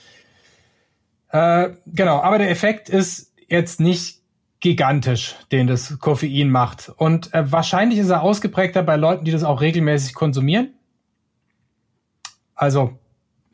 Äh, 1.31 1.71
genau, 1.87 2.21
aber 2.21 2.39
der 2.39 2.51
Effekt 2.51 2.89
ist 2.89 3.33
jetzt 3.49 3.81
nicht 3.81 4.21
gigantisch, 4.61 5.35
den 5.51 5.67
das 5.67 5.99
Koffein 5.99 6.51
macht. 6.51 6.89
Und 6.97 7.35
äh, 7.35 7.51
wahrscheinlich 7.51 7.99
ist 7.99 8.11
er 8.11 8.23
ausgeprägter 8.23 8.83
bei 8.83 8.97
Leuten, 8.97 9.25
die 9.25 9.33
das 9.33 9.45
auch 9.45 9.61
regelmäßig 9.61 10.15
konsumieren. 10.15 10.75
Also 12.55 12.99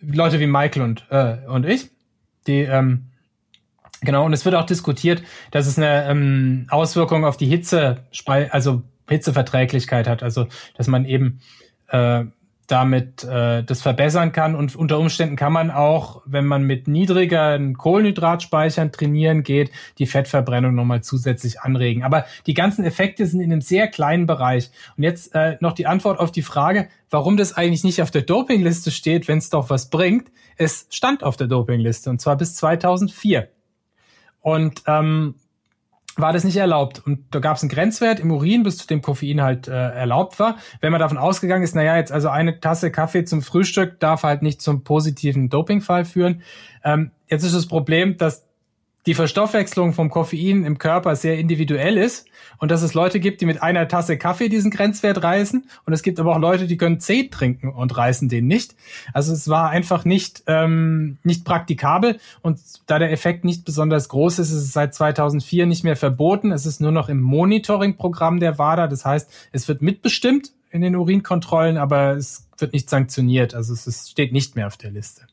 Leute 0.00 0.38
wie 0.38 0.46
Michael 0.46 0.82
und, 0.82 1.06
äh, 1.10 1.38
und 1.46 1.64
ich, 1.64 1.90
die 2.46 2.60
ähm, 2.60 3.08
Genau, 4.00 4.24
und 4.24 4.32
es 4.32 4.44
wird 4.44 4.54
auch 4.54 4.66
diskutiert, 4.66 5.22
dass 5.50 5.66
es 5.66 5.76
eine 5.76 6.08
ähm, 6.08 6.66
Auswirkung 6.70 7.24
auf 7.24 7.36
die 7.36 7.46
Hitze, 7.46 8.04
also 8.26 8.82
Hitzeverträglichkeit 9.08 10.06
hat, 10.06 10.22
also 10.22 10.46
dass 10.76 10.86
man 10.86 11.04
eben 11.04 11.40
äh, 11.88 12.24
damit 12.68 13.24
äh, 13.24 13.64
das 13.64 13.80
verbessern 13.80 14.30
kann 14.30 14.54
und 14.54 14.76
unter 14.76 14.98
Umständen 14.98 15.36
kann 15.36 15.54
man 15.54 15.70
auch, 15.70 16.22
wenn 16.26 16.44
man 16.44 16.62
mit 16.62 16.86
niedrigeren 16.86 17.78
Kohlenhydratspeichern 17.78 18.92
trainieren 18.92 19.42
geht, 19.42 19.70
die 19.96 20.06
Fettverbrennung 20.06 20.74
nochmal 20.74 21.02
zusätzlich 21.02 21.62
anregen. 21.62 22.04
Aber 22.04 22.26
die 22.46 22.52
ganzen 22.52 22.84
Effekte 22.84 23.26
sind 23.26 23.40
in 23.40 23.50
einem 23.50 23.62
sehr 23.62 23.88
kleinen 23.88 24.26
Bereich. 24.26 24.70
Und 24.98 25.02
jetzt 25.02 25.34
äh, 25.34 25.56
noch 25.60 25.72
die 25.72 25.86
Antwort 25.86 26.20
auf 26.20 26.30
die 26.30 26.42
Frage, 26.42 26.88
warum 27.08 27.38
das 27.38 27.54
eigentlich 27.54 27.84
nicht 27.84 28.02
auf 28.02 28.10
der 28.10 28.22
Dopingliste 28.22 28.90
steht, 28.90 29.28
wenn 29.28 29.38
es 29.38 29.48
doch 29.48 29.70
was 29.70 29.88
bringt. 29.88 30.30
Es 30.58 30.86
stand 30.90 31.24
auf 31.24 31.38
der 31.38 31.46
Dopingliste 31.46 32.10
und 32.10 32.20
zwar 32.20 32.36
bis 32.36 32.54
2004. 32.56 33.48
Und 34.42 34.82
ähm, 34.86 35.36
war 36.18 36.32
das 36.32 36.44
nicht 36.44 36.56
erlaubt. 36.56 37.00
Und 37.06 37.20
da 37.30 37.38
gab 37.38 37.56
es 37.56 37.62
einen 37.62 37.70
Grenzwert 37.70 38.20
im 38.20 38.30
Urin, 38.30 38.64
bis 38.64 38.76
zu 38.76 38.86
dem 38.86 39.00
Koffein 39.00 39.40
halt 39.40 39.68
äh, 39.68 39.72
erlaubt 39.72 40.38
war. 40.38 40.56
Wenn 40.80 40.90
man 40.90 41.00
davon 41.00 41.16
ausgegangen 41.16 41.62
ist, 41.62 41.74
naja, 41.74 41.96
jetzt 41.96 42.12
also 42.12 42.28
eine 42.28 42.60
Tasse 42.60 42.90
Kaffee 42.90 43.24
zum 43.24 43.40
Frühstück 43.40 44.00
darf 44.00 44.24
halt 44.24 44.42
nicht 44.42 44.60
zum 44.60 44.82
positiven 44.82 45.48
Dopingfall 45.48 46.04
führen. 46.04 46.42
Ähm, 46.84 47.12
jetzt 47.28 47.44
ist 47.44 47.54
das 47.54 47.66
Problem, 47.66 48.16
dass 48.16 48.47
die 49.06 49.14
Verstoffwechslung 49.14 49.92
vom 49.92 50.10
Koffein 50.10 50.64
im 50.64 50.78
Körper 50.78 51.16
sehr 51.16 51.38
individuell 51.38 51.96
ist 51.96 52.26
und 52.58 52.70
dass 52.70 52.82
es 52.82 52.94
Leute 52.94 53.20
gibt, 53.20 53.40
die 53.40 53.46
mit 53.46 53.62
einer 53.62 53.88
Tasse 53.88 54.18
Kaffee 54.18 54.48
diesen 54.48 54.70
Grenzwert 54.70 55.22
reißen 55.22 55.68
und 55.86 55.92
es 55.92 56.02
gibt 56.02 56.20
aber 56.20 56.34
auch 56.34 56.40
Leute, 56.40 56.66
die 56.66 56.76
können 56.76 57.00
zehn 57.00 57.30
trinken 57.30 57.68
und 57.70 57.96
reißen 57.96 58.28
den 58.28 58.46
nicht. 58.46 58.74
Also 59.12 59.32
es 59.32 59.48
war 59.48 59.70
einfach 59.70 60.04
nicht 60.04 60.42
ähm, 60.46 61.18
nicht 61.22 61.44
praktikabel 61.44 62.18
und 62.42 62.58
da 62.86 62.98
der 62.98 63.12
Effekt 63.12 63.44
nicht 63.44 63.64
besonders 63.64 64.08
groß 64.08 64.40
ist, 64.40 64.50
ist 64.50 64.62
es 64.62 64.72
seit 64.72 64.94
2004 64.94 65.66
nicht 65.66 65.84
mehr 65.84 65.96
verboten. 65.96 66.52
Es 66.52 66.66
ist 66.66 66.80
nur 66.80 66.92
noch 66.92 67.08
im 67.08 67.20
Monitoring-Programm 67.20 68.40
der 68.40 68.58
WADA. 68.58 68.88
Das 68.88 69.04
heißt, 69.04 69.30
es 69.52 69.68
wird 69.68 69.82
mitbestimmt 69.82 70.52
in 70.70 70.82
den 70.82 70.96
Urinkontrollen, 70.96 71.76
aber 71.76 72.16
es 72.16 72.48
wird 72.58 72.72
nicht 72.72 72.90
sanktioniert. 72.90 73.54
Also 73.54 73.72
es 73.72 74.10
steht 74.10 74.32
nicht 74.32 74.56
mehr 74.56 74.66
auf 74.66 74.76
der 74.76 74.90
Liste. 74.90 75.26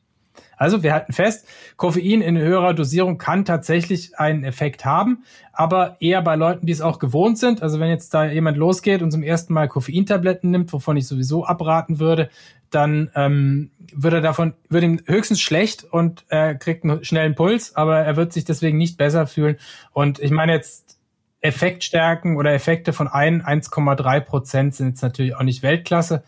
Also 0.56 0.82
wir 0.82 0.92
halten 0.92 1.12
fest, 1.12 1.46
Koffein 1.76 2.22
in 2.22 2.36
höherer 2.38 2.74
Dosierung 2.74 3.18
kann 3.18 3.44
tatsächlich 3.44 4.18
einen 4.18 4.42
Effekt 4.44 4.84
haben, 4.84 5.24
aber 5.52 5.96
eher 6.00 6.22
bei 6.22 6.34
Leuten, 6.34 6.66
die 6.66 6.72
es 6.72 6.80
auch 6.80 6.98
gewohnt 6.98 7.38
sind. 7.38 7.62
Also 7.62 7.78
wenn 7.78 7.88
jetzt 7.88 8.14
da 8.14 8.24
jemand 8.24 8.56
losgeht 8.56 9.02
und 9.02 9.10
zum 9.10 9.22
ersten 9.22 9.52
Mal 9.52 9.68
Koffeintabletten 9.68 10.50
nimmt, 10.50 10.72
wovon 10.72 10.96
ich 10.96 11.06
sowieso 11.06 11.44
abraten 11.44 11.98
würde, 11.98 12.30
dann 12.70 13.10
ähm, 13.14 13.70
wird 13.92 14.14
er 14.14 14.20
davon, 14.20 14.54
wird 14.68 14.82
ihm 14.82 15.00
höchstens 15.06 15.40
schlecht 15.40 15.84
und 15.84 16.24
er 16.28 16.54
kriegt 16.54 16.84
einen 16.84 17.04
schnellen 17.04 17.34
Puls, 17.34 17.76
aber 17.76 17.98
er 17.98 18.16
wird 18.16 18.32
sich 18.32 18.44
deswegen 18.44 18.78
nicht 18.78 18.98
besser 18.98 19.26
fühlen. 19.26 19.56
Und 19.92 20.18
ich 20.18 20.30
meine 20.30 20.52
jetzt 20.52 20.98
Effektstärken 21.40 22.36
oder 22.36 22.52
Effekte 22.52 22.92
von 22.92 23.08
1, 23.08 23.44
1,3 23.44 24.20
Prozent 24.20 24.74
sind 24.74 24.88
jetzt 24.88 25.02
natürlich 25.02 25.36
auch 25.36 25.42
nicht 25.42 25.62
Weltklasse. 25.62 26.24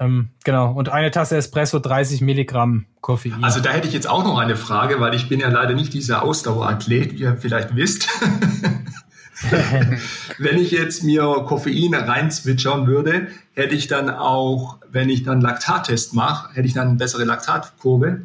Ähm, 0.00 0.30
genau. 0.44 0.72
Und 0.72 0.88
eine 0.88 1.10
Tasse 1.10 1.36
Espresso 1.36 1.78
30 1.78 2.20
Milligramm 2.20 2.86
Koffein. 3.00 3.44
Also 3.44 3.60
da 3.60 3.70
hätte 3.70 3.86
ich 3.86 3.94
jetzt 3.94 4.08
auch 4.08 4.24
noch 4.24 4.38
eine 4.38 4.56
Frage, 4.56 5.00
weil 5.00 5.14
ich 5.14 5.28
bin 5.28 5.40
ja 5.40 5.48
leider 5.48 5.74
nicht 5.74 5.92
dieser 5.92 6.22
Ausdauerathlet, 6.22 7.12
wie 7.12 7.22
ihr 7.22 7.36
vielleicht 7.36 7.76
wisst. 7.76 8.08
wenn 10.38 10.58
ich 10.58 10.70
jetzt 10.70 11.04
mir 11.04 11.22
Koffein 11.46 11.94
reinzwitschern 11.94 12.86
würde, 12.86 13.28
hätte 13.54 13.74
ich 13.74 13.86
dann 13.86 14.10
auch, 14.10 14.78
wenn 14.90 15.10
ich 15.10 15.22
dann 15.22 15.40
Laktattest 15.40 16.14
mache, 16.14 16.54
hätte 16.54 16.66
ich 16.66 16.74
dann 16.74 16.88
eine 16.88 16.96
bessere 16.96 17.24
Laktatkurve? 17.24 18.22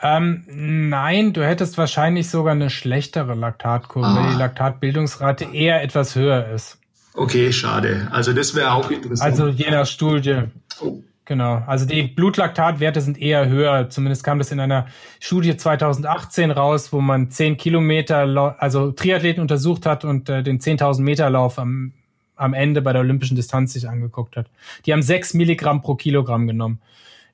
Ähm, 0.00 0.44
nein, 0.88 1.32
du 1.32 1.44
hättest 1.44 1.78
wahrscheinlich 1.78 2.28
sogar 2.28 2.52
eine 2.52 2.70
schlechtere 2.70 3.34
Laktatkurve, 3.34 4.06
ah. 4.06 4.16
weil 4.16 4.32
die 4.32 4.38
Laktatbildungsrate 4.38 5.46
eher 5.52 5.82
etwas 5.82 6.14
höher 6.14 6.48
ist. 6.48 6.78
Okay, 7.16 7.50
schade. 7.50 8.08
Also 8.12 8.32
das 8.32 8.54
wäre 8.54 8.72
auch 8.72 8.90
interessant. 8.90 9.32
Also 9.32 9.48
je 9.48 9.70
nach 9.70 9.86
Studie. 9.86 10.42
Oh. 10.80 11.02
Genau. 11.24 11.64
Also 11.66 11.86
die 11.86 12.04
Blutlaktatwerte 12.04 13.00
sind 13.00 13.20
eher 13.20 13.48
höher. 13.48 13.90
Zumindest 13.90 14.22
kam 14.22 14.38
das 14.38 14.52
in 14.52 14.60
einer 14.60 14.86
Studie 15.18 15.56
2018 15.56 16.52
raus, 16.52 16.92
wo 16.92 17.00
man 17.00 17.30
10 17.30 17.56
Kilometer, 17.56 18.56
also 18.60 18.92
Triathleten 18.92 19.40
untersucht 19.40 19.86
hat 19.86 20.04
und 20.04 20.28
äh, 20.28 20.44
den 20.44 20.60
10.000 20.60 21.00
Meter 21.00 21.28
Lauf 21.28 21.58
am, 21.58 21.94
am 22.36 22.54
Ende 22.54 22.80
bei 22.80 22.92
der 22.92 23.00
olympischen 23.00 23.34
Distanz 23.34 23.72
sich 23.72 23.88
angeguckt 23.88 24.36
hat. 24.36 24.46
Die 24.86 24.92
haben 24.92 25.02
6 25.02 25.34
Milligramm 25.34 25.82
pro 25.82 25.96
Kilogramm 25.96 26.46
genommen. 26.46 26.80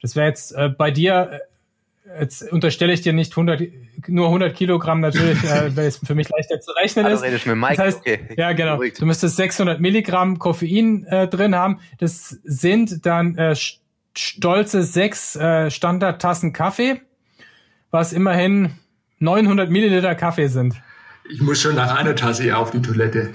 Das 0.01 0.17
wäre 0.17 0.27
jetzt 0.27 0.53
äh, 0.53 0.71
bei 0.71 0.91
dir 0.91 1.31
äh, 1.33 1.39
jetzt 2.21 2.51
unterstelle 2.53 2.93
ich 2.93 3.01
dir 3.01 3.13
nicht 3.13 3.33
100, 3.33 3.63
nur 4.09 4.27
100 4.27 4.55
Kilogramm 4.55 5.01
natürlich, 5.01 5.43
äh, 5.45 5.71
weil 5.77 5.87
es 5.87 5.99
für 5.99 6.15
mich 6.15 6.29
leichter 6.29 6.61
zu 6.61 6.73
rechnen 6.73 7.07
ist. 7.07 7.23
Redest 7.23 7.47
mit 7.47 7.57
Mike. 7.57 7.77
Das 7.77 7.87
heißt, 7.87 7.99
okay. 7.99 8.21
Ja, 8.37 8.53
genau. 8.53 8.83
Du 8.83 9.07
müsstest 9.07 9.37
600 9.37 9.81
Milligramm 9.81 10.39
Koffein 10.39 11.05
äh, 11.07 11.29
drin 11.29 11.55
haben. 11.55 11.81
Das 11.99 12.39
sind 12.45 13.07
dann 13.07 13.37
äh, 13.37 13.55
stolze 14.17 14.83
sechs 14.83 15.37
äh, 15.37 15.71
Standardtassen 15.71 16.53
Kaffee, 16.53 17.01
was 17.91 18.13
immerhin 18.13 18.75
900 19.19 19.71
Milliliter 19.71 20.15
Kaffee 20.15 20.49
sind. 20.49 20.75
Ich 21.31 21.41
muss 21.41 21.61
schon 21.61 21.77
nach 21.77 21.97
einer 21.97 22.15
Tasse 22.15 22.57
auf 22.57 22.71
die 22.71 22.83
Toilette. 22.83 23.31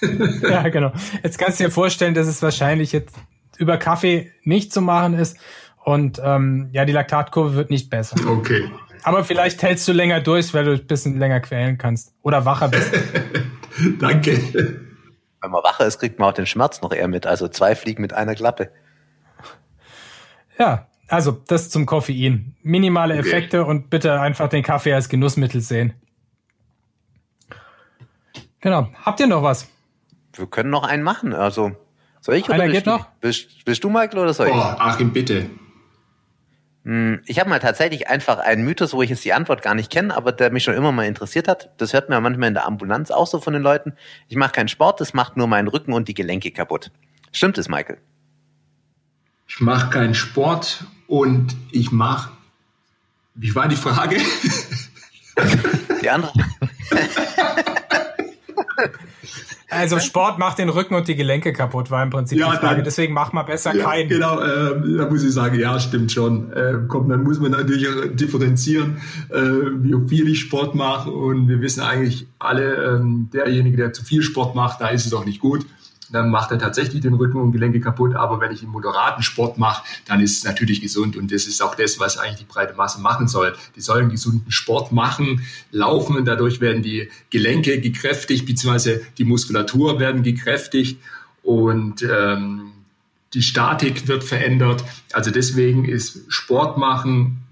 ja, 0.42 0.68
genau. 0.68 0.92
Jetzt 1.22 1.38
kannst 1.38 1.60
du 1.60 1.64
dir 1.64 1.70
vorstellen, 1.70 2.14
dass 2.14 2.26
es 2.26 2.42
wahrscheinlich 2.42 2.92
jetzt 2.92 3.16
über 3.58 3.78
Kaffee 3.78 4.32
nicht 4.42 4.72
zu 4.72 4.80
machen 4.80 5.14
ist. 5.14 5.38
Und 5.84 6.20
ähm, 6.24 6.70
ja, 6.72 6.86
die 6.86 6.92
Laktatkurve 6.92 7.54
wird 7.54 7.70
nicht 7.70 7.90
besser. 7.90 8.16
Okay. 8.26 8.70
Aber 9.02 9.22
vielleicht 9.22 9.62
hältst 9.62 9.86
du 9.86 9.92
länger 9.92 10.20
durch, 10.20 10.54
weil 10.54 10.64
du 10.64 10.72
ein 10.72 10.86
bisschen 10.86 11.18
länger 11.18 11.40
quälen 11.40 11.76
kannst. 11.76 12.14
Oder 12.22 12.46
wacher 12.46 12.68
bist. 12.68 12.90
Danke. 14.00 14.80
Wenn 15.42 15.50
man 15.50 15.62
wacher 15.62 15.84
ist, 15.84 15.98
kriegt 15.98 16.18
man 16.18 16.30
auch 16.30 16.32
den 16.32 16.46
Schmerz 16.46 16.80
noch 16.80 16.90
eher 16.90 17.06
mit. 17.06 17.26
Also 17.26 17.48
zwei 17.48 17.74
Fliegen 17.74 18.00
mit 18.00 18.14
einer 18.14 18.34
Klappe. 18.34 18.70
Ja, 20.58 20.86
also 21.08 21.32
das 21.32 21.68
zum 21.68 21.84
Koffein. 21.84 22.56
Minimale 22.62 23.18
okay. 23.18 23.28
Effekte 23.28 23.66
und 23.66 23.90
bitte 23.90 24.18
einfach 24.18 24.48
den 24.48 24.62
Kaffee 24.62 24.94
als 24.94 25.10
Genussmittel 25.10 25.60
sehen. 25.60 25.92
Genau. 28.60 28.88
Habt 29.02 29.20
ihr 29.20 29.26
noch 29.26 29.42
was? 29.42 29.68
Wir 30.32 30.46
können 30.46 30.70
noch 30.70 30.84
einen 30.84 31.02
machen. 31.02 31.34
Also 31.34 31.72
soll 32.22 32.36
ich 32.36 32.48
Einer 32.48 32.64
oder 32.64 32.72
geht 32.72 32.86
noch? 32.86 33.04
Bist, 33.20 33.66
bist 33.66 33.84
du 33.84 33.90
Michael 33.90 34.20
oder 34.20 34.32
soll 34.32 34.46
ich? 34.46 34.54
Oh, 34.54 34.56
Achim, 34.56 35.12
bitte. 35.12 35.50
Hm, 36.84 37.22
ich 37.24 37.40
habe 37.40 37.48
mal 37.48 37.60
tatsächlich 37.60 38.08
einfach 38.08 38.38
einen 38.38 38.64
Mythos, 38.64 38.92
wo 38.92 39.02
ich 39.02 39.10
jetzt 39.10 39.24
die 39.24 39.32
Antwort 39.32 39.62
gar 39.62 39.74
nicht 39.74 39.90
kenne, 39.90 40.14
aber 40.14 40.32
der 40.32 40.50
mich 40.50 40.64
schon 40.64 40.74
immer 40.74 40.92
mal 40.92 41.06
interessiert 41.06 41.48
hat. 41.48 41.70
Das 41.78 41.92
hört 41.94 42.08
man 42.08 42.16
ja 42.16 42.20
manchmal 42.20 42.48
in 42.48 42.54
der 42.54 42.66
Ambulanz 42.66 43.10
auch 43.10 43.26
so 43.26 43.40
von 43.40 43.54
den 43.54 43.62
Leuten. 43.62 43.94
Ich 44.28 44.36
mache 44.36 44.52
keinen 44.52 44.68
Sport, 44.68 45.00
das 45.00 45.14
macht 45.14 45.36
nur 45.36 45.46
meinen 45.46 45.68
Rücken 45.68 45.92
und 45.94 46.08
die 46.08 46.14
Gelenke 46.14 46.50
kaputt. 46.50 46.90
Stimmt 47.32 47.56
es, 47.58 47.68
Michael? 47.68 47.98
Ich 49.48 49.60
mache 49.60 49.90
keinen 49.90 50.14
Sport 50.14 50.84
und 51.06 51.56
ich 51.70 51.90
mache. 51.90 52.30
Wie 53.34 53.54
war 53.54 53.66
die 53.66 53.76
Frage? 53.76 54.20
Die 56.00 56.10
andere. 56.10 56.32
Also 59.70 59.98
Sport 59.98 60.38
macht 60.38 60.58
den 60.58 60.68
Rücken 60.68 60.94
und 60.94 61.08
die 61.08 61.16
Gelenke 61.16 61.52
kaputt, 61.52 61.90
war 61.90 62.02
im 62.02 62.10
Prinzip 62.10 62.38
ja, 62.38 62.52
die 62.52 62.58
Frage. 62.58 62.76
Dann, 62.76 62.84
Deswegen 62.84 63.12
mach 63.12 63.32
mal 63.32 63.42
besser 63.42 63.74
ja, 63.74 63.84
keinen. 63.84 64.08
Genau, 64.08 64.38
äh, 64.40 64.96
da 64.96 65.08
muss 65.08 65.24
ich 65.24 65.32
sagen, 65.32 65.58
ja, 65.58 65.80
stimmt 65.80 66.12
schon. 66.12 66.52
Äh, 66.52 66.74
komm, 66.86 67.08
dann 67.08 67.24
muss 67.24 67.40
man 67.40 67.50
natürlich 67.50 67.88
differenzieren, 68.12 68.98
äh, 69.30 69.40
wie 69.40 70.08
viel 70.08 70.28
ich 70.28 70.40
Sport 70.40 70.76
mache. 70.76 71.10
Und 71.10 71.48
wir 71.48 71.60
wissen 71.60 71.80
eigentlich 71.80 72.28
alle, 72.38 72.74
ähm, 72.84 73.30
derjenige, 73.32 73.76
der 73.76 73.92
zu 73.92 74.04
viel 74.04 74.22
Sport 74.22 74.54
macht, 74.54 74.80
da 74.80 74.88
ist 74.88 75.06
es 75.06 75.14
auch 75.14 75.24
nicht 75.24 75.40
gut 75.40 75.66
dann 76.10 76.30
macht 76.30 76.50
er 76.50 76.58
tatsächlich 76.58 77.00
den 77.00 77.14
Rücken 77.14 77.40
und 77.40 77.52
Gelenke 77.52 77.80
kaputt. 77.80 78.14
Aber 78.14 78.40
wenn 78.40 78.52
ich 78.52 78.62
einen 78.62 78.72
moderaten 78.72 79.22
Sport 79.22 79.58
mache, 79.58 79.84
dann 80.06 80.20
ist 80.20 80.38
es 80.38 80.44
natürlich 80.44 80.80
gesund. 80.80 81.16
Und 81.16 81.32
das 81.32 81.46
ist 81.46 81.62
auch 81.62 81.74
das, 81.74 81.98
was 81.98 82.18
eigentlich 82.18 82.40
die 82.40 82.44
breite 82.44 82.74
Masse 82.74 83.00
machen 83.00 83.28
soll. 83.28 83.54
Die 83.76 83.80
sollen 83.80 84.10
gesunden 84.10 84.50
Sport 84.50 84.92
machen, 84.92 85.42
laufen 85.70 86.16
und 86.16 86.24
dadurch 86.24 86.60
werden 86.60 86.82
die 86.82 87.08
Gelenke 87.30 87.80
gekräftigt, 87.80 88.46
beziehungsweise 88.46 89.02
die 89.18 89.24
Muskulatur 89.24 89.98
werden 90.00 90.22
gekräftigt 90.22 91.00
und 91.42 92.02
ähm, 92.02 92.72
die 93.34 93.42
Statik 93.42 94.06
wird 94.08 94.24
verändert. 94.24 94.84
Also 95.12 95.30
deswegen 95.30 95.84
ist 95.84 96.20
Sport 96.28 96.78
machen 96.78 97.44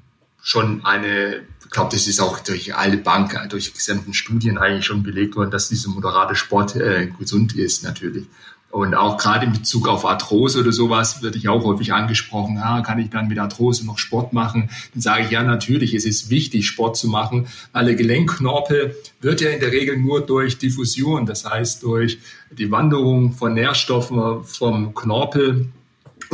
schon 0.43 0.85
eine, 0.85 1.43
glaube, 1.73 1.91
das 1.93 2.07
ist 2.07 2.21
auch 2.21 2.39
durch 2.41 2.75
alle 2.75 2.99
Bank, 2.99 3.39
durch 3.51 3.75
gesamten 3.75 4.15
Studien 4.15 4.59
eigentlich 4.59 4.87
schon 4.87 5.03
belegt 5.03 5.37
worden, 5.37 5.51
dass 5.51 5.69
dieser 5.69 5.91
moderate 5.91 6.35
Sport 6.35 6.77
äh, 6.77 7.09
gesund 7.19 7.55
ist 7.57 7.83
natürlich. 7.83 8.27
Und 8.73 8.95
auch 8.95 9.19
gerade 9.19 9.45
in 9.45 9.53
Bezug 9.53 9.87
auf 9.87 10.07
Arthrose 10.07 10.61
oder 10.61 10.73
sowas 10.73 11.23
würde 11.23 11.37
ich 11.37 11.47
auch 11.47 11.63
häufig 11.63 11.93
angesprochen, 11.93 12.57
ja, 12.57 12.81
kann 12.81 12.99
ich 12.99 13.11
dann 13.11 13.29
mit 13.29 13.39
Arthrose 13.39 13.85
noch 13.85 13.99
Sport 13.99 14.33
machen? 14.33 14.71
Dann 14.95 15.03
sage 15.03 15.25
ich, 15.25 15.31
ja, 15.31 15.43
natürlich, 15.43 15.93
es 15.93 16.07
ist 16.07 16.31
wichtig, 16.31 16.67
Sport 16.67 16.97
zu 16.97 17.07
machen, 17.07 17.49
der 17.75 17.95
Gelenkknorpel 17.95 18.97
wird 19.21 19.43
ja 19.43 19.51
in 19.51 19.61
der 19.61 19.73
Regel 19.73 19.99
nur 19.99 20.25
durch 20.25 20.57
Diffusion, 20.57 21.27
das 21.27 21.45
heißt 21.45 21.83
durch 21.83 22.19
die 22.51 22.71
Wanderung 22.71 23.33
von 23.33 23.53
Nährstoffen 23.53 24.43
vom 24.45 24.95
Knorpel 24.95 25.67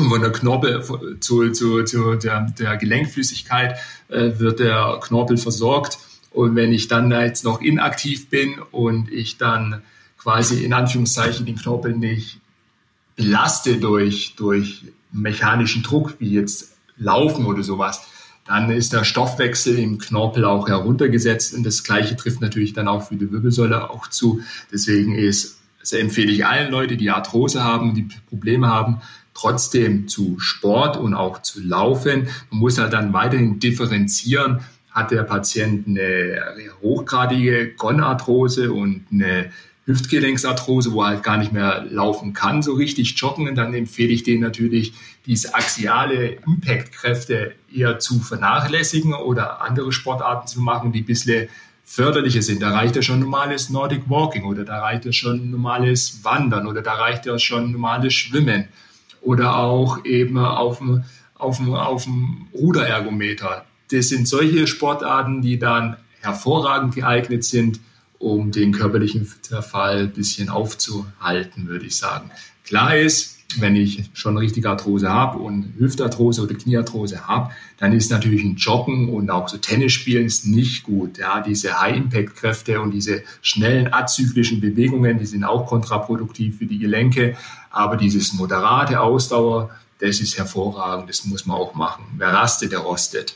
von 0.04 0.20
der 0.20 0.32
Knorpel 0.32 0.82
zu, 1.20 1.50
zu, 1.50 1.84
zu 1.84 2.14
der, 2.14 2.46
der 2.58 2.76
Gelenkflüssigkeit 2.76 3.76
äh, 4.08 4.38
wird 4.38 4.60
der 4.60 4.98
Knorpel 5.02 5.36
versorgt. 5.36 5.98
Und 6.30 6.54
wenn 6.56 6.72
ich 6.72 6.88
dann 6.88 7.10
da 7.10 7.22
jetzt 7.22 7.44
noch 7.44 7.60
inaktiv 7.60 8.28
bin 8.28 8.58
und 8.70 9.10
ich 9.10 9.38
dann 9.38 9.82
quasi 10.18 10.64
in 10.64 10.72
Anführungszeichen 10.72 11.46
den 11.46 11.56
Knorpel 11.56 11.96
nicht 11.96 12.40
belaste 13.16 13.78
durch, 13.78 14.34
durch 14.36 14.84
mechanischen 15.10 15.82
Druck, 15.82 16.14
wie 16.18 16.30
jetzt 16.30 16.76
Laufen 16.96 17.46
oder 17.46 17.62
sowas, 17.62 18.06
dann 18.46 18.70
ist 18.70 18.92
der 18.92 19.04
Stoffwechsel 19.04 19.78
im 19.78 19.98
Knorpel 19.98 20.44
auch 20.44 20.68
heruntergesetzt 20.68 21.54
und 21.54 21.64
das 21.64 21.84
Gleiche 21.84 22.16
trifft 22.16 22.40
natürlich 22.40 22.72
dann 22.72 22.88
auch 22.88 23.06
für 23.06 23.16
die 23.16 23.30
Wirbelsäule 23.30 23.90
auch 23.90 24.08
zu. 24.08 24.40
Deswegen 24.72 25.14
ist, 25.14 25.60
also 25.80 25.96
empfehle 25.96 26.32
ich 26.32 26.46
allen 26.46 26.70
Leuten, 26.70 26.96
die 26.96 27.10
Arthrose 27.10 27.62
haben, 27.62 27.94
die 27.94 28.08
Probleme 28.28 28.68
haben, 28.68 29.02
trotzdem 29.38 30.08
zu 30.08 30.38
Sport 30.40 30.96
und 30.96 31.14
auch 31.14 31.42
zu 31.42 31.62
Laufen. 31.62 32.28
Man 32.50 32.60
muss 32.60 32.78
halt 32.78 32.92
dann 32.92 33.12
weiterhin 33.12 33.60
differenzieren. 33.60 34.60
Hat 34.90 35.12
der 35.12 35.22
Patient 35.22 35.86
eine 35.86 36.42
hochgradige 36.82 37.72
Gonarthrose 37.74 38.72
und 38.72 39.04
eine 39.12 39.52
Hüftgelenksarthrose, 39.86 40.92
wo 40.92 41.02
er 41.02 41.08
halt 41.08 41.22
gar 41.22 41.38
nicht 41.38 41.52
mehr 41.52 41.86
laufen 41.88 42.34
kann, 42.34 42.62
so 42.62 42.74
richtig 42.74 43.14
joggen, 43.16 43.54
dann 43.54 43.72
empfehle 43.72 44.10
ich 44.12 44.22
denen 44.22 44.42
natürlich, 44.42 44.92
diese 45.24 45.54
axiale 45.54 46.38
Impactkräfte 46.46 47.52
eher 47.74 47.98
zu 47.98 48.20
vernachlässigen 48.20 49.14
oder 49.14 49.62
andere 49.62 49.92
Sportarten 49.92 50.46
zu 50.46 50.60
machen, 50.60 50.92
die 50.92 51.00
ein 51.00 51.06
bisschen 51.06 51.48
förderlicher 51.84 52.42
sind. 52.42 52.60
Da 52.60 52.70
reicht 52.70 52.96
ja 52.96 53.02
schon 53.02 53.20
normales 53.20 53.70
Nordic 53.70 54.10
Walking 54.10 54.44
oder 54.44 54.64
da 54.64 54.80
reicht 54.80 55.06
ja 55.06 55.12
schon 55.12 55.50
normales 55.50 56.22
Wandern 56.22 56.66
oder 56.66 56.82
da 56.82 56.94
reicht 56.94 57.24
ja 57.24 57.38
schon 57.38 57.72
normales 57.72 58.12
Schwimmen 58.12 58.68
oder 59.28 59.58
auch 59.58 60.06
eben 60.06 60.38
auf 60.38 60.78
dem, 60.78 61.04
auf 61.34 61.58
dem, 61.58 61.74
auf 61.74 62.04
dem 62.04 62.46
Ruderergometer. 62.54 63.66
Das 63.90 64.08
sind 64.08 64.26
solche 64.26 64.66
Sportarten, 64.66 65.42
die 65.42 65.58
dann 65.58 65.98
hervorragend 66.20 66.94
geeignet 66.94 67.44
sind, 67.44 67.78
um 68.18 68.52
den 68.52 68.72
körperlichen 68.72 69.26
Verfall 69.26 70.04
ein 70.04 70.12
bisschen 70.12 70.48
aufzuhalten, 70.48 71.68
würde 71.68 71.84
ich 71.84 71.98
sagen. 71.98 72.30
Klar 72.64 72.96
ist, 72.96 73.37
wenn 73.56 73.76
ich 73.76 74.10
schon 74.12 74.36
richtige 74.36 74.68
Arthrose 74.68 75.08
habe 75.08 75.38
und 75.38 75.72
Hüftarthrose 75.78 76.42
oder 76.42 76.54
Kniearthrose 76.54 77.26
habe, 77.26 77.50
dann 77.78 77.92
ist 77.94 78.10
natürlich 78.10 78.44
ein 78.44 78.56
Joggen 78.56 79.08
und 79.08 79.30
auch 79.30 79.48
so 79.48 79.56
Tennis 79.56 79.92
spielen 79.92 80.26
ist 80.26 80.46
nicht 80.46 80.84
gut. 80.84 81.16
Ja, 81.16 81.40
diese 81.40 81.80
High-Impact-Kräfte 81.80 82.80
und 82.80 82.90
diese 82.90 83.22
schnellen 83.40 83.92
azyklischen 83.92 84.60
Bewegungen, 84.60 85.18
die 85.18 85.26
sind 85.26 85.44
auch 85.44 85.66
kontraproduktiv 85.66 86.58
für 86.58 86.66
die 86.66 86.78
Gelenke. 86.78 87.36
Aber 87.70 87.96
dieses 87.96 88.34
moderate 88.34 89.00
Ausdauer, 89.00 89.70
das 89.98 90.20
ist 90.20 90.36
hervorragend. 90.36 91.08
Das 91.08 91.24
muss 91.24 91.46
man 91.46 91.56
auch 91.56 91.74
machen. 91.74 92.04
Wer 92.18 92.28
rastet, 92.28 92.72
der 92.72 92.80
rostet. 92.80 93.34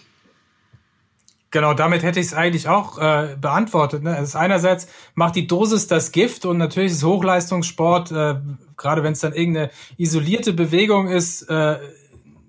Genau, 1.53 1.75
damit 1.75 2.03
hätte 2.03 2.19
ich 2.19 2.27
es 2.27 2.35
eigentlich 2.35 2.67
auch 2.69 2.97
äh, 2.99 3.37
beantwortet. 3.39 4.03
Ne? 4.03 4.17
Also 4.17 4.39
einerseits 4.39 4.89
macht 5.15 5.37
die 5.37 5.47
Dosis 5.47 5.87
das 5.87 6.11
Gift 6.11 6.47
und 6.47 6.57
natürlich 6.57 6.93
ist 6.93 7.05
Hochleistungssport, 7.05 8.11
äh, 8.11 8.37
gerade 8.79 9.03
wenn 9.03 9.13
es 9.13 9.21
dann 9.21 9.35
irgendeine 9.35 9.71
isolierte 9.99 10.55
Bewegung 10.55 11.09
ist, 11.09 11.43
äh, 11.43 11.77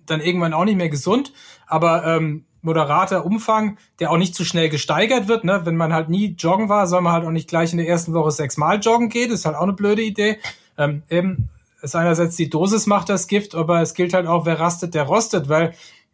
dann 0.05 0.21
irgendwann 0.21 0.53
auch 0.53 0.63
nicht 0.63 0.77
mehr 0.77 0.87
gesund. 0.87 1.33
Aber 1.67 2.05
ähm, 2.05 2.45
moderater 2.61 3.25
Umfang, 3.25 3.77
der 3.99 4.09
auch 4.09 4.17
nicht 4.17 4.35
zu 4.35 4.45
schnell 4.45 4.69
gesteigert 4.69 5.27
wird. 5.27 5.43
Ne? 5.43 5.65
Wenn 5.65 5.75
man 5.75 5.91
halt 5.91 6.07
nie 6.07 6.35
joggen 6.39 6.69
war, 6.69 6.87
soll 6.87 7.01
man 7.01 7.11
halt 7.11 7.25
auch 7.25 7.31
nicht 7.31 7.49
gleich 7.49 7.73
in 7.73 7.79
der 7.79 7.89
ersten 7.89 8.13
Woche 8.13 8.31
sechsmal 8.31 8.79
joggen 8.79 9.09
gehen. 9.09 9.29
Das 9.29 9.39
ist 9.39 9.45
halt 9.45 9.57
auch 9.57 9.63
eine 9.63 9.73
blöde 9.73 10.01
Idee. 10.01 10.39
Ähm, 10.77 11.03
eben 11.09 11.49
ist 11.81 11.97
einerseits 11.97 12.37
die 12.37 12.49
Dosis 12.49 12.87
macht 12.87 13.09
das 13.09 13.27
Gift, 13.27 13.53
aber 13.53 13.81
es 13.81 13.93
gilt 13.93 14.13
halt 14.13 14.27
auch, 14.27 14.45
wer 14.45 14.61
rastet, 14.61 14.93
der 14.93 15.03
rostet, 15.03 15.49
weil 15.49 15.73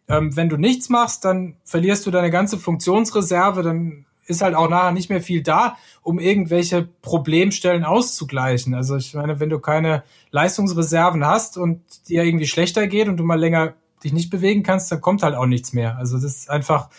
ähm, 0.10 0.36
wenn 0.36 0.50
du 0.50 0.58
nichts 0.58 0.90
machst, 0.90 1.24
dann 1.24 1.56
verlierst 1.64 2.06
du 2.06 2.12
deine 2.12 2.32
ganze 2.32 2.58
Funktionsreserve, 2.58 3.64
dann 3.64 4.06
ist 4.26 4.42
halt 4.42 4.56
auch 4.56 4.70
nachher 4.70 4.92
nicht 4.92 5.10
mehr 5.10 5.22
viel 5.22 5.42
da, 5.42 5.78
um 6.04 6.20
irgendwelche 6.20 6.88
Problemstellen 7.02 7.84
auszugleichen. 7.84 8.76
Also 8.76 8.96
ich 8.96 9.14
meine, 9.16 9.40
wenn 9.40 9.50
du 9.50 9.60
keine 9.60 10.04
Leistungsreserven 10.32 11.26
hast 11.26 11.58
und 11.58 11.82
dir 12.08 12.24
irgendwie 12.24 12.48
schlechter 12.48 12.88
geht 12.88 13.08
und 13.08 13.18
du 13.18 13.24
mal 13.24 13.40
länger 13.40 13.74
dich 14.04 14.14
nicht 14.14 14.30
bewegen 14.30 14.64
kannst, 14.64 14.92
dann 14.92 15.02
kommt 15.02 15.24
halt 15.24 15.36
auch 15.36 15.48
nichts 15.48 15.74
mehr. 15.74 15.98
Also 15.98 16.18
das 16.18 16.26
ist 16.26 16.50
einfach 16.50 16.90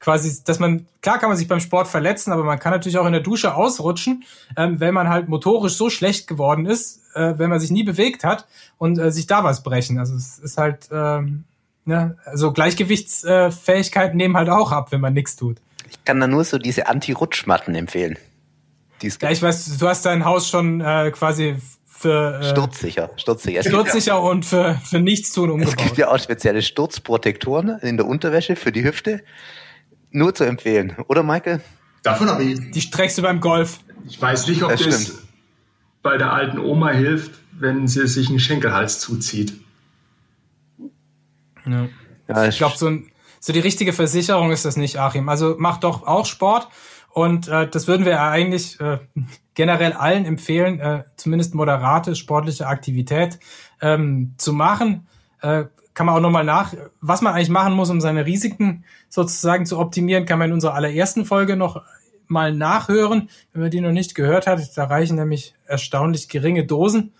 quasi, 0.00 0.42
dass 0.44 0.58
man, 0.58 0.86
klar 1.02 1.18
kann 1.18 1.28
man 1.28 1.36
sich 1.36 1.46
beim 1.46 1.60
Sport 1.60 1.86
verletzen, 1.86 2.32
aber 2.32 2.44
man 2.44 2.58
kann 2.58 2.72
natürlich 2.72 2.98
auch 2.98 3.06
in 3.06 3.12
der 3.12 3.20
Dusche 3.20 3.54
ausrutschen, 3.54 4.24
ähm, 4.56 4.80
wenn 4.80 4.94
man 4.94 5.10
halt 5.10 5.28
motorisch 5.28 5.74
so 5.74 5.90
schlecht 5.90 6.26
geworden 6.26 6.64
ist, 6.64 7.02
äh, 7.14 7.34
wenn 7.36 7.50
man 7.50 7.60
sich 7.60 7.70
nie 7.70 7.84
bewegt 7.84 8.24
hat 8.24 8.46
und 8.78 8.98
äh, 8.98 9.12
sich 9.12 9.26
da 9.26 9.44
was 9.44 9.62
brechen. 9.62 9.98
Also 9.98 10.14
es 10.16 10.38
ist 10.38 10.56
halt, 10.56 10.88
ähm, 10.90 11.44
Ne? 11.84 12.16
Also 12.24 12.52
Gleichgewichtsfähigkeiten 12.52 14.16
nehmen 14.16 14.36
halt 14.36 14.48
auch 14.48 14.72
ab, 14.72 14.92
wenn 14.92 15.00
man 15.00 15.14
nichts 15.14 15.36
tut. 15.36 15.58
Ich 15.88 16.04
kann 16.04 16.20
da 16.20 16.26
nur 16.26 16.44
so 16.44 16.58
diese 16.58 16.86
Anti-Rutschmatten 16.86 17.74
empfehlen. 17.74 18.16
Ja, 19.02 19.30
ich 19.30 19.42
weiß, 19.42 19.78
du 19.78 19.88
hast 19.88 20.04
dein 20.04 20.24
Haus 20.24 20.48
schon 20.48 20.80
äh, 20.80 21.10
quasi 21.10 21.56
für 21.86 22.40
äh, 22.40 22.50
sturzsicher, 22.50 23.10
sturzsicher. 23.16 23.62
Sturzsicher 23.62 24.12
ja, 24.12 24.18
und 24.18 24.44
für, 24.44 24.80
für 24.84 25.00
nichts 25.00 25.32
tun 25.32 25.50
umgebaut. 25.50 25.74
Es 25.78 25.84
gibt 25.84 25.98
ja 25.98 26.10
auch 26.10 26.18
spezielle 26.18 26.62
Sturzprotektoren 26.62 27.78
in 27.80 27.96
der 27.96 28.06
Unterwäsche 28.06 28.56
für 28.56 28.72
die 28.72 28.84
Hüfte. 28.84 29.22
Nur 30.10 30.34
zu 30.34 30.44
empfehlen, 30.44 30.96
oder 31.08 31.22
Michael? 31.22 31.60
Davon 32.02 32.28
habe 32.28 32.42
ich. 32.42 32.70
Die 32.72 32.80
streckst 32.80 33.18
du 33.18 33.22
beim 33.22 33.40
Golf. 33.40 33.80
Ich 34.08 34.20
weiß 34.20 34.48
nicht, 34.48 34.62
ob 34.62 34.70
das, 34.70 34.80
das 34.82 35.18
bei 36.02 36.16
der 36.16 36.32
alten 36.32 36.58
Oma 36.58 36.90
hilft, 36.90 37.32
wenn 37.52 37.86
sie 37.86 38.06
sich 38.08 38.28
einen 38.28 38.40
Schenkelhals 38.40 38.98
zuzieht. 38.98 39.52
Ja. 41.66 41.88
ja 42.28 42.48
ich 42.48 42.58
glaube, 42.58 42.76
so, 42.76 42.90
so 43.40 43.52
die 43.52 43.60
richtige 43.60 43.92
Versicherung 43.92 44.50
ist 44.50 44.64
das 44.64 44.76
nicht, 44.76 44.98
Achim. 44.98 45.28
Also 45.28 45.56
mach 45.58 45.78
doch 45.78 46.06
auch 46.06 46.26
Sport. 46.26 46.68
Und 47.12 47.48
äh, 47.48 47.68
das 47.68 47.88
würden 47.88 48.06
wir 48.06 48.22
eigentlich 48.22 48.78
äh, 48.80 48.98
generell 49.54 49.92
allen 49.92 50.24
empfehlen, 50.24 50.80
äh, 50.80 51.04
zumindest 51.16 51.54
moderate 51.54 52.14
sportliche 52.14 52.66
Aktivität 52.66 53.38
ähm, 53.80 54.34
zu 54.38 54.52
machen. 54.52 55.08
Äh, 55.42 55.64
kann 55.92 56.06
man 56.06 56.14
auch 56.14 56.20
nochmal 56.20 56.44
nach, 56.44 56.72
was 57.00 57.20
man 57.20 57.34
eigentlich 57.34 57.50
machen 57.50 57.74
muss, 57.74 57.90
um 57.90 58.00
seine 58.00 58.24
Risiken 58.24 58.84
sozusagen 59.08 59.66
zu 59.66 59.78
optimieren, 59.78 60.24
kann 60.24 60.38
man 60.38 60.48
in 60.48 60.54
unserer 60.54 60.74
allerersten 60.74 61.24
Folge 61.24 61.56
noch 61.56 61.82
mal 62.28 62.54
nachhören, 62.54 63.28
wenn 63.52 63.62
man 63.62 63.70
die 63.70 63.80
noch 63.80 63.90
nicht 63.90 64.14
gehört 64.14 64.46
hat. 64.46 64.60
Da 64.76 64.84
reichen 64.84 65.16
nämlich 65.16 65.54
erstaunlich 65.66 66.28
geringe 66.28 66.64
Dosen. 66.64 67.12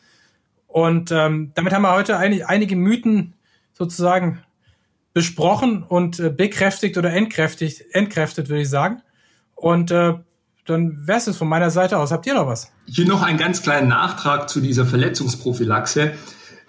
Und 0.68 1.10
ähm, 1.10 1.50
damit 1.54 1.72
haben 1.72 1.82
wir 1.82 1.92
heute 1.92 2.16
eigentlich 2.16 2.46
einige 2.46 2.76
Mythen 2.76 3.34
sozusagen 3.72 4.42
besprochen 5.12 5.82
und 5.82 6.20
äh, 6.20 6.30
bekräftigt 6.30 6.96
oder 6.96 7.12
entkräftigt, 7.12 7.82
entkräftet, 7.92 8.48
würde 8.48 8.62
ich 8.62 8.70
sagen. 8.70 9.02
Und 9.54 9.90
äh, 9.90 10.14
dann 10.66 11.06
wäre 11.06 11.18
es 11.18 11.36
von 11.36 11.48
meiner 11.48 11.70
Seite 11.70 11.98
aus. 11.98 12.12
Habt 12.12 12.26
ihr 12.26 12.34
noch 12.34 12.46
was? 12.46 12.70
Hier 12.86 13.06
noch 13.06 13.22
einen 13.22 13.38
ganz 13.38 13.62
kleinen 13.62 13.88
Nachtrag 13.88 14.48
zu 14.48 14.60
dieser 14.60 14.86
Verletzungsprophylaxe. 14.86 16.12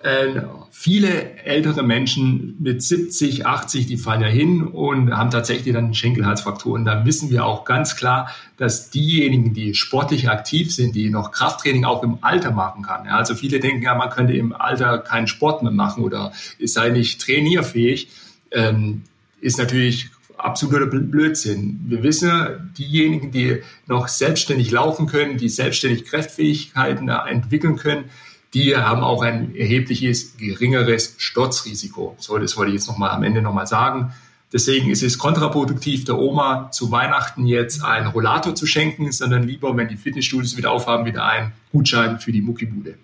Äh, 0.03 0.41
viele 0.71 1.35
ältere 1.43 1.83
Menschen 1.83 2.55
mit 2.59 2.81
70, 2.81 3.45
80, 3.45 3.85
die 3.85 3.97
fallen 3.97 4.21
ja 4.21 4.27
hin 4.27 4.63
und 4.63 5.15
haben 5.15 5.29
tatsächlich 5.29 5.73
dann 5.73 5.93
Schenkelhalsfrakturen. 5.93 6.85
Da 6.85 7.05
wissen 7.05 7.29
wir 7.29 7.45
auch 7.45 7.65
ganz 7.65 7.95
klar, 7.95 8.31
dass 8.57 8.89
diejenigen, 8.89 9.53
die 9.53 9.75
sportlich 9.75 10.29
aktiv 10.29 10.73
sind, 10.73 10.95
die 10.95 11.09
noch 11.09 11.31
Krafttraining 11.31 11.85
auch 11.85 12.01
im 12.01 12.17
Alter 12.21 12.51
machen 12.51 12.81
kann. 12.83 13.05
Ja, 13.05 13.17
also 13.17 13.35
viele 13.35 13.59
denken 13.59 13.83
ja, 13.83 13.93
man 13.93 14.09
könnte 14.09 14.33
im 14.33 14.53
Alter 14.53 14.97
keinen 14.97 15.27
Sport 15.27 15.61
mehr 15.61 15.71
machen 15.71 16.03
oder 16.03 16.31
ist 16.57 16.73
sei 16.73 16.89
nicht 16.89 17.21
trainierfähig, 17.21 18.09
ähm, 18.51 19.03
ist 19.39 19.59
natürlich 19.59 20.09
absoluter 20.37 20.87
Blödsinn. 20.87 21.79
Wir 21.87 22.01
wissen, 22.01 22.73
diejenigen, 22.77 23.31
die 23.31 23.61
noch 23.85 24.07
selbstständig 24.07 24.71
laufen 24.71 25.05
können, 25.05 25.37
die 25.37 25.49
selbstständig 25.49 26.05
Kräftfähigkeiten 26.05 27.09
entwickeln 27.09 27.75
können, 27.75 28.05
die 28.53 28.75
haben 28.75 29.01
auch 29.01 29.21
ein 29.21 29.55
erhebliches 29.55 30.37
geringeres 30.37 31.15
Sturzrisiko. 31.17 32.15
So, 32.19 32.37
das 32.37 32.57
wollte 32.57 32.71
ich 32.71 32.79
jetzt 32.79 32.87
nochmal 32.87 33.11
am 33.11 33.23
Ende 33.23 33.41
nochmal 33.41 33.67
sagen. 33.67 34.13
Deswegen 34.53 34.89
ist 34.89 35.01
es 35.01 35.17
kontraproduktiv, 35.17 36.03
der 36.03 36.17
Oma 36.17 36.69
zu 36.71 36.91
Weihnachten 36.91 37.45
jetzt 37.45 37.83
einen 37.83 38.07
Rollator 38.07 38.53
zu 38.53 38.65
schenken, 38.65 39.09
sondern 39.13 39.43
lieber, 39.43 39.77
wenn 39.77 39.87
die 39.87 39.95
Fitnessstudios 39.95 40.57
wieder 40.57 40.71
aufhaben, 40.71 41.05
wieder 41.05 41.25
einen 41.25 41.53
Gutschein 41.71 42.19
für 42.19 42.33
die 42.33 42.41
Muckibude. 42.41 42.97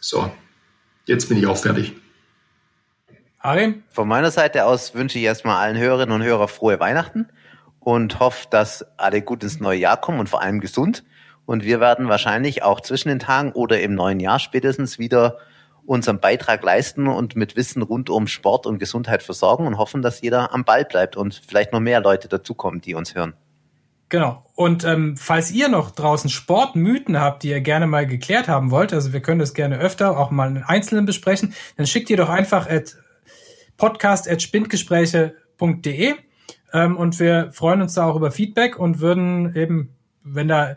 So, 0.00 0.30
jetzt 1.06 1.30
bin 1.30 1.38
ich 1.38 1.46
auch 1.46 1.56
fertig. 1.56 1.94
Arim? 3.38 3.84
Von 3.90 4.08
meiner 4.08 4.30
Seite 4.30 4.66
aus 4.66 4.94
wünsche 4.94 5.18
ich 5.18 5.24
erstmal 5.24 5.56
allen 5.56 5.78
Hörerinnen 5.78 6.14
und 6.14 6.22
Hörern 6.22 6.48
frohe 6.48 6.78
Weihnachten 6.78 7.26
und 7.80 8.20
hoffe, 8.20 8.46
dass 8.50 8.84
alle 8.98 9.22
gut 9.22 9.42
ins 9.44 9.60
neue 9.60 9.78
Jahr 9.78 9.96
kommen 9.96 10.20
und 10.20 10.28
vor 10.28 10.42
allem 10.42 10.60
gesund. 10.60 11.04
Und 11.46 11.64
wir 11.64 11.80
werden 11.80 12.08
wahrscheinlich 12.08 12.62
auch 12.62 12.80
zwischen 12.80 13.08
den 13.08 13.20
Tagen 13.20 13.52
oder 13.52 13.80
im 13.80 13.94
neuen 13.94 14.20
Jahr 14.20 14.38
spätestens 14.38 14.98
wieder 14.98 15.38
unseren 15.86 16.18
Beitrag 16.18 16.62
leisten 16.62 17.06
und 17.06 17.36
mit 17.36 17.56
Wissen 17.56 17.82
rund 17.82 18.10
um 18.10 18.26
Sport 18.26 18.66
und 18.66 18.78
Gesundheit 18.78 19.22
versorgen 19.22 19.66
und 19.66 19.78
hoffen, 19.78 20.02
dass 20.02 20.20
jeder 20.20 20.52
am 20.52 20.64
Ball 20.64 20.84
bleibt 20.84 21.16
und 21.16 21.40
vielleicht 21.46 21.72
noch 21.72 21.80
mehr 21.80 22.00
Leute 22.00 22.28
dazukommen, 22.28 22.80
die 22.80 22.94
uns 22.94 23.14
hören. 23.14 23.34
Genau. 24.08 24.44
Und 24.54 24.84
ähm, 24.84 25.16
falls 25.16 25.50
ihr 25.50 25.68
noch 25.68 25.90
draußen 25.90 26.30
Sportmythen 26.30 27.20
habt, 27.20 27.42
die 27.42 27.50
ihr 27.50 27.60
gerne 27.60 27.88
mal 27.88 28.06
geklärt 28.06 28.46
haben 28.48 28.70
wollt, 28.70 28.92
also 28.92 29.12
wir 29.12 29.20
können 29.20 29.40
das 29.40 29.54
gerne 29.54 29.78
öfter 29.78 30.16
auch 30.18 30.30
mal 30.30 30.48
in 30.48 30.62
Einzelnen 30.62 31.06
besprechen, 31.06 31.54
dann 31.76 31.86
schickt 31.86 32.08
ihr 32.10 32.16
doch 32.16 32.28
einfach 32.28 32.70
at 32.70 32.96
podcast.spindgespräche.de 33.76 36.14
ähm, 36.72 36.96
und 36.96 37.18
wir 37.18 37.50
freuen 37.52 37.82
uns 37.82 37.94
da 37.94 38.06
auch 38.06 38.14
über 38.16 38.30
Feedback 38.30 38.78
und 38.78 39.00
würden 39.00 39.56
eben, 39.56 39.96
wenn 40.22 40.46
da 40.48 40.76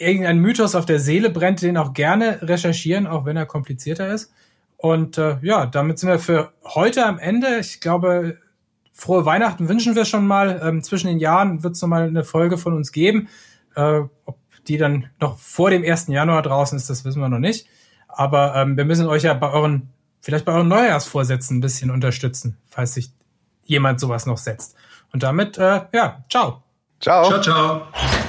irgendein 0.00 0.38
Mythos 0.38 0.74
auf 0.74 0.86
der 0.86 0.98
Seele 0.98 1.30
brennt, 1.30 1.62
den 1.62 1.76
auch 1.76 1.92
gerne 1.92 2.40
recherchieren, 2.42 3.06
auch 3.06 3.24
wenn 3.26 3.36
er 3.36 3.46
komplizierter 3.46 4.12
ist. 4.12 4.32
Und 4.76 5.18
äh, 5.18 5.36
ja, 5.42 5.66
damit 5.66 5.98
sind 5.98 6.08
wir 6.08 6.18
für 6.18 6.52
heute 6.64 7.04
am 7.04 7.18
Ende. 7.18 7.58
Ich 7.58 7.80
glaube, 7.80 8.38
frohe 8.94 9.26
Weihnachten 9.26 9.68
wünschen 9.68 9.94
wir 9.94 10.06
schon 10.06 10.26
mal. 10.26 10.60
Ähm, 10.64 10.82
zwischen 10.82 11.08
den 11.08 11.18
Jahren 11.18 11.62
wird 11.62 11.74
es 11.74 11.82
nochmal 11.82 12.04
eine 12.04 12.24
Folge 12.24 12.56
von 12.56 12.72
uns 12.72 12.92
geben. 12.92 13.28
Äh, 13.76 14.00
ob 14.24 14.38
die 14.66 14.78
dann 14.78 15.10
noch 15.20 15.38
vor 15.38 15.70
dem 15.70 15.84
1. 15.84 16.08
Januar 16.08 16.42
draußen 16.42 16.76
ist, 16.76 16.88
das 16.88 17.04
wissen 17.04 17.20
wir 17.20 17.28
noch 17.28 17.38
nicht. 17.38 17.66
Aber 18.08 18.54
ähm, 18.56 18.76
wir 18.78 18.86
müssen 18.86 19.06
euch 19.06 19.22
ja 19.24 19.34
bei 19.34 19.50
euren, 19.50 19.90
vielleicht 20.22 20.46
bei 20.46 20.52
euren 20.52 20.68
Neujahrsvorsätzen 20.68 21.58
ein 21.58 21.60
bisschen 21.60 21.90
unterstützen, 21.90 22.56
falls 22.68 22.94
sich 22.94 23.10
jemand 23.64 24.00
sowas 24.00 24.24
noch 24.24 24.38
setzt. 24.38 24.76
Und 25.12 25.22
damit, 25.22 25.58
äh, 25.58 25.82
ja, 25.92 26.24
ciao. 26.30 26.62
Ciao. 27.00 27.28
Ciao, 27.28 27.40
ciao. 27.40 28.19